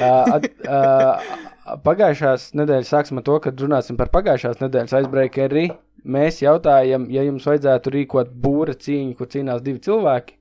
ā, 0.00 0.12
at- 0.36 0.52
ā, 0.66 1.42
Pagājušās 1.82 2.52
nedēļas 2.54 2.90
sāksim 2.94 3.18
ar 3.18 3.24
to, 3.26 3.36
kad 3.42 3.58
runāsim 3.58 3.96
par 3.98 4.06
pagājušās 4.14 4.60
nedēļas 4.62 4.92
aizbreakeri. 5.00 5.64
Mēs 6.06 6.38
jautājam, 6.38 7.08
ja 7.10 7.24
jums 7.26 7.46
vajadzētu 7.48 7.90
rīkot 7.90 8.30
būra 8.30 8.76
cīņu, 8.78 9.16
kur 9.18 9.26
cīnās 9.32 9.64
divi 9.66 9.80
cilvēki, 9.82 10.36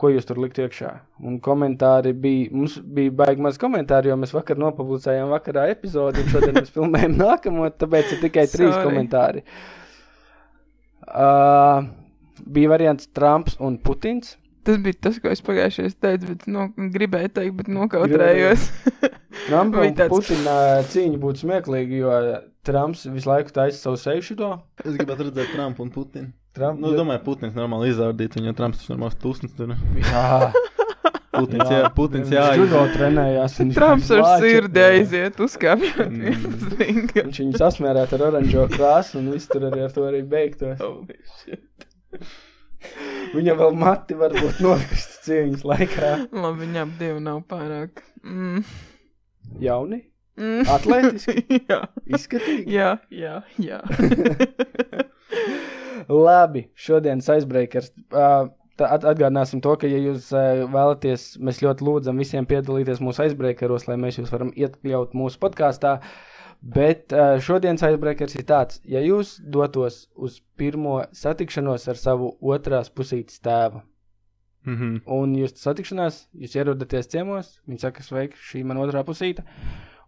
ko 0.00 0.08
jūs 0.14 0.24
tur 0.24 0.40
likt 0.40 0.56
iekšā? 0.64 0.94
Un 1.20 1.36
komentāri 1.44 2.14
bija, 2.16 2.48
mums 2.56 2.78
bija 2.80 3.12
baigi 3.20 3.44
maz 3.44 3.60
komentāri, 3.60 4.08
jo 4.08 4.16
mēs 4.16 4.32
vakar 4.32 4.56
nopublicējām 4.62 5.28
vakarā 5.34 5.66
epizodi, 5.74 6.24
un 6.24 6.32
šodien 6.32 6.56
mēs 6.56 6.72
filmējam 6.72 7.18
nākamo, 7.20 7.68
tāpēc 7.76 8.16
ir 8.16 8.24
tikai 8.24 8.46
trīs 8.48 8.72
Sorry. 8.72 8.86
komentāri. 8.88 9.44
Uh, 11.04 11.84
bija 12.46 12.70
variants 12.74 13.08
Trumps 13.14 13.56
un 13.60 13.78
Putins. 13.78 14.36
Tas 14.66 14.76
bija 14.84 14.98
tas, 15.00 15.16
ko 15.22 15.30
es 15.32 15.40
pagājušajā 15.40 15.94
teicu, 16.02 16.26
bet 16.34 16.42
no, 16.50 16.66
gribēju 16.76 17.30
teikt, 17.38 17.54
bet 17.56 17.68
nokautrējos. 17.72 18.66
Trumpa 19.46 19.80
un 19.86 19.94
tāds- 19.96 20.12
Putina 20.12 20.56
cīņa 20.92 21.20
būtu 21.22 21.44
smieklīga, 21.46 22.00
jo 22.02 22.18
Trumps 22.68 23.06
visu 23.08 23.30
laiku 23.30 23.54
taisa 23.56 23.78
savu 23.80 23.96
seju 23.96 24.26
šito. 24.26 24.50
Es 24.84 24.92
gribētu 24.98 25.30
redzēt 25.30 25.54
Trumpu 25.54 25.86
un 25.86 25.92
Putinu. 25.94 26.32
Trump, 26.58 26.80
Nu, 26.82 26.90
domāju, 26.96 27.22
Putins 27.24 27.54
normāli 27.56 27.92
izrādīt, 27.94 28.34
viņa 28.36 28.52
Trumps 28.58 28.82
tas 28.82 28.90
normāls 28.92 29.16
tūsnis 29.22 29.54
tur. 29.56 29.72
jā, 30.02 30.52
Putins, 31.38 31.70
jā, 31.70 31.88
Putins, 31.94 32.30
jā. 32.34 32.44
Viņš 32.50 32.60
judo 32.64 32.82
trenējās. 32.96 33.56
viņš 33.62 33.74
Trumps 33.78 34.10
ar 34.16 34.24
sirdi 34.42 34.84
aiziet, 34.84 35.38
uzkāpjot 35.44 36.08
Mm. 36.08 36.20
vienu 36.26 36.70
ringu. 36.80 37.22
Viņš 37.28 37.40
viņu 37.44 37.60
sasmērētu 37.62 38.18
ar 38.18 38.26
oranžo 38.32 38.66
krāsu 38.74 39.20
un 39.22 39.30
viss 39.32 39.48
tur 39.48 39.68
arī 39.70 39.84
ar 39.86 39.94
to 39.94 40.04
arī 40.10 40.24
beigtos. 40.28 40.82
Shit. 41.38 41.62
Viņam 43.34 43.58
vēl 43.58 43.74
mati 43.76 44.14
varbūt 44.18 44.60
nokrist 44.64 45.18
cīņas 45.26 45.64
laikā. 45.66 46.12
Labi, 46.32 46.60
viņi 46.64 46.78
ap 46.84 46.92
divi 47.00 47.20
nav 47.24 47.42
pārāk. 47.50 48.04
Mm. 48.24 48.62
Jauni, 49.64 50.04
Mm. 50.38 50.68
atletiski, 50.70 51.42
jā, 51.70 51.80
izskatīgi. 52.14 52.70
jā, 52.70 52.92
jā. 53.10 53.40
jā. 53.58 53.80
Labi, 56.08 56.68
šodienas 56.78 57.26
aizbreakers. 57.34 57.90
Uh, 58.14 58.46
at- 58.78 59.02
atgādināsim 59.10 59.58
to, 59.64 59.72
ka, 59.82 59.90
ja 59.90 59.98
jūs 59.98 60.28
uh, 60.30 60.62
vēlaties, 60.70 61.24
mēs 61.42 61.58
ļoti 61.64 61.86
lūdzam 61.88 62.22
visiem 62.22 62.46
piedalīties 62.46 63.02
mūsu 63.02 63.24
aizbreakeros, 63.26 63.88
lai 63.90 63.96
mēs 63.98 64.20
jūs 64.20 64.30
varam 64.30 64.52
iekļaut 64.54 65.16
mūsu 65.18 65.40
podkāstā. 65.42 65.96
Bet 66.62 67.12
šodienas 67.44 67.84
aizbreakers 67.86 68.34
ir 68.34 68.42
tāds, 68.48 68.80
ja 68.84 68.98
jūs 69.04 69.36
dotos 69.40 70.08
uz 70.16 70.40
pirmo 70.58 71.04
satikšanos 71.14 71.86
ar 71.88 71.94
savu 72.00 72.32
otrās 72.42 72.90
pusītes 72.90 73.38
tēvu, 73.44 73.82
Mhm. 74.66 75.02
un 75.06 75.34
jūs 75.38 75.54
satikšanās, 75.54 76.26
jūs 76.34 76.56
ierodaties 76.58 77.06
ciemos, 77.08 77.60
viņi 77.68 77.78
saka, 77.80 78.02
sveiki, 78.02 78.34
šī 78.36 78.64
man 78.64 78.76
otrā 78.82 79.04
pusīte, 79.06 79.44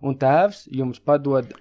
un 0.03 0.17
tēvs 0.19 0.67
jums 0.75 0.99
padod 0.99 1.55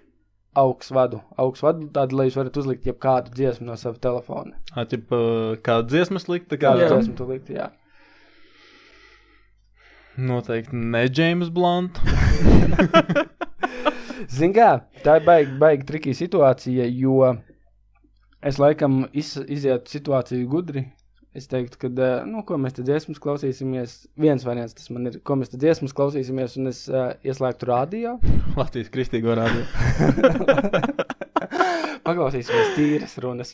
augsvadu, 0.57 1.21
augsvadu 1.37 1.91
tādu, 1.93 2.17
lai 2.17 2.25
jūs 2.27 2.35
varat 2.41 2.57
uzlikt 2.57 2.83
jebkādu 2.89 3.31
dziesmu 3.31 3.67
no 3.69 3.75
sava 3.77 3.95
telefona. 4.01 4.57
Ā, 4.75 4.87
kāda 5.61 5.85
dziesmas 5.87 6.27
likt? 6.27 6.49
Kādu 6.49 6.81
Jā. 6.81 6.89
dziesmu 6.89 7.15
tu 7.15 7.25
likt, 7.29 7.47
jā. 7.53 7.69
Noteikti 10.17 10.73
ne 10.75 11.05
James 11.07 11.49
Blunt. 11.49 12.01
Zin 14.27 14.53
kā, 14.55 14.69
tā 15.05 15.19
ir 15.19 15.25
baigi, 15.27 15.53
baigi 15.61 15.87
trikī 15.87 16.13
situācija, 16.17 16.87
jo 16.99 17.35
es 18.43 18.59
laikam 18.59 19.05
iz, 19.13 19.35
izietu 19.47 19.93
situāciju 19.95 20.49
gudri. 20.51 20.85
Es 21.37 21.45
teiktu, 21.47 21.77
ka, 21.83 21.89
nu, 22.25 22.41
ko 22.43 22.57
mēs 22.57 22.73
te 22.75 22.83
dziesmas 22.83 23.21
klausīsimies, 23.21 23.95
viens 24.19 24.43
variants 24.47 24.73
tas 24.75 24.89
man 24.89 25.11
ir, 25.11 25.19
ko 25.21 25.37
mēs 25.37 25.51
te 25.51 25.59
dziesmas 25.61 25.93
klausīsimies, 25.95 26.57
un 26.57 26.71
es 26.71 26.81
uh, 26.89 27.11
ieslēgtu 27.23 27.69
radio. 27.69 28.15
Latvijas 28.59 28.89
kristīgo 28.91 29.37
rādio. 29.37 29.63
Paklausīsimies 32.07 32.73
tīras 32.75 33.15
runas. 33.21 33.53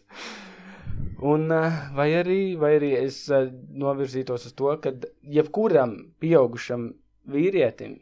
Un, 1.25 1.49
vai, 1.95 2.09
arī, 2.15 2.39
vai 2.59 2.75
arī 2.77 2.93
es 3.01 3.25
novirzītos 3.29 4.47
uz 4.47 4.55
to, 4.55 4.71
ka 4.79 4.93
jebkuram 5.35 5.97
pieaugušam 6.23 6.93
vīrietim 7.31 7.99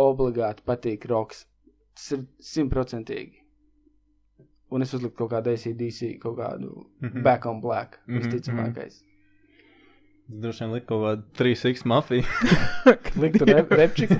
obligāti 0.00 0.64
patīk 0.66 1.04
roks. 1.10 1.44
Tas 1.94 2.12
ir 2.16 2.22
simtprocentīgi. 2.42 3.40
Un 4.74 4.82
es 4.82 4.92
uzliku 4.96 5.14
kaut 5.22 5.30
kādu 5.36 5.52
ACDC, 5.54 6.16
kaut 6.22 6.38
kādu 6.40 6.86
Mhm. 7.02 7.22
back 7.22 7.46
on 7.46 7.60
black. 7.60 8.00
Mhm, 8.08 8.18
Visticamākais. 8.22 9.02
Es 10.24 10.40
droši 10.40 10.60
vien 10.64 10.72
liku 10.72 10.86
kaut 10.88 11.04
kādu 11.04 11.22
3-6 11.38 11.84
mafiju. 11.84 12.24
Liktu 13.22 13.44
rep, 13.46 13.70
repčiku. 13.70 14.16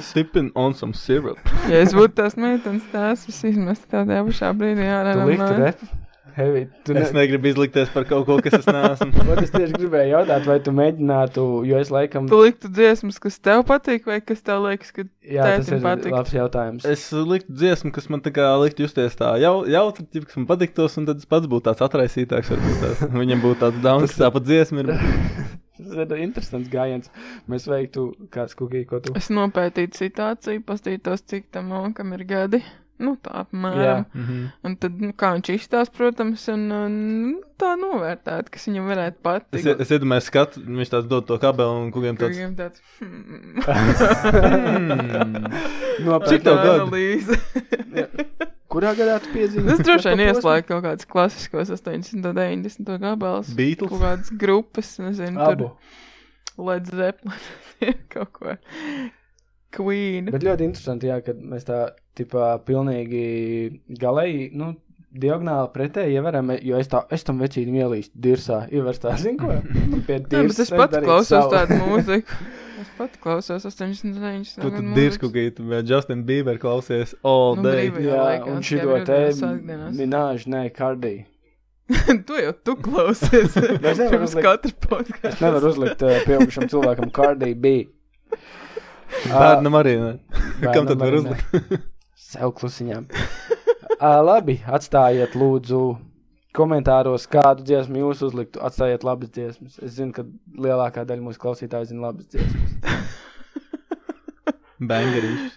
Sipping 0.00 0.50
on 0.54 0.74
some 0.74 0.92
syrup. 0.92 1.38
Ja 1.68 1.80
es 1.80 1.94
būtu 1.96 2.12
tās 2.20 2.36
meitenes, 2.36 2.84
tās 2.92 3.26
es 3.28 3.42
izmestu 3.48 3.88
tādā 3.90 4.20
pašā 4.28 4.52
brīdī 4.54 4.84
liktu 5.26 5.42
mājas. 5.42 5.58
rep. 5.58 6.05
Heavy. 6.36 6.66
Tu 6.84 6.92
Es 6.92 7.12
ne... 7.14 7.22
negribu 7.22 7.48
izlikties 7.48 7.88
par 7.94 8.04
kaut 8.04 8.26
ko, 8.28 8.34
kas 8.44 8.58
es 8.58 8.66
neesmu. 8.68 9.24
Es 9.46 9.52
tieši 9.54 9.72
gribēju 9.78 10.10
jautāt, 10.12 10.44
vai 10.44 10.56
tu 10.60 10.72
mēģinātu, 10.76 11.44
jo 11.64 11.78
es 11.80 11.88
laikam. 11.94 12.26
Tu 12.28 12.40
liktu 12.42 12.68
dziesmas, 12.76 13.16
kas 13.22 13.38
tev 13.40 13.62
patīk, 13.68 14.04
vai 14.08 14.18
kas 14.20 14.44
tev 14.44 14.66
liekas, 14.66 14.92
ka 14.92 15.06
Jā, 15.24 15.46
tas 15.56 15.70
ir 15.72 15.80
patiktu? 15.84 16.12
labs 16.12 16.34
jautājums. 16.36 16.86
Es 16.92 17.06
liktu 17.16 17.56
dziesmu, 17.56 17.92
kas 17.96 18.10
man 18.12 18.20
tā 18.24 18.34
kā 18.36 18.50
liktu 18.60 18.84
justies 18.84 19.16
tā 19.16 19.32
jau, 19.40 19.54
jautri, 19.70 20.06
kas 20.26 20.36
man 20.36 20.48
patiktos, 20.52 20.98
un 21.00 21.08
tad 21.08 21.24
es 21.24 21.28
pats 21.30 21.48
būtu 21.48 21.70
tāds 21.70 21.84
atraisītāks. 21.88 22.52
Tās. 22.84 23.04
Viņam 23.16 23.44
būtu 23.44 23.62
tāds 23.64 23.80
downs, 23.84 24.12
kas 24.12 24.26
tāpat 24.26 24.48
dziesma 24.48 24.84
ir. 24.84 24.92
Tas 25.76 25.92
ir 25.92 26.12
interesants 26.24 26.70
gājiens. 26.72 27.10
Mēs 27.52 27.66
veiktu 27.68 28.06
kāds 28.32 28.56
kukī, 28.56 28.86
ko 28.88 28.96
tu. 29.04 29.12
Es 29.18 29.28
nopētītu 29.28 30.00
situāciju, 30.00 30.62
pastītos, 30.64 31.20
cik 31.28 31.50
tam 31.52 31.68
malkam 31.68 32.14
ir 32.16 32.24
gadi. 32.26 32.62
Nu, 32.98 33.12
tā 33.20 33.28
Jā. 33.34 33.40
apmēram. 33.44 34.04
Mhm. 34.16 34.36
Un 34.64 34.76
tad, 34.80 34.94
nu, 35.04 35.10
kā 35.12 35.34
viņš 35.36 35.50
izstāsta, 35.52 35.92
protams, 35.98 36.46
un, 36.48 36.62
un 36.72 36.94
tā 37.60 37.74
novērtēt, 37.76 38.48
kas 38.54 38.64
viņam 38.70 38.86
varētu 38.88 39.16
Es, 39.16 39.22
patikt. 39.26 39.66
ie- 39.66 39.76
es 39.84 39.90
iedomājos, 39.92 40.28
skatu, 40.30 40.62
viņš 40.64 40.92
tāds 40.94 41.08
dod 41.10 41.26
to 41.28 41.36
kabeli 41.42 41.82
un 41.82 41.90
kungiem 41.92 42.16
tāds. 42.16 42.32
Kuriem 42.38 42.54
tāds 42.56 42.80
hmm, 43.00 43.60
Hmm. 44.36 45.44
Nopērk 46.06 46.28
Cik 46.30 46.44
tev 46.46 46.56
gadu? 46.62 46.86
analīze. 46.86 47.36
Kurā 48.72 48.90
gadā 48.98 49.18
tu 49.22 49.30
piedzīvoji? 49.32 49.72
Es 49.76 49.84
droši 49.86 50.10
vien 50.12 50.22
ieslēgu 50.26 50.66
kaut 50.68 50.82
kādas 50.84 51.06
klasiskos 51.08 51.70
80. 51.72 52.16
un 52.18 52.34
90. 52.36 52.96
gabalus. 53.04 53.52
Beatles? 53.56 53.92
Kaut 53.92 54.02
kādas 54.02 54.32
grupas, 54.40 54.90
nezinu, 55.00 55.40
Abu. 55.40 55.70
tur 56.56 56.66
Led 56.66 56.88
Zeppelin, 56.90 58.00
kaut 58.12 58.32
ko. 58.36 58.56
Queen. 59.74 60.28
Bet 60.32 60.44
ļoti 60.46 60.64
interesanti, 60.70 61.08
jā, 61.10 61.20
kad 61.26 61.38
mēs 61.42 61.66
tā, 61.68 61.80
tipā, 62.16 62.56
pilnīgi 62.64 63.24
galēji, 64.00 64.50
nu, 64.56 64.74
diagonāli 65.16 65.70
pretēji 65.72 66.16
ievaram, 66.18 66.50
jo 66.60 66.76
es, 66.80 66.88
tā, 66.92 67.02
es 67.12 67.24
tam 67.24 67.38
vecītam 67.40 67.76
ielīstu 67.80 68.20
dirsā, 68.20 68.62
ievērstā, 68.72 69.14
zinu, 69.20 69.38
ko? 69.40 69.58
Pie 70.06 70.18
Jā, 70.18 70.22
bet 70.28 70.32
es 70.32 70.56
dirsas 70.58 70.72
pat 70.76 70.92
darīt 70.94 71.08
klausos 71.08 71.32
savu. 71.32 71.52
tādu 71.54 71.78
mūziku. 71.90 72.40
Es 72.82 72.90
pat 72.98 73.14
klausos 73.24 73.64
89. 73.64 74.50
Tu 74.60 74.70
tur 74.74 74.90
dirsku, 74.96 75.30
ka 75.32 75.44
tu 75.56 75.68
Justin 75.88 76.24
Bieber 76.28 76.58
klausies 76.60 77.14
all 77.24 77.56
Nu, 77.56 77.64
day. 77.70 77.88
brīvi. 77.88 78.10
Jā, 78.10 78.18
laikā, 78.20 78.52
un 78.52 78.66
šito 78.68 78.98
te 79.08 79.20
minēžu, 79.96 80.52
nē, 80.52 80.66
kardī. 80.76 81.14
tu 82.28 82.36
jau 82.36 82.52
tu 82.66 82.74
klausies. 82.82 83.54
Es 83.56 83.96
nevaru 83.96 84.10
Pirms 84.12 84.32
uzlikt- 84.34 84.44
katra 84.44 84.68
Es 84.72 84.78
podkāsta. 84.84 85.40
nevaru 85.46 85.70
uzlikt 85.72 86.02
uh, 86.04 86.16
pieaugušam 86.28 86.68
cilvēkam 86.72 87.12
kardī 87.16 87.52
bija. 87.56 87.88
Bērnam 89.30 89.78
arī 89.78 89.94
ne. 90.00 90.12
Kam 90.62 90.88
tad 90.88 90.96
var 90.98 91.06
Bērnam 91.06 91.32
uzlikt? 91.32 91.86
Sev 92.26 92.52
klusiņām. 92.58 93.06
uh, 93.12 94.20
labi, 94.26 94.58
atstājiet 94.66 95.36
lūdzu 95.38 95.82
komentāros, 96.56 97.26
kādu 97.30 97.66
dziesmu 97.66 98.00
jūs 98.00 98.24
uzliktu. 98.26 98.62
Atstājiet 98.64 99.04
labas 99.06 99.30
dziesmas. 99.34 99.76
Es 99.84 99.98
zinu, 99.98 100.14
ka 100.16 100.24
lielākā 100.66 101.04
daļa 101.08 101.24
mūsu 101.26 101.42
klausītāju 101.42 101.90
zina 101.92 102.08
labas 102.08 102.28
dziesmas. 102.32 102.70
Bangerīši. 104.90 105.52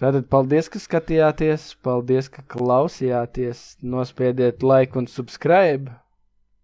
Tātad 0.00 0.30
paldies, 0.32 0.70
ka 0.72 0.80
skatījāties, 0.80 1.74
paldies, 1.84 2.30
ka 2.32 2.44
klausījāties. 2.54 3.64
Nospiediet 3.84 4.64
like 4.64 4.96
un 4.96 5.10
subscribe. 5.10 5.92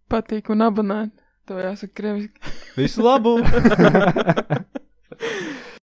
Patīk 0.08 0.48
un 0.54 0.64
abonēt. 0.64 1.12
To 1.46 1.60
jāsaka 1.60 1.92
krieviski. 2.00 2.54
Visu 2.78 3.04
labu! 3.06 3.36